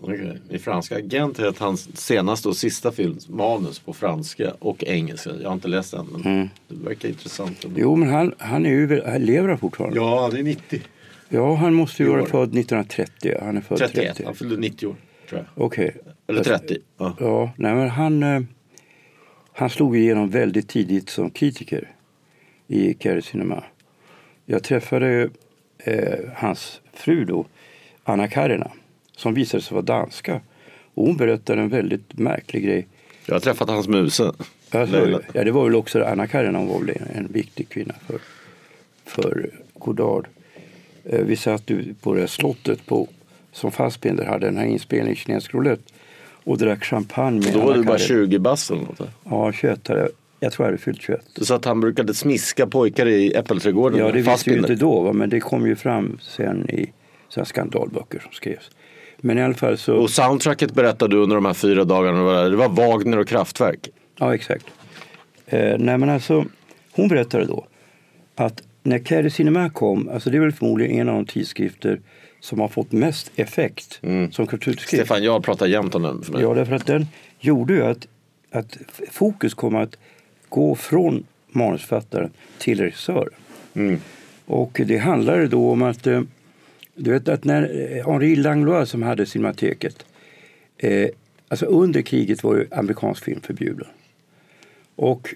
[0.00, 0.38] Okej.
[0.48, 5.30] Min franska agent heter hans senaste och sista film manus på franska och engelska.
[5.42, 7.66] Jag har inte läst den men det verkar intressant.
[7.76, 9.96] Jo men han, han, är ju, han lever han fortfarande?
[9.96, 10.80] Ja, det är 90.
[11.28, 13.34] Ja, han måste ju I vara född 1930.
[13.42, 13.94] Han är född 31.
[13.94, 14.24] 30.
[14.24, 14.96] Han fyllde 90 år
[15.28, 15.64] tror jag.
[15.64, 15.96] Okej.
[16.26, 16.78] Eller 30.
[16.98, 17.16] Ja.
[17.20, 18.40] Ja, nej, men han, eh,
[19.52, 21.92] han slog igenom väldigt tidigt som kritiker
[22.68, 23.64] i Care Cinema.
[24.44, 25.28] Jag träffade
[25.78, 27.46] eh, hans fru då,
[28.04, 28.70] Anna Karina,
[29.16, 30.40] som visade sig vara danska.
[30.94, 32.86] Och hon berättade en väldigt märklig grej.
[33.26, 34.32] Jag har träffat hans muse.
[34.70, 38.18] Alltså, ja, det var väl också Anna Karina, hon var väl en, viktig kvinna för,
[39.04, 40.28] för Godard.
[41.04, 43.08] Eh, vi satt ute på det här slottet på,
[43.52, 45.92] som Fassbinder hade den här inspelningen Kinesisk roulette
[46.46, 48.26] och drack champagne med Då var du bara Karina.
[48.26, 49.00] 20 bast eller något.
[49.00, 49.06] va?
[49.24, 50.08] Ja, 21 hade jag.
[50.40, 51.20] Jag tror jag hade fyllt 21.
[51.34, 53.98] Du sa att han brukade smiska pojkar i Äppelträdgården.
[53.98, 54.70] Ja, det visste vi Fassbinder.
[54.70, 55.12] inte då, va?
[55.12, 56.92] men det kom ju fram sen i
[57.28, 58.70] så skandalböcker som skrevs.
[59.20, 59.94] Men i alla fall så...
[59.94, 62.42] Och soundtracket berättade du under de här fyra dagarna.
[62.48, 63.88] det var- Wagner och Kraftwerk.
[64.18, 64.66] Ja, exakt.
[65.46, 66.44] Eh, nej, men alltså,
[66.92, 67.66] hon berättade då
[68.34, 72.00] att när Care Cinema kom, alltså det är väl förmodligen en av de tidskrifter
[72.40, 74.00] som har fått mest effekt
[74.30, 75.04] som kulturtidskrift.
[75.04, 76.42] Stefan Jarl pratar jämt om den för mig.
[76.42, 77.06] Ja, därför att den
[77.40, 78.06] gjorde ju att,
[78.50, 78.78] att
[79.10, 79.96] fokus kom att
[80.48, 83.32] gå från manusförfattaren till regissören.
[84.46, 86.22] Och det handlade då om att, eh,
[86.94, 90.06] du vet att när eh, Henri Langlois som hade Cinemateket,
[90.78, 91.08] eh,
[91.48, 93.86] alltså under kriget var ju amerikansk film förbjuden.
[94.96, 95.34] Och,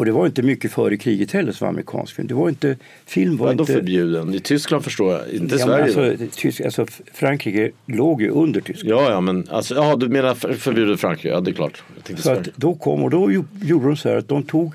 [0.00, 2.28] och det var inte mycket före kriget heller som var amerikansk film.
[2.28, 3.72] Det var inte, film var Vadå inte...
[3.72, 4.34] förbjuden?
[4.34, 5.28] I Tyskland förstår jag.
[5.30, 5.84] Inte Ja, Sverige.
[5.84, 9.00] alltså, tysk, alltså, Frankrike låg ju under Tyskland.
[9.00, 11.28] Ja, ja, men alltså, ja, du menar för- förbjudet Frankrike?
[11.28, 11.82] Ja, det är klart.
[12.16, 14.74] Så att då kom och då gjo- gjorde de så här att de tog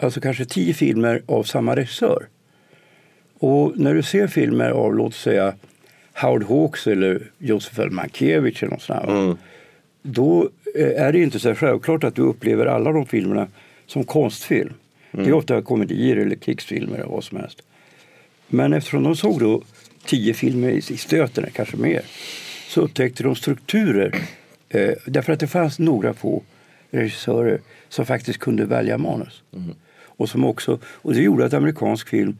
[0.00, 2.26] alltså kanske tio filmer av samma regissör.
[3.38, 5.54] Och när du ser filmer av låt säga
[6.22, 7.90] Howard Hawks eller Josef L.
[7.90, 9.36] Mankiewicz eller något sånt här, va?
[10.02, 13.46] Då eh, är det inte så självklart att du upplever alla de filmerna
[13.88, 14.72] som konstfilm.
[15.10, 17.62] Det är ofta komedier eller krigsfilmer eller vad som helst.
[18.48, 19.62] Men eftersom de såg då
[20.04, 22.02] tio filmer i stöten, kanske mer,
[22.68, 24.14] så upptäckte de strukturer.
[24.68, 26.42] Eh, därför att det fanns några få
[26.90, 29.42] regissörer som faktiskt kunde välja manus.
[30.04, 32.38] Och, som också, och det gjorde att amerikansk film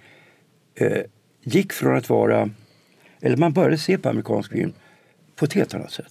[0.75, 1.03] eh,
[1.43, 2.51] gick från att vara,
[3.20, 4.73] eller man började se på amerikansk film
[5.37, 6.07] på ett helt annat sätt.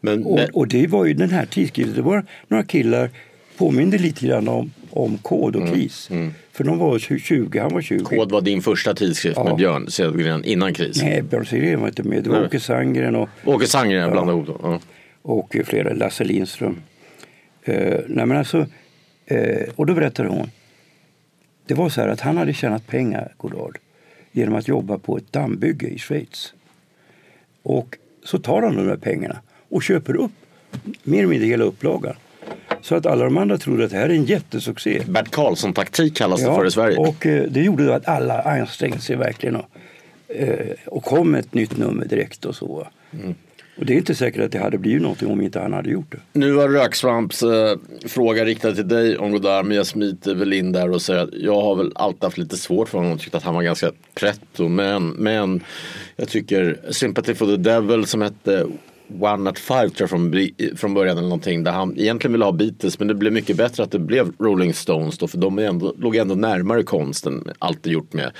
[0.00, 3.10] Men, Och, och det var ju den här tidskriften, det var några killar,
[3.58, 6.08] påminde lite grann om, om Kod och KIS.
[6.52, 8.04] För de var 20, han var 20.
[8.04, 9.44] Kod var din första tidskrift Ja.
[9.44, 11.02] med Björn Cedergren innan kris.
[11.02, 12.22] Nej, Björn Sirén var inte med.
[12.24, 12.46] Det var Nej.
[12.46, 14.72] Åke Sandgren och, Åke Sandgren jag blandade ihop dem.
[14.72, 14.80] Ja.
[15.22, 16.76] och flera, Lasse Lindström.
[17.64, 18.66] Eh, nej men alltså,
[19.26, 20.50] eh, och då berättade hon.
[21.66, 23.78] Det var så här att han hade tjänat pengar, Godard,
[24.32, 26.54] genom att jobba på ett dammbygge i Schweiz.
[27.62, 29.36] Och så tar han de där pengarna
[29.68, 30.30] och köper upp
[31.02, 32.14] mer eller mindre hela upplagan.
[32.82, 35.02] Så att alla de andra trodde att det här är en jättesuccé.
[35.06, 36.96] Bert Karlsson-taktik kallas det för i Sverige.
[36.96, 39.66] Och eh, det gjorde då att alla ansträngde sig verkligen och,
[40.28, 42.88] eh, och kom med ett nytt nummer direkt och så.
[43.12, 43.34] Mm.
[43.78, 46.12] Och det är inte säkert att det hade blivit någonting om inte han hade gjort
[46.12, 46.18] det.
[46.32, 50.72] Nu har Röksvamps eh, fråga riktad till dig om Godard men jag smiter väl in
[50.72, 53.34] där och säger att jag har väl alltid haft lite svårt för honom och tyckt
[53.34, 55.60] att han var ganska pretto men, men
[56.16, 58.66] jag tycker Sympathy for the Devil som hette
[59.20, 62.52] One at Five tror jag från, från början eller någonting där han egentligen ville ha
[62.52, 65.94] Beatles men det blev mycket bättre att det blev Rolling Stones då för de ändå,
[65.98, 67.50] låg ändå närmare konsten.
[67.58, 68.32] Alltid gjort med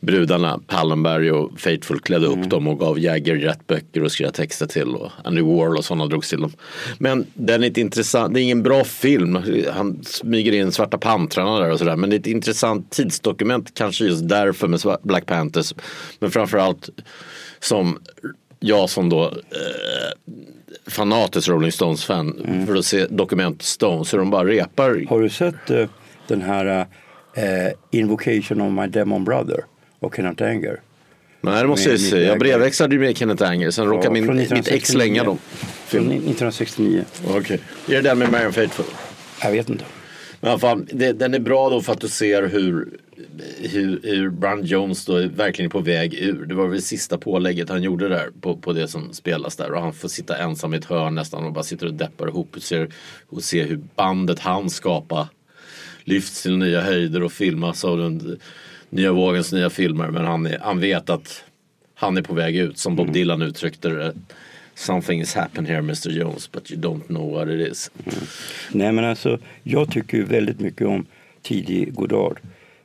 [0.00, 4.66] brudarna Pallenberg och Faithful klädde upp dem och gav Jagger rätt böcker och skrev texter
[4.66, 6.52] till och Andy Warhol och sådana drogs till dem.
[6.98, 9.38] Men den är inte intressant, det är ingen bra film.
[9.72, 14.04] Han smyger in Svarta Pantrarna där och sådär men det är ett intressant tidsdokument kanske
[14.04, 15.74] just därför med Black Panthers.
[16.20, 16.88] Men framförallt
[17.60, 17.98] som
[18.60, 20.38] jag som då eh,
[20.86, 25.06] fanatisk Rolling Stones-fan för att se dokument Stones hur de bara repar.
[25.08, 25.86] Har du sett eh,
[26.26, 26.86] den här
[27.34, 29.64] eh, Invocation of my Demon Brother
[30.00, 30.80] och Kenneth Anger?
[31.40, 32.00] Nej det måste jag.
[32.00, 34.92] Mick Jag brevväxlade ju med Kenneth Anger sen råkade min, mitt ex 1969.
[34.92, 35.38] slänga dem.
[35.86, 37.04] Från 1969.
[37.28, 37.60] Okej.
[37.88, 38.86] Är det den med Marion Faithfull?
[39.42, 39.84] Jag vet inte.
[40.40, 42.88] Men fall, det, den är bra då för att du ser hur,
[43.58, 46.46] hur, hur Brian Jones då är verkligen på väg ur.
[46.46, 49.72] Det var väl sista pålägget han gjorde där på, på det som spelas där.
[49.72, 52.56] Och han får sitta ensam i ett hörn nästan och bara sitter och deppar ihop
[52.56, 52.88] och ser,
[53.28, 55.26] och ser hur bandet han skapar
[56.04, 58.38] lyfts till nya höjder och filmas av den
[58.90, 60.10] nya vågens nya filmer.
[60.10, 61.44] Men han, är, han vet att
[61.94, 64.14] han är på väg ut som Bob Dylan uttryckte det.
[64.74, 67.90] Something is happening here Mr Jones but you don't know what it is.
[68.72, 71.06] Nej men alltså, jag tycker väldigt mycket om
[71.42, 72.38] tidig Godard.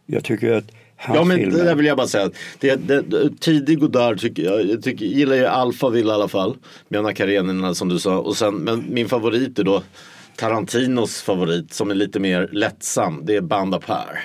[0.05, 1.57] Jag tycker att hans Ja men filmer...
[1.57, 2.29] det där vill jag bara säga.
[2.59, 6.57] Det, det, tidig Godard tycker jag, tycker, gillar ju Alphaville i alla fall.
[6.87, 8.17] Med Anna Karenina som du sa.
[8.17, 9.83] Och sen, men min favorit är då
[10.35, 13.21] Tarantinos favorit som är lite mer lättsam.
[13.25, 14.19] Det är Banda Per.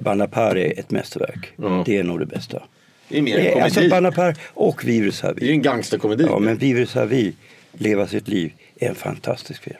[0.00, 1.52] Banapar är ett mästerverk.
[1.56, 1.82] Ja.
[1.86, 2.62] Det är nog det bästa.
[3.08, 3.90] Det är mer Eh, Alltså komedi.
[3.90, 6.24] Banapar och Vivre det är ju en gangsterkomedi.
[6.28, 7.34] Ja men Vivre Savi,
[7.72, 9.76] Leva sitt liv, är en fantastisk film.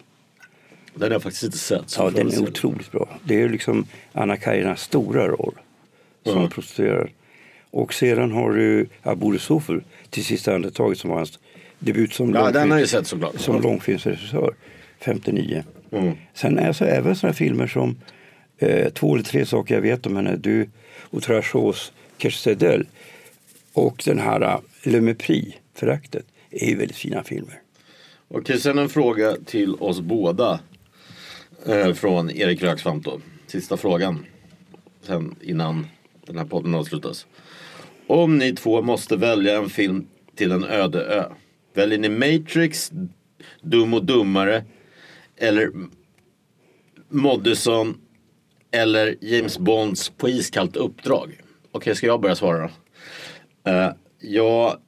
[0.99, 1.95] Den har jag faktiskt inte sett.
[1.99, 3.09] Ja, den är otroligt bra.
[3.25, 5.55] Det är liksom Anna Karinas stora roll
[6.25, 6.49] som Ja.
[6.49, 7.09] prostituerad.
[7.71, 9.81] Och sedan har du Aboure Sofel
[10.11, 11.39] till sista andetaget som var hans
[11.79, 13.41] debut som, Ja, den långfilm- har jag ju sett såklart.
[13.41, 14.55] som långfilmsregissör
[15.01, 15.65] 59.
[15.91, 16.13] Mm.
[16.35, 17.97] Sen alltså även sådana filmer som
[18.59, 20.37] eh, Två eller tre saker jag vet om henne.
[20.37, 20.69] Du
[21.01, 22.87] och Trachos Kersedel
[23.73, 27.61] och den här uh, Le Mépris, Föraktet, är ju väldigt fina filmer.
[28.29, 30.61] Okej, sen en fråga till oss båda.
[31.69, 33.21] Eh, från Erik Röksvamp då.
[33.47, 34.25] Sista frågan.
[35.03, 35.87] Sen innan
[36.27, 37.27] den här podden avslutas.
[38.07, 41.25] Om ni två måste välja en film till en öde ö.
[41.75, 42.93] Väljer ni Matrix,
[43.61, 44.65] Dum och Dummare
[45.37, 45.71] eller
[47.09, 48.01] Moddison
[48.71, 51.41] eller James Bonds På iskallt uppdrag?
[51.73, 53.71] Okej, ska jag börja svara då?
[53.71, 54.79] Uh, ja,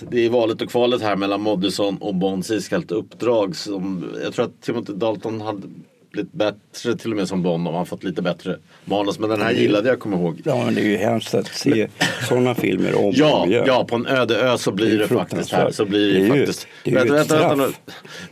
[0.00, 3.56] det är valet och kvalet här mellan Moddison och Bonds iskallt uppdrag.
[3.56, 5.68] Som, jag tror att Timothy Dalton hade
[6.12, 9.18] blivit bättre till och med som Bond om han fått lite bättre manus.
[9.18, 10.40] Men den här gillade jag, kommer ihåg.
[10.44, 11.88] Ja, men det är ju hemskt att se
[12.28, 15.52] sådana filmer om Ja, och ja, på en öde ö så blir Det det, faktiskt
[15.52, 15.70] här.
[15.70, 16.66] Så blir det, Det är ju- faktiskt.
[16.84, 17.68] det är ju ett vänta.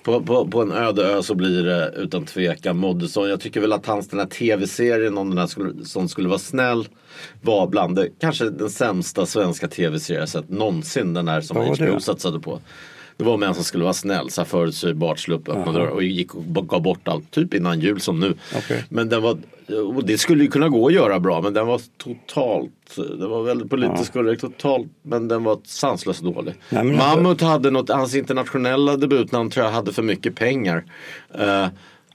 [0.02, 3.28] På, på, på en öde ö så blir det utan tvekan Moddison.
[3.28, 6.38] Jag tycker väl att hans den här tv-serien om den här skulle, som skulle vara
[6.38, 6.88] snäll
[7.42, 11.14] var bland det, kanske den sämsta svenska tv-serien jag sett någonsin.
[11.14, 12.60] Den här som var HBO satsade på.
[13.16, 16.02] Det var en som skulle vara snäll, så här förutsägbart, slå upp öppna dörrar och
[16.02, 18.34] gick och gav bort allt, typ innan jul som nu.
[18.56, 18.84] Okej.
[18.88, 19.38] Men den var,
[20.02, 23.70] det skulle ju kunna gå att göra bra men den var totalt, det var väldigt
[23.70, 26.54] politiskt korrekt totalt men den var sanslöst dålig.
[26.68, 30.84] Nej, Mammut hade något, hans internationella debutnamn tror jag hade för mycket pengar.
[31.38, 31.66] Eh,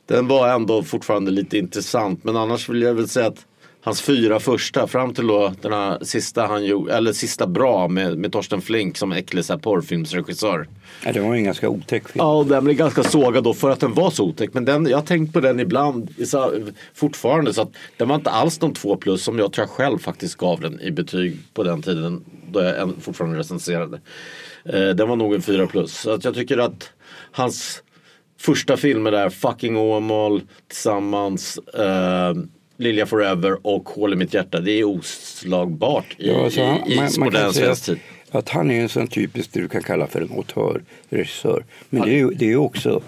[0.06, 3.46] den var ändå fortfarande lite intressant men annars vill jag väl säga att
[3.84, 8.18] Hans fyra första fram till då den här sista han gjorde, eller sista bra med,
[8.18, 10.68] med Torsten Flink som äcklig så här porrfilmsregissör.
[11.06, 12.26] Ja, det var ju en ganska otäck film.
[12.26, 14.54] Ja, och den blev ganska sågad då för att den var så otäck.
[14.54, 16.54] Men den, jag har tänkt på den ibland så,
[16.94, 17.54] fortfarande.
[17.54, 20.36] Så att den var inte alls de två plus som jag tror jag själv faktiskt
[20.36, 22.24] gav den i betyg på den tiden.
[22.52, 24.02] Då jag fortfarande recenserade.
[24.66, 26.02] Eh, den var nog en fyra plus.
[26.02, 26.90] Så att jag tycker att
[27.32, 27.84] hans
[28.40, 31.58] första filmer där, Fucking Åmål tillsammans.
[31.58, 32.34] Eh,
[32.82, 34.60] Lilja Forever och Hål i mitt hjärta.
[34.60, 37.90] Det är oslagbart i, Ja, alltså, i, i man, man kan säga att,
[38.32, 41.64] att han är en sån typisk det du kan kalla för en autör-regissör.
[41.90, 43.02] Men det är ju det är också,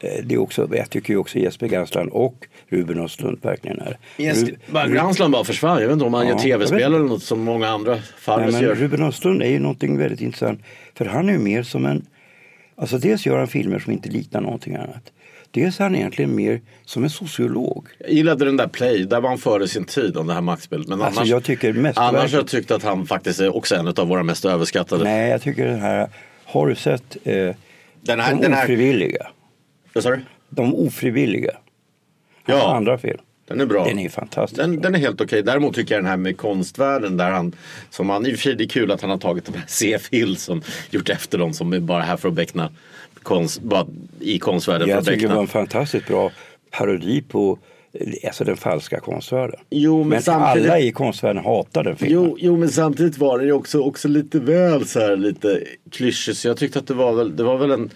[0.00, 3.98] eh, det är också, jag tycker ju också Jesper Gansland och Ruben Östlund verkligen är.
[4.18, 5.80] Yes, Ru- bara Granskland bara försvann.
[5.80, 8.62] Jag vet inte om han Ja, gör tv-spel eller något som många andra farmers men
[8.62, 8.74] gör.
[8.74, 10.60] Ruben Östlund är ju någonting väldigt intressant.
[10.94, 12.06] För han är ju mer som en,
[12.76, 15.12] alltså dels gör han filmer som inte liknar någonting annat.
[15.50, 17.88] Dels är han egentligen mer som en sociolog.
[17.98, 20.88] Jag gillade den där Play, där var han före sin tid om det här maktspelet.
[20.88, 23.74] Men Alltså, annars, jag tycker mest annars verkligen- jag tyckt att han faktiskt är också
[23.74, 25.04] en av våra mest överskattade.
[25.04, 26.08] Nej, jag tycker den här,
[26.44, 27.54] har du sett eh,
[28.00, 29.26] Den här, De den här, ofrivilliga?
[29.92, 30.20] vad sa du?
[30.48, 31.52] De ofrivilliga.
[32.46, 32.76] Hans Ja.
[32.76, 33.18] andra film.
[33.48, 33.84] Den är bra.
[33.84, 34.60] Den är fantastisk.
[34.62, 35.42] Den, den är helt okej.
[35.42, 37.52] Däremot tycker jag den här med konstvärlden där han,
[37.90, 39.64] som han, i och för sig det är kul att han har tagit de här
[39.66, 42.70] CF Hill som gjort efter dem som är bara här för att beckna
[43.22, 43.86] konst, bara
[44.20, 46.30] i konstvärlden Jag tycker det var en fantastiskt bra
[46.70, 47.58] parodi på
[48.26, 49.60] alltså den falska konstvärlden.
[49.70, 52.14] Jo, men men samtidigt- alla i konstvärlden hatar den filmen.
[52.14, 56.36] Jo, jo, men samtidigt var den ju också, också lite väl så här lite klyschig.
[56.36, 57.90] Så jag tyckte att det var väl, det var väl en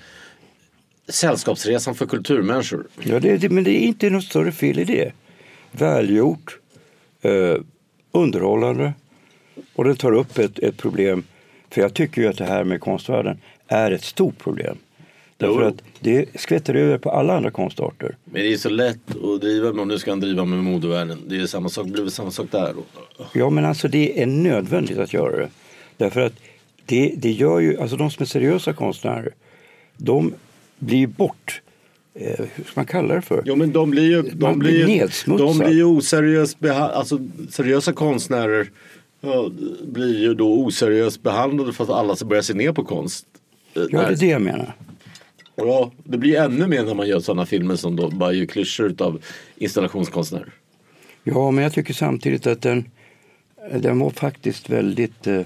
[1.09, 2.87] sällskapsresan för kulturmänniskor.
[3.03, 5.13] Ja, det, det, men det är inte något större fel i det.
[5.71, 6.59] Välgjort,
[7.23, 7.57] eh,
[8.13, 8.93] underhållande
[9.75, 11.23] och den tar upp ett, ett problem.
[11.71, 13.39] För jag tycker ju att det här med konstvärlden
[13.69, 14.77] är ett stort problem.
[15.47, 15.69] Därför Jo.
[15.69, 18.17] att det skvätter över på alla andra konstarter.
[18.25, 21.19] Men det är så lätt att driva med om nu ska han driva med modevärlden.
[21.29, 22.75] Det är samma sak, det blir väl samma sak där.
[23.35, 25.49] Ja, men alltså det är nödvändigt att göra det.
[25.97, 26.33] Därför att
[26.87, 29.35] det, det gör ju, alltså de som är seriösa konstnärer,
[29.97, 30.35] de
[30.79, 31.61] blir bort
[32.15, 33.43] eh, hur ska man kalla det för?
[33.47, 35.47] Jo men de blir ju, de Man blir blir ju, nedsmutsad.
[35.49, 37.19] de blir ju oseriöst behandlade, alltså
[37.51, 38.71] seriösa konstnärer
[39.21, 39.51] ja,
[39.87, 43.27] blir ju då oseriöst behandlade för att alla börjar se ner på konst.
[43.75, 44.75] Ja, det är det jag menar.
[45.57, 48.95] Ja, det blir ännu mer när man gör sådana filmer som då bara gör klyschor
[48.99, 49.23] av
[49.57, 50.53] installationskonstnärer.
[51.25, 52.91] Ja, men jag tycker samtidigt att den,
[53.81, 55.41] den var faktiskt väldigt eh,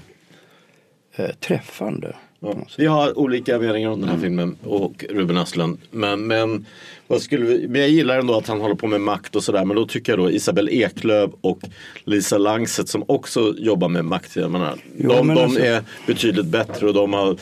[1.15, 2.15] eh, träffande.
[2.39, 2.55] Ja.
[2.77, 5.77] Vi har olika meningar om den här filmen och Ruben Östlund.
[5.91, 6.65] Men, men,
[7.07, 9.65] vad skulle vi, men jag gillar ändå att han håller på med makt och sådär.
[9.65, 11.59] Men då tycker jag då Isabel Eklöf och
[12.03, 14.35] Lisa Langset som också jobbar med makt.
[14.35, 17.37] Jag menar, Jo, de de alltså- är betydligt bättre och de, har,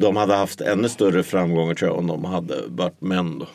[0.00, 3.38] de hade haft ännu större framgångar tror jag om de hade varit män.
[3.38, 3.46] Då.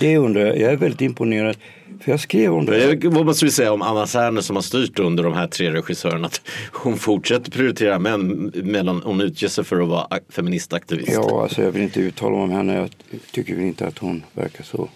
[0.00, 0.58] Det undrar jag.
[0.58, 1.56] Jag är väldigt imponerad.
[2.00, 2.78] För jag skrev om det.
[3.02, 5.72] Jag- Vad måste vi säga om Anna Serner som har styrt under de här tre
[5.72, 6.26] regissörerna?
[6.26, 6.40] Att
[6.72, 11.12] hon fortsätter prioritera män medan hon utger sig för att vara ak- feministaktivist.
[11.12, 12.74] Ja, alltså jag vill inte uttala mig om henne.
[12.74, 12.88] Jag
[13.32, 14.88] tycker väl inte att hon verkar så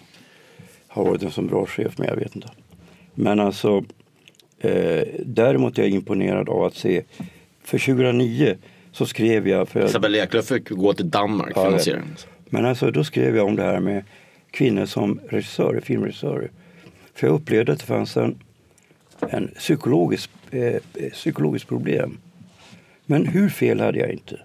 [0.87, 2.49] har varit en så bra chef, men jag vet inte.
[3.15, 3.83] Men alltså,
[4.59, 7.01] eh, däremot är jag imponerad av att se,
[7.63, 8.55] för 2009
[8.95, 11.83] så skrev jag, för jag, Isabel Eklöf fick gå till Danmark Ja, jag vet.
[11.83, 12.15] finansiering.
[12.49, 14.03] men alltså då skrev jag om det här med
[14.51, 16.51] kvinnor som regissörer, filmregissörer.
[17.13, 18.35] För jag upplevde att det fanns en,
[19.29, 20.81] en psykologisk, eh,
[21.11, 22.17] psykologiskt problem.
[23.05, 24.39] Men hur fel hade jag inte?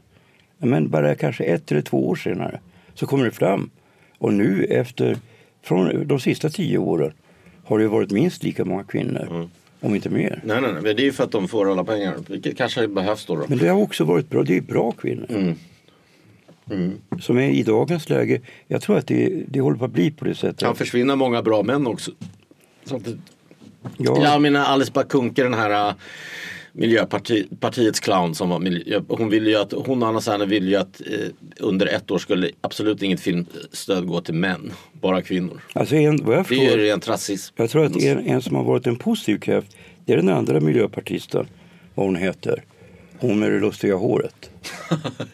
[0.59, 2.60] Men bara kanske ett eller två år senare
[2.94, 3.70] så kommer det fram.
[4.18, 5.16] Och nu efter,
[5.62, 7.12] från de sista tio åren
[7.64, 9.48] har det varit minst lika många kvinnor.
[9.81, 10.40] Om inte mer.
[10.44, 12.15] Nej, nej, nej, det är ju för att de får alla pengar.
[12.28, 13.36] Vilket kanske behövs då.
[13.36, 13.44] då.
[13.48, 14.43] Men det har också varit bra.
[14.43, 15.27] Det är bra kvinnor.
[16.70, 17.01] Mm.
[17.20, 18.40] Som är i dagens läge.
[18.66, 20.61] Jag tror att det, det håller på att bli på det sättet.
[20.61, 22.11] kan försvinna många bra män också.
[22.85, 23.20] Samtidigt.
[23.97, 25.94] Ja, Jag menar Alice Bah Kuhnke den här äh,
[26.72, 30.76] Miljöpartiets clown som var miljö, hon ville ju att hon och Anna Serner ville ju
[30.76, 31.28] att eh,
[31.59, 35.60] under ett år skulle absolut inget filmstöd gå till män, bara kvinnor.
[35.72, 36.78] alltså en, vad jag Det är ju förstår.
[36.78, 37.55] rent rasism.
[37.59, 39.76] Jag tror att en, en som har varit en positiv kraft.
[40.05, 41.47] Det är den andra miljöpartisten.
[41.94, 42.64] Vad hon heter.
[43.18, 44.51] Hon med det lustiga håret.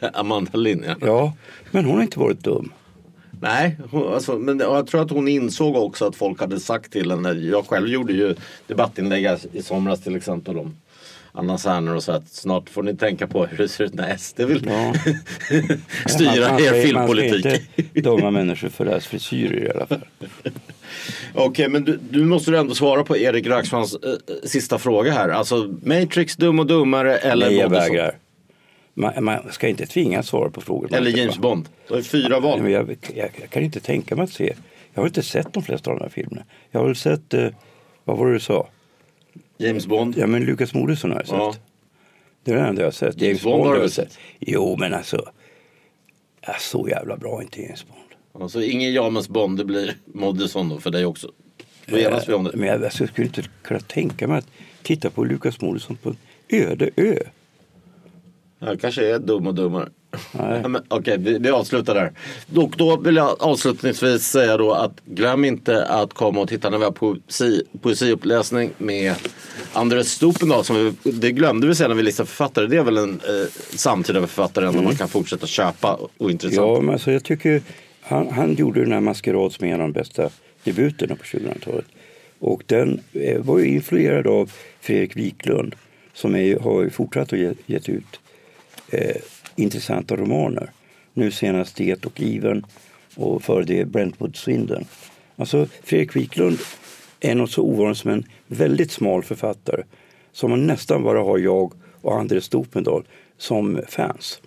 [0.14, 0.96] Amanda Lind ja.
[1.00, 1.32] Ja,
[1.70, 2.72] men hon har inte varit dum.
[3.40, 7.10] Nej, hon, alltså, men jag tror att hon insåg också att folk hade sagt till
[7.10, 7.32] henne.
[7.32, 8.34] Jag själv gjorde ju
[8.66, 10.76] debattinlägg i somras till exempel om
[11.36, 14.16] Anna Serner och så att snart får ni tänka på hur det ser ut när
[14.16, 14.94] SD vill Ja.
[16.06, 17.44] styra Man- er filmpolitik.
[17.44, 20.04] Man ska inte döma människor för deras frisyrer i alla fall.
[21.34, 24.10] Okej, men du, du måste ändå svara på Erik Raxmans eh,
[24.44, 25.28] sista fråga här.
[25.28, 28.18] Alltså Matrix, Dum och Dummare eller Nej, jag vägrar.
[28.94, 30.94] Man, man ska inte tvingas svara på frågor.
[30.94, 31.68] Eller James Bond.
[31.88, 32.62] Du har fyra val.
[32.62, 34.54] Nej, jag, jag, jag kan inte tänka mig att se.
[34.94, 36.42] Jag har inte sett de flesta av de här filmerna.
[36.70, 37.48] Jag har väl sett, eh,
[38.04, 38.68] vad var det du sa?
[39.58, 40.14] James Bond.
[40.18, 41.36] Ja men Lukas Moodysson har jag sett.
[41.36, 41.54] Ja.
[42.44, 43.20] Det är det enda jag har sett.
[43.22, 44.18] James Bond har du sett?
[44.40, 45.30] Jo men alltså.
[46.46, 48.42] Ja, så jävla bra inte James Bond.
[48.42, 51.32] Alltså ingen James Bond, det blir Moodysson då för dig också.
[51.86, 52.50] Då enas vi om det.
[52.54, 54.48] Men jag, alltså, jag skulle inte kunna tänka mig att
[54.82, 56.16] titta på Lukas Moodysson på en
[56.48, 57.16] öde ö.
[58.58, 59.88] Jag kanske är dum och dummare.
[60.88, 62.12] Okej, vi, vi avslutar där.
[62.62, 66.78] Och då vill jag avslutningsvis säga då att glöm inte att komma och titta när
[66.78, 69.14] vi har poesi, poesiuppläsning med
[69.72, 70.64] Andres Stupendal.
[70.64, 72.66] Som vi, det glömde vi säga när vi listade författare.
[72.66, 76.58] Det är väl en eh, samtida författare ändå man kan fortsätta köpa och intressant.
[76.58, 76.74] Mm.
[76.74, 77.62] Ja men alltså jag tycker
[78.00, 80.30] han, han gjorde den här Maskerad som är en av de bästa
[80.64, 81.86] debuterna på 2000-talet.
[82.38, 85.74] Och den eh, var ju influerad av Fredrik Wiklund
[86.12, 88.20] som är, har fortsatt att ge, gett ut
[88.88, 89.16] eh,
[89.56, 90.70] intressanta romaner.
[91.14, 92.66] Nu senast Det och Iven
[93.14, 94.84] och före det Brentwood Swindon.
[95.36, 96.58] Alltså Fredrik Wiklund
[97.20, 99.82] är något så ovanligt som en väldigt smal författare
[100.32, 103.04] som man nästan bara har jag och Andres Stopendal
[103.38, 104.40] som fans.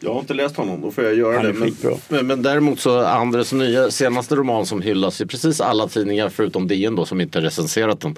[0.00, 1.52] Jag har inte läst honom, då får jag göra det.
[1.52, 1.72] Men,
[2.08, 6.68] men, men däremot så Andres nya senaste roman som hyllas i precis alla tidningar förutom
[6.68, 8.16] DN då som inte recenserat den.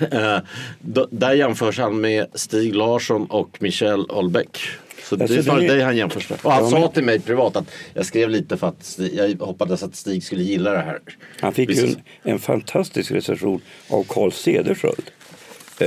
[0.10, 0.38] Eh,
[1.10, 4.78] där jämförs han med Stig Larsson och Michel Houellebecq.
[5.08, 6.38] Så det är snarare dig han jämförs med.
[6.42, 9.96] Och han sa till mig privat att jag skrev lite för att jag hoppades att
[9.96, 10.98] Stig skulle gilla det här.
[11.40, 15.10] Han fick ju en, en fantastisk recension av Carl Cederschiöld.
[15.80, 15.86] Eh,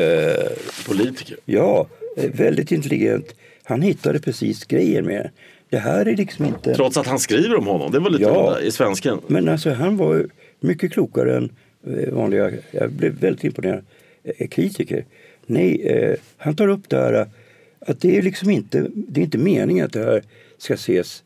[0.88, 1.38] Politiker.
[1.46, 1.88] ja,
[2.18, 3.36] eh, väldigt intelligent.
[3.64, 5.30] Han hittade precis grejer med
[5.70, 5.78] det.
[5.78, 6.76] Här är liksom inte...
[6.76, 7.92] Trots att han skriver om honom.
[7.92, 8.60] Det var lite Ja.
[8.60, 9.22] i svenskan.
[9.28, 10.28] Men alltså han var
[10.60, 11.50] mycket klokare än
[11.88, 13.86] eh, vanliga, jag blev väldigt imponerad,
[14.24, 15.06] eh, kritiker.
[15.46, 17.28] Nej, eh, han tar upp det här
[17.88, 20.24] att det är liksom inte, det är inte meningen att det här
[20.58, 21.24] ska ses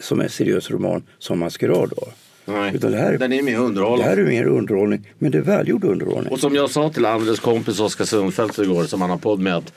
[0.00, 2.08] som en seriös roman som Maskerad var.
[2.44, 4.04] Nej, Utan det här, den är mer det underhållande.
[4.04, 6.32] här är mer underhållning, men det är välgjord underhållning.
[6.32, 9.56] Och som jag sa till Andres kompis Oskar Sundfeldt igår som han har podd med
[9.56, 9.72] att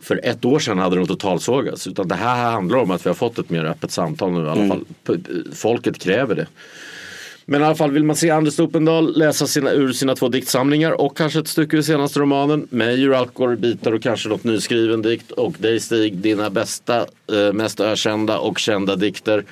[0.00, 1.86] för ett år sedan hade de totalsågats.
[1.86, 4.48] Utan det här handlar om att vi har fått ett mer öppet samtal nu i
[4.48, 4.84] alla fall.
[5.06, 6.46] P- p- Folket kräver det.
[7.50, 11.00] Men i alla fall vill man se Anders Stupendal läsa sina, ur sina två diktsamlingar
[11.00, 12.66] och kanske ett stycke ur senaste romanen.
[12.70, 15.30] Mig ur alkoholbitar och kanske något nyskriven dikt.
[15.30, 19.44] Och dig Stig, dina bästa, eh, mest ökända och kända dikter.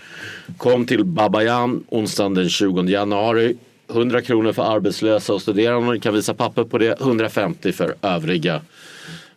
[0.57, 3.57] Kom till Babajan onsdagen den 20 januari.
[3.91, 5.93] 100 kronor för arbetslösa och studerande.
[5.93, 7.01] Ni kan visa papper på det.
[7.01, 8.61] 150 för övriga.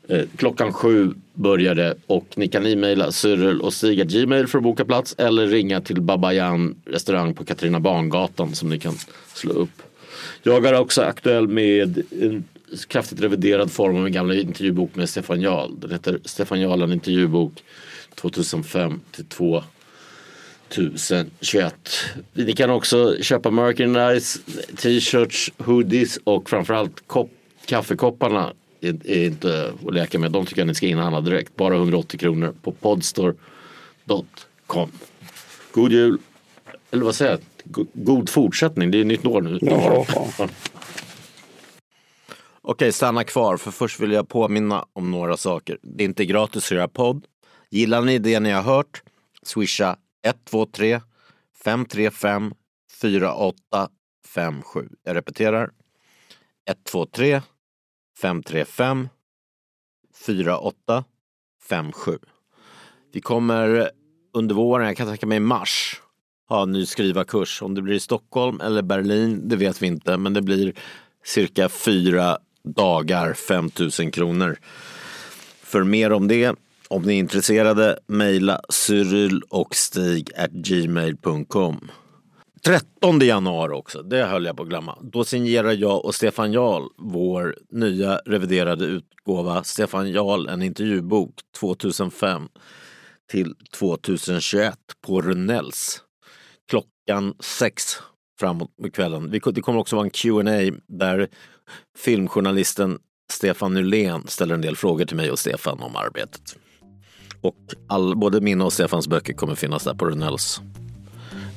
[0.07, 4.85] Eh, klockan sju började och ni kan e-maila Cyril och Stiga Gmail för att boka
[4.85, 8.93] plats eller ringa till Babajan restaurang på Katarina Barngatan som ni kan
[9.33, 9.81] slå upp.
[10.43, 12.43] Jag är också aktuell med en
[12.87, 15.79] kraftigt reviderad form av en gamla intervjubok med Stefan Jarl.
[15.79, 17.53] Den heter Stefan Jarl, en intervjubok
[18.15, 19.25] 2005 till
[20.69, 21.75] 2021.
[22.33, 24.39] Ni kan också köpa merchandise,
[24.75, 27.31] t-shirts, hoodies och framförallt kopp,
[27.65, 30.31] kaffekopparna är, är inte att leka med.
[30.31, 31.55] De tycker jag ni ska inhandla direkt.
[31.55, 33.39] Bara 180 kronor på podstore.com.
[35.71, 36.17] God jul!
[36.91, 37.41] Eller vad säger jag?
[37.93, 38.91] God fortsättning.
[38.91, 39.59] Det är nytt år nu.
[39.61, 40.49] Ja, fan.
[42.61, 45.77] Okej, stanna kvar för först vill jag påminna om några saker.
[45.81, 47.25] Det är inte gratis att göra podd.
[47.69, 49.03] Gillar ni det ni har hört?
[49.43, 51.01] Swisha 123
[51.63, 52.53] 535
[53.01, 54.89] 4857.
[55.03, 55.69] Jag repeterar.
[56.69, 57.41] 123
[58.21, 59.09] 535
[60.25, 62.19] 4857.
[63.13, 63.91] Vi kommer
[64.33, 66.01] under våren, jag kan tänka mig i mars,
[66.47, 67.61] ha en ny skrivarkurs.
[67.61, 70.73] Om det blir i Stockholm eller Berlin, det vet vi inte, men det blir
[71.23, 74.59] cirka fyra dagar, 5000 kronor.
[75.61, 76.55] För mer om det,
[76.87, 79.49] om ni är intresserade, mejla cyrilochstig@gmail.com.
[79.59, 81.91] och stig gmail.com.
[82.63, 84.97] 13 januari också, det höll jag på att glömma.
[85.01, 92.47] Då signerar jag och Stefan Jarl vår nya reviderade utgåva Stefan Jarl, en intervjubok 2005
[93.31, 94.75] till 2021
[95.07, 96.03] på Runells.
[96.69, 97.97] Klockan sex
[98.39, 99.29] framåt kvällen.
[99.31, 101.27] Det kommer också vara en Q&A där
[101.97, 102.99] filmjournalisten
[103.31, 106.55] Stefan Nylén ställer en del frågor till mig och Stefan om arbetet.
[107.41, 107.55] Och
[107.87, 110.61] all, både mina och Stefans böcker kommer finnas där på Runells